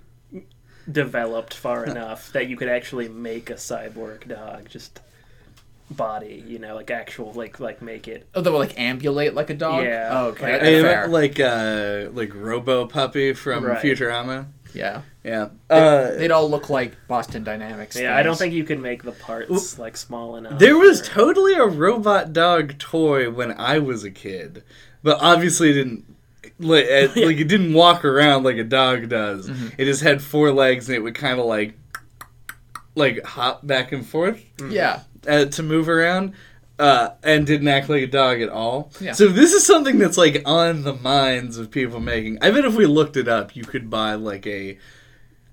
developed 0.91 1.53
far 1.53 1.85
enough 1.85 2.31
that 2.33 2.47
you 2.47 2.57
could 2.57 2.67
actually 2.69 3.07
make 3.09 3.49
a 3.49 3.55
cyborg 3.55 4.27
dog 4.27 4.67
just 4.69 4.99
body, 5.89 6.43
you 6.47 6.57
know, 6.59 6.75
like 6.75 6.89
actual 6.89 7.33
like 7.33 7.59
like 7.59 7.81
make 7.81 8.07
it. 8.07 8.27
Oh, 8.33 8.41
that 8.41 8.51
will 8.51 8.59
like 8.59 8.79
ambulate 8.79 9.33
like 9.33 9.49
a 9.49 9.53
dog. 9.53 9.83
Yeah. 9.83 10.09
Oh, 10.11 10.25
okay. 10.27 10.43
Like- 10.53 10.61
that's 10.61 10.63
Hey, 10.63 10.81
fair. 10.81 11.07
like 11.07 11.39
uh 11.39 12.09
like 12.13 12.31
Robo 12.33 12.85
Puppy 12.87 13.33
from 13.33 13.65
Right. 13.65 13.83
Futurama. 13.83 14.45
yeah. 14.73 15.01
Yeah. 15.23 15.49
They- 15.67 15.75
Uh, 15.75 16.11
They'd 16.17 16.31
all 16.31 16.49
look 16.49 16.69
like 16.69 16.93
Boston 17.07 17.43
Dynamics. 17.43 17.99
Yeah, 17.99 18.15
I 18.15 18.23
don't 18.23 18.37
think 18.37 18.53
you 18.53 18.63
can 18.63 18.81
make 18.81 19.03
the 19.03 19.11
parts 19.11 19.77
like 19.77 19.97
small 19.97 20.37
enough. 20.37 20.59
There 20.59 20.77
was 20.77 21.01
or- 21.01 21.05
totally 21.05 21.55
a 21.55 21.65
robot 21.65 22.31
dog 22.31 22.77
toy 22.79 23.29
when 23.29 23.51
I 23.51 23.79
was 23.79 24.03
a 24.05 24.11
kid, 24.11 24.63
but 25.03 25.17
obviously 25.21 25.71
it 25.71 25.73
didn't 25.73 26.05
like, 26.61 26.85
it, 26.87 27.15
like 27.15 27.37
it 27.37 27.47
didn't 27.47 27.73
walk 27.73 28.05
around 28.05 28.43
like 28.43 28.57
a 28.57 28.63
dog 28.63 29.09
does. 29.09 29.49
It 29.77 29.85
just 29.85 30.01
had 30.01 30.21
four 30.21 30.51
legs 30.51 30.87
and 30.87 30.95
it 30.95 31.01
would 31.01 31.15
kind 31.15 31.39
of 31.39 31.45
like 31.45 31.77
like 32.95 33.23
hop 33.23 33.65
back 33.65 33.91
and 33.91 34.05
forth 34.05 34.43
Yeah. 34.69 35.01
uh, 35.27 35.45
to 35.45 35.63
move 35.63 35.87
around. 35.89 36.33
Uh, 36.79 37.13
and 37.21 37.45
didn't 37.45 37.67
act 37.67 37.89
like 37.89 38.01
a 38.01 38.07
dog 38.07 38.41
at 38.41 38.49
all. 38.49 38.91
Yeah. 38.99 39.11
So 39.11 39.27
this 39.27 39.53
is 39.53 39.63
something 39.63 39.99
that's 39.99 40.17
like 40.17 40.41
on 40.47 40.81
the 40.81 40.95
minds 40.95 41.59
of 41.59 41.69
people 41.69 41.99
making. 41.99 42.39
I 42.41 42.49
bet 42.49 42.65
if 42.65 42.73
we 42.75 42.87
looked 42.87 43.17
it 43.17 43.27
up, 43.27 43.55
you 43.55 43.63
could 43.63 43.87
buy 43.91 44.15
like 44.15 44.47
a 44.47 44.79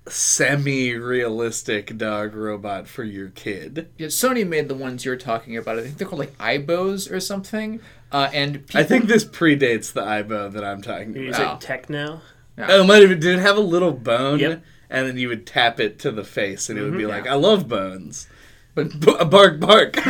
semi-realistic 0.07 1.97
dog 1.97 2.33
robot 2.33 2.87
for 2.87 3.03
your 3.03 3.29
kid. 3.29 3.89
Yeah, 3.97 4.07
Sony 4.07 4.47
made 4.47 4.67
the 4.69 4.75
ones 4.75 5.05
you're 5.05 5.15
talking 5.17 5.55
about. 5.55 5.77
I 5.77 5.83
think 5.83 5.97
they're 5.97 6.07
called 6.07 6.19
like 6.19 6.37
Aibos 6.39 7.11
or 7.11 7.19
something. 7.19 7.79
Uh, 8.11 8.29
and 8.33 8.65
people, 8.65 8.81
I 8.81 8.83
think 8.83 9.05
this 9.05 9.23
predates 9.23 9.93
the 9.93 10.01
Aibo 10.01 10.51
that 10.51 10.63
I'm 10.63 10.81
talking 10.81 11.11
about. 11.11 11.23
Is 11.23 11.37
about. 11.37 11.63
it 11.63 11.67
Tekno? 11.67 12.21
Oh, 12.57 12.81
it 12.81 12.85
might 12.85 13.01
have. 13.07 13.19
Did 13.19 13.25
it 13.37 13.39
have 13.39 13.55
a 13.57 13.61
little 13.61 13.91
bone? 13.91 14.39
Yep. 14.39 14.61
And 14.89 15.07
then 15.07 15.17
you 15.17 15.27
would 15.29 15.45
tap 15.45 15.79
it 15.79 15.99
to 15.99 16.11
the 16.11 16.23
face, 16.23 16.69
and 16.69 16.79
it 16.79 16.83
would 16.83 16.97
be 16.97 17.03
Mhm. 17.03 17.09
like, 17.09 17.25
Yeah. 17.25 17.33
"I 17.33 17.35
love 17.35 17.67
bones." 17.69 18.27
But 18.75 18.99
b- 18.99 19.15
bark, 19.25 19.59
bark. 19.59 19.95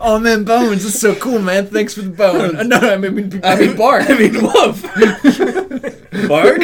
oh 0.00 0.18
man, 0.20 0.44
bones 0.44 0.84
is 0.84 0.98
so 0.98 1.14
cool, 1.14 1.38
man. 1.40 1.66
Thanks 1.66 1.94
for 1.94 2.02
the 2.02 2.10
bone. 2.10 2.56
Uh, 2.56 2.62
no, 2.64 2.76
I 2.78 2.96
mean, 2.96 3.40
I 3.44 3.56
mean 3.56 3.76
bark. 3.76 4.08
I 4.10 4.18
mean, 4.18 4.34
woof. 4.42 4.82
bark, 6.28 6.62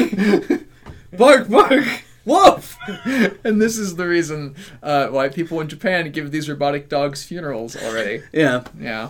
bark, 1.17 1.49
bark, 1.49 1.85
woof. 2.25 2.77
and 3.45 3.61
this 3.61 3.77
is 3.79 3.97
the 3.97 4.07
reason 4.07 4.55
uh, 4.83 5.09
why 5.09 5.29
people 5.29 5.61
in 5.61 5.69
Japan 5.69 6.11
give 6.11 6.31
these 6.31 6.49
robotic 6.49 6.89
dogs 6.89 7.23
funerals 7.25 7.77
already. 7.77 8.23
Yeah. 8.33 8.65
Yeah. 8.79 9.09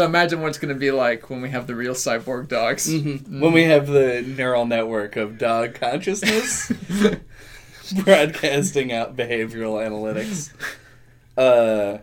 So 0.00 0.06
imagine 0.06 0.40
what 0.40 0.48
it's 0.48 0.56
going 0.56 0.72
to 0.72 0.80
be 0.80 0.92
like 0.92 1.28
when 1.28 1.42
we 1.42 1.50
have 1.50 1.66
the 1.66 1.74
real 1.74 1.92
cyborg 1.92 2.48
dogs. 2.48 2.88
Mm-hmm. 2.88 3.38
When 3.38 3.52
we 3.52 3.64
have 3.64 3.86
the 3.86 4.22
neural 4.22 4.64
network 4.64 5.14
of 5.16 5.36
dog 5.36 5.74
consciousness 5.74 6.72
broadcasting 8.04 8.94
out 8.94 9.14
behavioral 9.14 9.76
analytics. 9.86 10.54
Uh. 11.36 11.98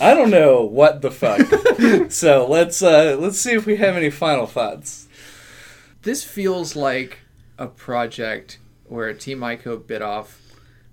I 0.00 0.12
don't 0.14 0.30
know 0.30 0.62
what 0.62 1.02
the 1.02 1.12
fuck. 1.12 2.10
so 2.10 2.48
let's 2.48 2.82
uh 2.82 3.16
let's 3.16 3.38
see 3.38 3.52
if 3.52 3.64
we 3.64 3.76
have 3.76 3.96
any 3.96 4.10
final 4.10 4.48
thoughts. 4.48 5.06
This 6.02 6.24
feels 6.24 6.74
like 6.74 7.20
a 7.58 7.68
project 7.68 8.58
where 8.86 9.14
Team 9.14 9.38
Ico 9.38 9.86
bit 9.86 10.02
off 10.02 10.40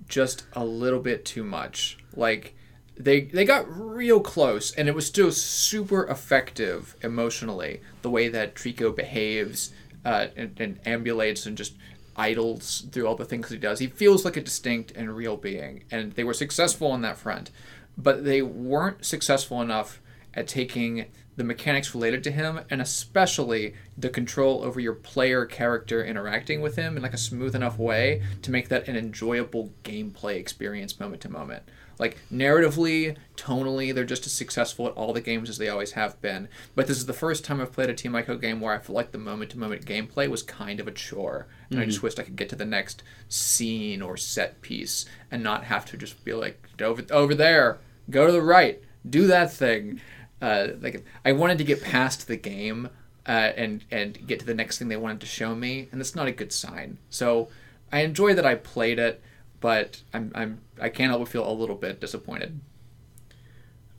just 0.08 0.44
a 0.54 0.64
little 0.64 1.00
bit 1.00 1.26
too 1.26 1.44
much. 1.44 1.98
Like 2.16 2.54
they 2.98 3.22
they 3.22 3.46
got 3.46 3.66
real 3.70 4.20
close, 4.20 4.72
and 4.74 4.88
it 4.88 4.96
was 4.96 5.06
still 5.06 5.32
super 5.32 6.06
effective 6.08 6.96
emotionally. 7.02 7.82
The 8.02 8.10
way 8.10 8.28
that 8.30 8.56
Trico 8.56 8.96
behaves 8.96 9.72
uh, 10.06 10.28
and, 10.36 10.60
and 10.60 10.84
ambulates 10.84 11.46
and 11.46 11.58
just 11.58 11.74
idles 12.16 12.88
through 12.92 13.08
all 13.08 13.16
the 13.16 13.26
things 13.26 13.50
he 13.50 13.58
does. 13.58 13.80
He 13.80 13.88
feels 13.88 14.26
like 14.26 14.38
a 14.38 14.42
distinct 14.42 14.92
and 14.92 15.16
real 15.16 15.38
being, 15.38 15.84
and 15.92 16.14
they 16.14 16.24
were 16.24 16.34
successful 16.34 16.92
on 16.92 17.02
that 17.02 17.18
front, 17.18 17.52
but 17.98 18.26
they 18.26 18.42
weren't 18.42 19.06
successful 19.06 19.62
enough 19.62 20.02
at 20.34 20.48
taking 20.48 21.06
the 21.38 21.44
mechanics 21.44 21.96
related 21.96 22.24
to 22.26 22.32
him, 22.32 22.60
and 22.70 22.82
especially 22.82 23.74
the 23.98 24.10
control 24.10 24.64
over 24.64 24.80
your 24.80 24.94
player 24.94 25.46
character 25.46 26.04
interacting 26.04 26.62
with 26.62 26.76
him 26.76 26.98
in 26.98 27.04
like 27.04 27.14
a 27.14 27.18
smooth 27.18 27.56
enough 27.56 27.80
way 27.80 28.22
to 28.42 28.52
make 28.52 28.70
that 28.70 28.88
an 28.88 28.96
enjoyable 28.96 29.72
gameplay 29.84 30.36
experience 30.36 31.00
moment 31.00 31.22
to 31.22 31.30
moment. 31.30 31.64
Like 32.02 32.18
narratively, 32.34 33.16
tonally, 33.38 33.94
they're 33.94 34.04
just 34.04 34.26
as 34.26 34.32
successful 34.32 34.88
at 34.88 34.94
all 34.94 35.14
the 35.14 35.22
games 35.22 35.50
as 35.50 35.60
they 35.60 35.70
always 35.70 35.92
have 35.92 36.20
been. 36.20 36.50
But 36.74 36.88
this 36.88 36.98
is 36.98 37.06
the 37.06 37.14
first 37.14 37.46
time 37.46 37.62
I've 37.62 37.72
played 37.72 37.92
a 37.92 37.94
Team 37.94 38.14
Ico 38.14 38.42
game 38.42 38.60
where 38.60 38.74
I 38.74 38.80
feel 38.80 38.96
like 38.96 39.12
the 39.12 39.20
moment 39.20 39.52
to 39.52 39.60
moment 39.60 39.86
gameplay 39.86 40.28
was 40.28 40.42
kind 40.42 40.80
of 40.80 40.88
a 40.88 40.92
chore. 40.92 41.46
And 41.70 41.80
I 41.80 41.86
just 41.86 42.02
wished 42.02 42.20
I 42.20 42.24
could 42.24 42.36
get 42.36 42.50
to 42.50 42.56
the 42.56 42.66
next 42.66 43.04
scene 43.30 44.02
or 44.02 44.18
set 44.18 44.62
piece 44.62 45.06
and 45.30 45.44
not 45.44 45.66
have 45.66 45.86
to 45.92 45.98
just 45.98 46.26
be 46.26 46.34
like, 46.34 46.68
over, 46.82 47.04
over 47.12 47.36
there, 47.36 47.78
go 48.10 48.26
to 48.26 48.32
the 48.32 48.42
right, 48.42 48.82
do 49.08 49.28
that 49.28 49.54
thing. 49.54 50.02
Uh, 50.42 50.70
like 50.82 51.06
I 51.24 51.34
wanted 51.34 51.60
to 51.60 51.64
get 51.64 51.84
past 51.84 52.28
the 52.28 52.36
game 52.36 52.90
uh, 53.28 53.52
and 53.56 53.86
and 53.92 54.26
get 54.26 54.40
to 54.40 54.46
the 54.46 54.56
next 54.56 54.80
thing 54.80 54.88
they 54.88 54.98
wanted 54.98 55.20
to 55.22 55.28
show 55.28 55.54
me, 55.54 55.88
and 55.92 56.02
that's 56.02 56.16
not 56.16 56.28
a 56.28 56.32
good 56.32 56.52
sign. 56.52 56.98
So 57.12 57.50
I 57.92 58.00
enjoy 58.00 58.34
that 58.34 58.46
I 58.46 58.56
played 58.56 58.98
it, 58.98 59.22
but 59.62 60.02
I'm 60.14 60.32
I'm 60.36 60.60
I 60.80 60.90
can't 60.90 61.10
help 61.10 61.22
but 61.22 61.30
feel 61.30 61.50
a 61.50 61.54
little 61.54 61.76
bit 61.76 62.02
disappointed. 62.02 62.60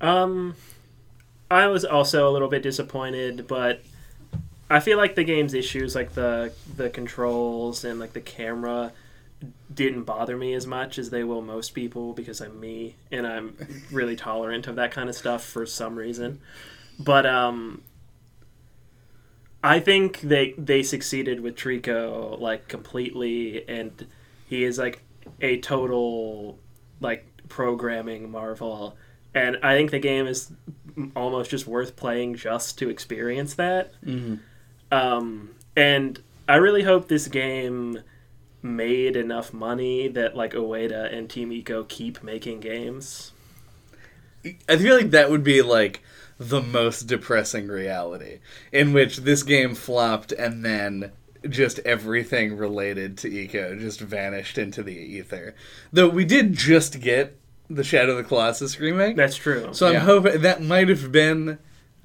Um, 0.00 0.56
I 1.50 1.68
was 1.68 1.84
also 1.84 2.28
a 2.28 2.32
little 2.32 2.48
bit 2.48 2.62
disappointed, 2.62 3.46
but 3.46 3.82
I 4.68 4.80
feel 4.80 4.98
like 4.98 5.14
the 5.14 5.24
game's 5.24 5.54
issues, 5.54 5.94
like 5.94 6.12
the 6.12 6.52
the 6.76 6.90
controls 6.90 7.84
and 7.84 7.98
like 7.98 8.12
the 8.12 8.20
camera, 8.20 8.92
didn't 9.72 10.02
bother 10.02 10.36
me 10.36 10.54
as 10.54 10.66
much 10.66 10.98
as 10.98 11.10
they 11.10 11.24
will 11.24 11.40
most 11.40 11.70
people 11.70 12.12
because 12.12 12.40
I'm 12.40 12.58
me 12.60 12.96
and 13.10 13.26
I'm 13.26 13.56
really 13.90 14.16
tolerant 14.16 14.66
of 14.66 14.76
that 14.76 14.90
kind 14.90 15.08
of 15.08 15.14
stuff 15.14 15.44
for 15.44 15.64
some 15.64 15.96
reason. 15.96 16.40
But 16.98 17.24
um, 17.24 17.82
I 19.62 19.78
think 19.78 20.20
they 20.20 20.54
they 20.58 20.82
succeeded 20.82 21.40
with 21.40 21.54
Trico 21.54 22.38
like 22.40 22.66
completely, 22.66 23.68
and 23.68 24.06
he 24.48 24.64
is 24.64 24.78
like 24.78 25.02
a 25.40 25.58
total 25.58 26.58
like 27.00 27.26
programming 27.48 28.30
marvel. 28.30 28.96
And 29.34 29.58
I 29.62 29.74
think 29.74 29.90
the 29.90 29.98
game 29.98 30.26
is 30.26 30.52
almost 31.16 31.50
just 31.50 31.66
worth 31.66 31.96
playing 31.96 32.36
just 32.36 32.78
to 32.78 32.90
experience 32.90 33.54
that. 33.54 33.92
Mhm. 34.04 34.40
Um, 34.90 35.50
and 35.74 36.20
I 36.48 36.56
really 36.56 36.82
hope 36.82 37.08
this 37.08 37.28
game 37.28 38.00
made 38.62 39.16
enough 39.16 39.52
money 39.52 40.08
that 40.08 40.36
like 40.36 40.52
Ueda 40.52 41.12
and 41.12 41.28
Team 41.28 41.50
Ico 41.50 41.88
keep 41.88 42.22
making 42.22 42.60
games. 42.60 43.32
I 44.68 44.76
feel 44.76 44.96
like 44.96 45.10
that 45.10 45.30
would 45.30 45.44
be 45.44 45.62
like 45.62 46.02
the 46.38 46.60
most 46.60 47.02
depressing 47.02 47.68
reality 47.68 48.38
in 48.72 48.92
which 48.92 49.18
this 49.18 49.42
game 49.42 49.74
flopped 49.74 50.32
and 50.32 50.64
then 50.64 51.12
just 51.48 51.78
everything 51.80 52.56
related 52.56 53.18
to 53.18 53.30
Ico 53.30 53.78
just 53.78 54.00
vanished 54.00 54.58
into 54.58 54.82
the 54.82 54.94
ether. 54.94 55.54
Though 55.92 56.08
we 56.08 56.24
did 56.24 56.52
just 56.54 57.00
get 57.00 57.38
the 57.70 57.84
Shadow 57.84 58.12
of 58.12 58.18
the 58.18 58.24
Colossus 58.24 58.78
remake. 58.78 59.16
That's 59.16 59.36
true. 59.36 59.70
So 59.72 59.86
I'm 59.88 59.94
Yeah. 59.94 60.00
hoping 60.00 60.42
that 60.42 60.62
might 60.62 60.88
have 60.88 61.10
been 61.12 61.58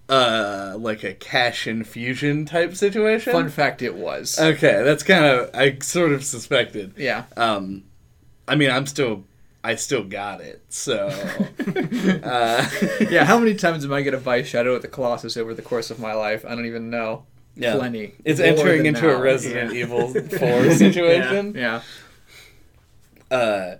uh 0.10 0.76
like 0.80 1.04
a 1.04 1.14
cash 1.14 1.68
infusion 1.68 2.46
type 2.46 2.74
situation. 2.76 3.34
Fun 3.34 3.50
fact, 3.50 3.82
it 3.82 3.96
was. 3.96 4.40
Okay, 4.40 4.82
that's 4.84 5.04
kind 5.04 5.26
of 5.26 5.50
I 5.54 5.78
sort 5.82 6.14
of 6.14 6.24
suspected. 6.24 6.94
yeah. 6.98 7.26
Um, 7.36 7.84
I 8.48 8.56
mean, 8.56 8.72
I'm 8.72 8.86
still, 8.86 9.26
I 9.66 9.76
still 9.76 10.06
got 10.06 10.40
it. 10.40 10.62
So, 10.70 11.08
uh, 12.24 12.66
yeah, 13.10 13.26
how 13.26 13.38
many 13.38 13.56
times 13.66 13.84
am 13.84 13.92
I 13.92 14.02
going 14.02 14.14
to 14.14 14.20
buy 14.24 14.42
Shadow 14.44 14.76
of 14.76 14.82
the 14.82 14.88
Colossus 14.88 15.36
over 15.36 15.54
the 15.54 15.62
course 15.62 15.92
of 15.92 16.00
my 16.00 16.14
life? 16.14 16.46
I 16.46 16.56
don't 16.56 16.66
even 16.66 16.90
know. 16.90 17.26
Yeah, 17.58 17.76
Plenty. 17.76 18.14
It's 18.24 18.40
More 18.40 18.50
entering 18.50 18.86
into 18.86 19.10
a. 19.10 19.20
Resident 19.20 19.74
Yeah. 19.74 19.82
Evil 19.82 20.14
Four 20.14 20.72
situation. 20.72 21.56
Yeah. 21.56 21.82
Uh, 23.30 23.76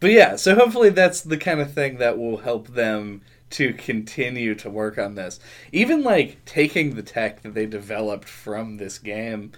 but 0.00 0.10
yeah, 0.10 0.36
so 0.36 0.54
hopefully 0.54 0.88
that's 0.88 1.20
the 1.20 1.36
kind 1.36 1.60
of 1.60 1.72
thing 1.72 1.98
that 1.98 2.18
will 2.18 2.38
help 2.38 2.68
them 2.68 3.20
to 3.50 3.74
continue 3.74 4.54
to 4.54 4.70
work 4.70 4.96
on 4.96 5.14
this. 5.14 5.38
Even 5.72 6.02
like 6.02 6.44
taking 6.44 6.94
the 6.94 7.02
tech 7.02 7.42
that 7.42 7.54
they 7.54 7.66
developed 7.66 8.28
from 8.28 8.78
this 8.78 8.98
game 8.98 9.52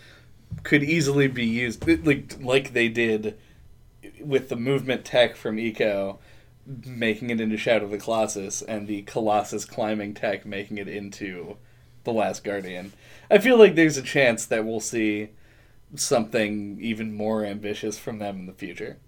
could 0.65 0.83
easily 0.83 1.29
be 1.29 1.47
used 1.47 1.87
like 2.07 2.37
like 2.43 2.73
they 2.73 2.89
did 2.89 3.39
with 4.21 4.49
the 4.49 4.57
movement 4.57 5.05
tech 5.05 5.37
from 5.37 5.57
Ico 5.57 6.19
making 6.87 7.31
it 7.31 7.41
into 7.41 7.57
Shadow 7.57 7.87
of 7.87 7.91
the 7.91 7.99
Colossus 7.99 8.63
and 8.63 8.87
the 8.87 9.03
Colossus 9.03 9.65
climbing 9.65 10.15
tech 10.15 10.47
making 10.47 10.79
it 10.79 10.89
into 10.89 11.57
The 12.05 12.13
Last 12.13 12.45
Guardian. 12.45 12.93
I 13.31 13.39
feel 13.39 13.57
like 13.59 13.75
there's 13.75 13.97
a 13.97 14.03
chance 14.03 14.45
that 14.47 14.65
we'll 14.65 14.81
see 14.81 15.31
something 15.95 16.79
even 16.81 17.15
more 17.15 17.45
ambitious 17.45 17.99
from 17.99 18.19
them 18.19 18.41
in 18.41 18.47
the 18.47 18.53
future. 18.53 18.99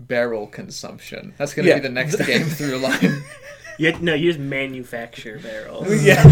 Barrel 0.00 0.46
consumption. 0.46 1.34
That's 1.38 1.54
going 1.54 1.64
to 1.64 1.70
Yeah. 1.70 1.76
be 1.76 1.82
the 1.82 1.88
next 1.88 2.16
game 2.26 2.44
through 2.44 2.78
line. 2.78 3.22
You, 3.78 3.90
no, 4.00 4.12
you 4.12 4.28
just 4.30 4.38
manufacture 4.38 5.38
barrels. 5.42 5.88
Yeah. 6.04 6.22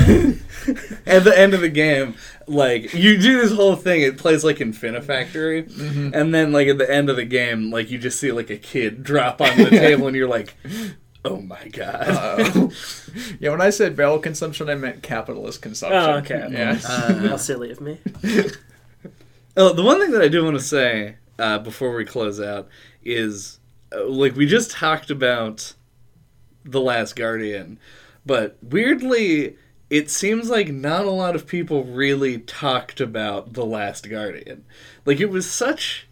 At 1.06 1.24
the 1.24 1.32
end 1.34 1.54
of 1.54 1.62
the 1.62 1.70
game, 1.70 2.14
like 2.46 2.92
you 2.92 3.16
do 3.18 3.40
this 3.40 3.50
whole 3.50 3.76
thing, 3.76 4.02
it 4.02 4.18
plays 4.18 4.44
like 4.44 4.58
Infinifactory, 4.58 5.62
Mm-hmm. 5.72 6.10
and 6.12 6.34
then 6.34 6.52
like 6.52 6.68
at 6.68 6.76
the 6.76 6.88
end 6.88 7.08
of 7.08 7.16
the 7.16 7.24
game, 7.24 7.70
like 7.70 7.90
you 7.90 7.96
just 7.98 8.20
see 8.20 8.30
like 8.30 8.50
a 8.50 8.58
kid 8.58 9.02
drop 9.02 9.40
on 9.40 9.56
the 9.56 9.70
table, 9.70 10.06
and 10.06 10.14
you're 10.14 10.28
like, 10.28 10.54
"Oh 11.24 11.40
my 11.40 11.68
god!" 11.68 12.72
Yeah, 13.40 13.50
when 13.50 13.60
I 13.60 13.70
said 13.70 13.96
barrel 13.96 14.18
consumption, 14.20 14.68
I 14.70 14.74
meant 14.76 15.02
capitalist 15.02 15.62
consumption. 15.62 16.00
Oh, 16.00 16.18
okay. 16.18 16.46
Yeah. 16.50 16.74
How 17.28 17.36
silly 17.36 17.70
of 17.70 17.80
me. 17.80 17.98
Oh, 19.56 19.72
the 19.72 19.82
one 19.82 20.00
thing 20.00 20.12
that 20.12 20.22
I 20.22 20.28
do 20.28 20.44
want 20.44 20.56
to 20.56 20.62
say 20.62 21.16
uh, 21.38 21.58
before 21.58 21.94
we 21.94 22.04
close 22.04 22.40
out 22.40 22.68
is, 23.04 23.58
uh, 23.92 24.06
like, 24.06 24.36
we 24.36 24.46
just 24.46 24.70
talked 24.70 25.10
about 25.10 25.74
the 26.64 26.80
Last 26.80 27.16
Guardian, 27.16 27.78
but 28.24 28.56
weirdly, 28.62 29.56
it 29.90 30.08
seems 30.08 30.48
like 30.50 30.68
not 30.68 31.04
a 31.04 31.10
lot 31.10 31.34
of 31.34 31.48
people 31.48 31.82
really 31.84 32.38
talked 32.38 33.00
about 33.00 33.54
the 33.54 33.66
Last 33.66 34.08
Guardian. 34.08 34.64
Like, 35.04 35.18
it 35.18 35.30
was 35.30 35.50
such. 35.50 36.06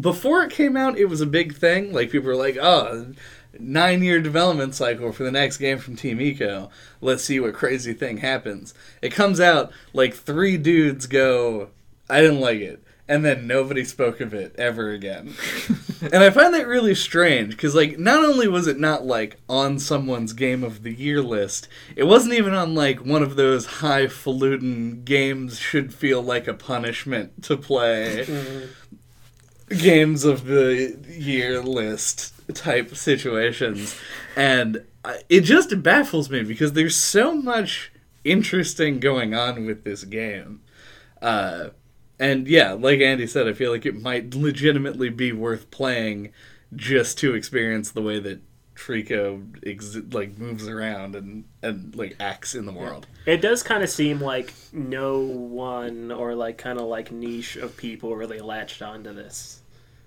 Before 0.00 0.42
it 0.42 0.50
came 0.50 0.76
out, 0.76 0.98
it 0.98 1.06
was 1.06 1.20
a 1.20 1.26
big 1.26 1.54
thing. 1.54 1.92
Like, 1.92 2.10
people 2.10 2.26
were 2.26 2.36
like, 2.36 2.58
oh. 2.60 3.12
Nine 3.58 4.02
year 4.02 4.20
development 4.20 4.74
cycle 4.74 5.12
for 5.12 5.24
the 5.24 5.30
next 5.30 5.58
game 5.58 5.78
from 5.78 5.96
Team 5.96 6.18
Ico. 6.18 6.70
Let's 7.00 7.24
see 7.24 7.38
what 7.38 7.54
crazy 7.54 7.92
thing 7.92 8.18
happens. 8.18 8.74
It 9.02 9.10
comes 9.10 9.40
out 9.40 9.72
like 9.92 10.14
three 10.14 10.56
dudes 10.56 11.06
go, 11.06 11.70
I 12.08 12.20
didn't 12.20 12.40
like 12.40 12.60
it. 12.60 12.82
And 13.08 13.24
then 13.24 13.46
nobody 13.46 13.84
spoke 13.84 14.20
of 14.20 14.32
it 14.32 14.54
ever 14.56 14.90
again. 14.90 15.34
and 16.00 16.22
I 16.22 16.30
find 16.30 16.54
that 16.54 16.68
really 16.68 16.94
strange 16.94 17.50
because, 17.50 17.74
like, 17.74 17.98
not 17.98 18.24
only 18.24 18.48
was 18.48 18.66
it 18.68 18.78
not 18.78 19.04
like 19.04 19.38
on 19.48 19.78
someone's 19.78 20.32
game 20.32 20.62
of 20.62 20.82
the 20.82 20.94
year 20.94 21.20
list, 21.20 21.68
it 21.96 22.04
wasn't 22.04 22.34
even 22.34 22.54
on 22.54 22.74
like 22.74 23.04
one 23.04 23.22
of 23.22 23.36
those 23.36 23.66
highfalutin 23.66 25.02
games 25.04 25.58
should 25.58 25.92
feel 25.92 26.22
like 26.22 26.46
a 26.46 26.54
punishment 26.54 27.42
to 27.42 27.56
play 27.56 28.24
mm-hmm. 28.26 28.66
Games 29.74 30.24
of 30.24 30.46
the 30.46 30.98
year 31.08 31.62
list 31.62 32.32
type 32.54 32.94
situations. 32.94 33.98
And 34.36 34.84
it 35.28 35.42
just 35.42 35.82
baffles 35.82 36.30
me 36.30 36.42
because 36.42 36.72
there's 36.72 36.96
so 36.96 37.34
much 37.34 37.92
interesting 38.24 39.00
going 39.00 39.34
on 39.34 39.66
with 39.66 39.84
this 39.84 40.04
game. 40.04 40.62
Uh, 41.20 41.70
and 42.18 42.46
yeah, 42.46 42.72
like 42.72 43.00
Andy 43.00 43.26
said, 43.26 43.48
I 43.48 43.52
feel 43.52 43.72
like 43.72 43.86
it 43.86 44.00
might 44.00 44.34
legitimately 44.34 45.08
be 45.08 45.32
worth 45.32 45.70
playing 45.70 46.32
just 46.74 47.18
to 47.18 47.34
experience 47.34 47.90
the 47.90 48.02
way 48.02 48.20
that 48.20 48.40
Trico 48.74 49.44
ex- 49.66 49.96
like 50.12 50.38
moves 50.38 50.66
around 50.66 51.14
and 51.14 51.44
and 51.62 51.94
like 51.94 52.16
acts 52.18 52.54
in 52.54 52.66
the 52.66 52.72
world. 52.72 53.06
It 53.26 53.40
does 53.40 53.62
kind 53.62 53.82
of 53.82 53.90
seem 53.90 54.20
like 54.20 54.52
no 54.72 55.20
one 55.20 56.10
or 56.10 56.34
like 56.34 56.58
kind 56.58 56.78
of 56.78 56.86
like 56.86 57.12
niche 57.12 57.56
of 57.56 57.76
people 57.76 58.16
really 58.16 58.40
latched 58.40 58.82
onto 58.82 59.12
this. 59.12 59.61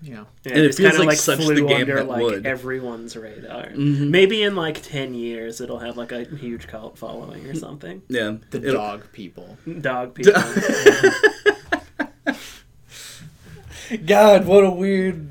Yeah. 0.08 0.26
And, 0.46 0.54
it 0.58 0.68
just 0.68 0.78
feels 0.78 0.92
kinda, 0.92 1.08
like 1.08 1.18
such 1.18 1.40
the 1.40 1.44
flew 1.46 1.68
game 1.68 1.82
under, 1.82 1.96
that 1.96 2.08
like 2.08 2.22
would. 2.22 2.46
everyone's 2.46 3.16
radar. 3.18 3.70
Mhm. 3.70 4.10
Maybe 4.12 4.44
in 4.44 4.56
like 4.56 4.84
ten 4.84 5.16
years 5.16 5.60
it'll 5.62 5.80
have 5.80 5.98
like 5.98 6.12
a 6.12 6.26
huge 6.26 6.68
cult 6.68 6.96
following 6.98 7.48
or 7.48 7.56
something. 7.56 8.04
Yeah, 8.08 8.36
The 8.52 8.60
It'll- 8.60 8.74
dog 8.74 9.12
people. 9.14 9.58
Dog 9.82 10.14
people. 10.16 10.34
God, 14.06 14.46
what 14.46 14.64
a 14.64 14.70
weird. 14.70 15.30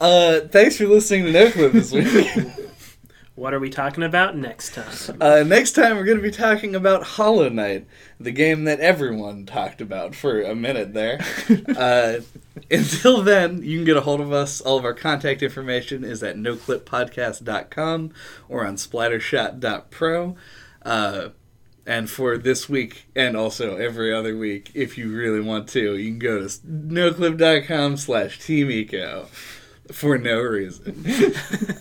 Uh, 0.00 0.40
thanks 0.48 0.76
for 0.76 0.86
listening 0.86 1.24
to 1.26 1.32
No 1.32 1.50
Clip 1.50 1.72
this 1.72 1.92
week. 1.92 2.06
What 3.34 3.54
are 3.54 3.60
we 3.60 3.70
talking 3.70 4.02
about 4.02 4.36
next 4.36 4.74
time? 4.74 5.18
Uh, 5.20 5.42
next 5.46 5.72
time, 5.72 5.96
we're 5.96 6.04
going 6.04 6.16
to 6.16 6.22
be 6.22 6.30
talking 6.30 6.74
about 6.74 7.02
Hollow 7.02 7.48
Knight, 7.48 7.86
the 8.18 8.32
game 8.32 8.64
that 8.64 8.80
everyone 8.80 9.46
talked 9.46 9.80
about 9.80 10.14
for 10.14 10.40
a 10.40 10.54
minute 10.54 10.94
there. 10.94 11.20
uh, 11.76 12.20
until 12.70 13.22
then, 13.22 13.62
you 13.62 13.78
can 13.78 13.84
get 13.84 13.96
a 13.96 14.02
hold 14.02 14.20
of 14.20 14.32
us. 14.32 14.60
All 14.60 14.78
of 14.78 14.84
our 14.84 14.94
contact 14.94 15.42
information 15.42 16.04
is 16.04 16.22
at 16.22 16.36
noclippodcast.com 16.36 18.12
or 18.48 18.66
on 18.66 18.76
splattershot.pro. 18.76 20.36
Uh, 20.82 21.28
and 21.86 22.10
for 22.10 22.38
this 22.38 22.68
week 22.68 23.06
and 23.14 23.36
also 23.36 23.76
every 23.76 24.12
other 24.12 24.36
week, 24.36 24.70
if 24.74 24.96
you 24.96 25.14
really 25.14 25.40
want 25.40 25.68
to, 25.70 25.96
you 25.96 26.10
can 26.10 26.18
go 26.18 26.40
to 26.40 26.46
noclip.com 26.46 27.96
slash 27.96 28.38
teamico 28.38 29.28
for 29.92 30.18
no 30.18 30.40
reason. 30.40 31.04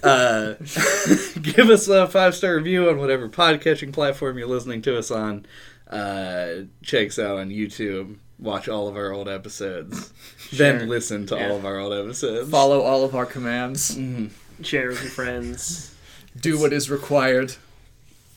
uh, 0.03 0.53
give 1.41 1.69
us 1.69 1.87
a 1.87 2.07
five 2.07 2.35
star 2.35 2.55
review 2.55 2.89
on 2.89 2.97
whatever 2.99 3.29
podcatching 3.29 3.93
platform 3.93 4.37
you're 4.37 4.47
listening 4.47 4.81
to 4.83 4.97
us 4.97 5.11
on. 5.11 5.45
Uh, 5.89 6.63
check 6.83 7.07
us 7.09 7.19
out 7.19 7.37
on 7.39 7.49
YouTube. 7.49 8.17
Watch 8.37 8.69
all 8.69 8.87
of 8.87 8.95
our 8.95 9.11
old 9.11 9.27
episodes. 9.29 10.13
Sure. 10.49 10.57
Then 10.79 10.89
listen 10.89 11.27
to 11.27 11.35
Yeah. 11.35 11.49
all 11.51 11.57
of 11.57 11.65
our 11.65 11.77
old 11.77 11.93
episodes. 11.93 12.49
Follow 12.49 12.81
all 12.81 13.03
of 13.05 13.13
our 13.13 13.27
commands. 13.27 13.95
Mhm. 13.95 14.31
Share 14.63 14.87
with 14.87 14.99
your 15.03 15.11
friends. 15.11 15.93
Do 16.41 16.57
what 16.59 16.73
is 16.73 16.89
required. 16.89 17.53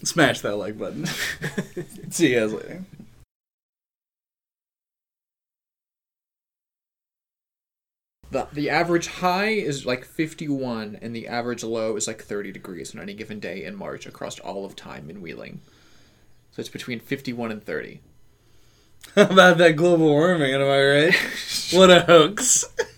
Smash 0.05 0.41
that 0.41 0.57
like 0.57 0.79
button. 0.79 1.07
See 2.11 2.35
you 2.35 2.41
guys 2.41 2.53
later. 2.53 2.85
The, 8.33 8.49
the 8.51 8.71
average 8.71 9.09
high 9.09 9.51
is 9.51 9.85
like 9.85 10.07
51 10.07 10.99
and 11.03 11.15
the 11.15 11.29
average 11.29 11.63
low 11.63 11.97
is 11.97 12.07
like 12.07 12.23
30 12.23 12.51
degrees 12.51 12.95
on 12.95 13.03
any 13.03 13.13
given 13.13 13.41
day 13.41 13.63
in 13.63 13.77
March 13.77 14.07
across 14.07 14.39
all 14.39 14.65
of 14.65 14.75
time 14.75 15.11
in 15.11 15.21
Wheeling. 15.21 15.61
So 16.53 16.61
it's 16.61 16.71
between 16.71 16.99
51 16.99 17.53
and 17.53 17.63
30. 17.63 18.01
How 19.15 19.23
about 19.31 19.59
that 19.59 19.77
global 19.77 20.07
warming? 20.07 20.55
Am 20.55 20.63
I 20.63 20.83
right? 20.83 21.15
what 21.73 21.91
a 21.91 22.01
hoax. 22.01 22.65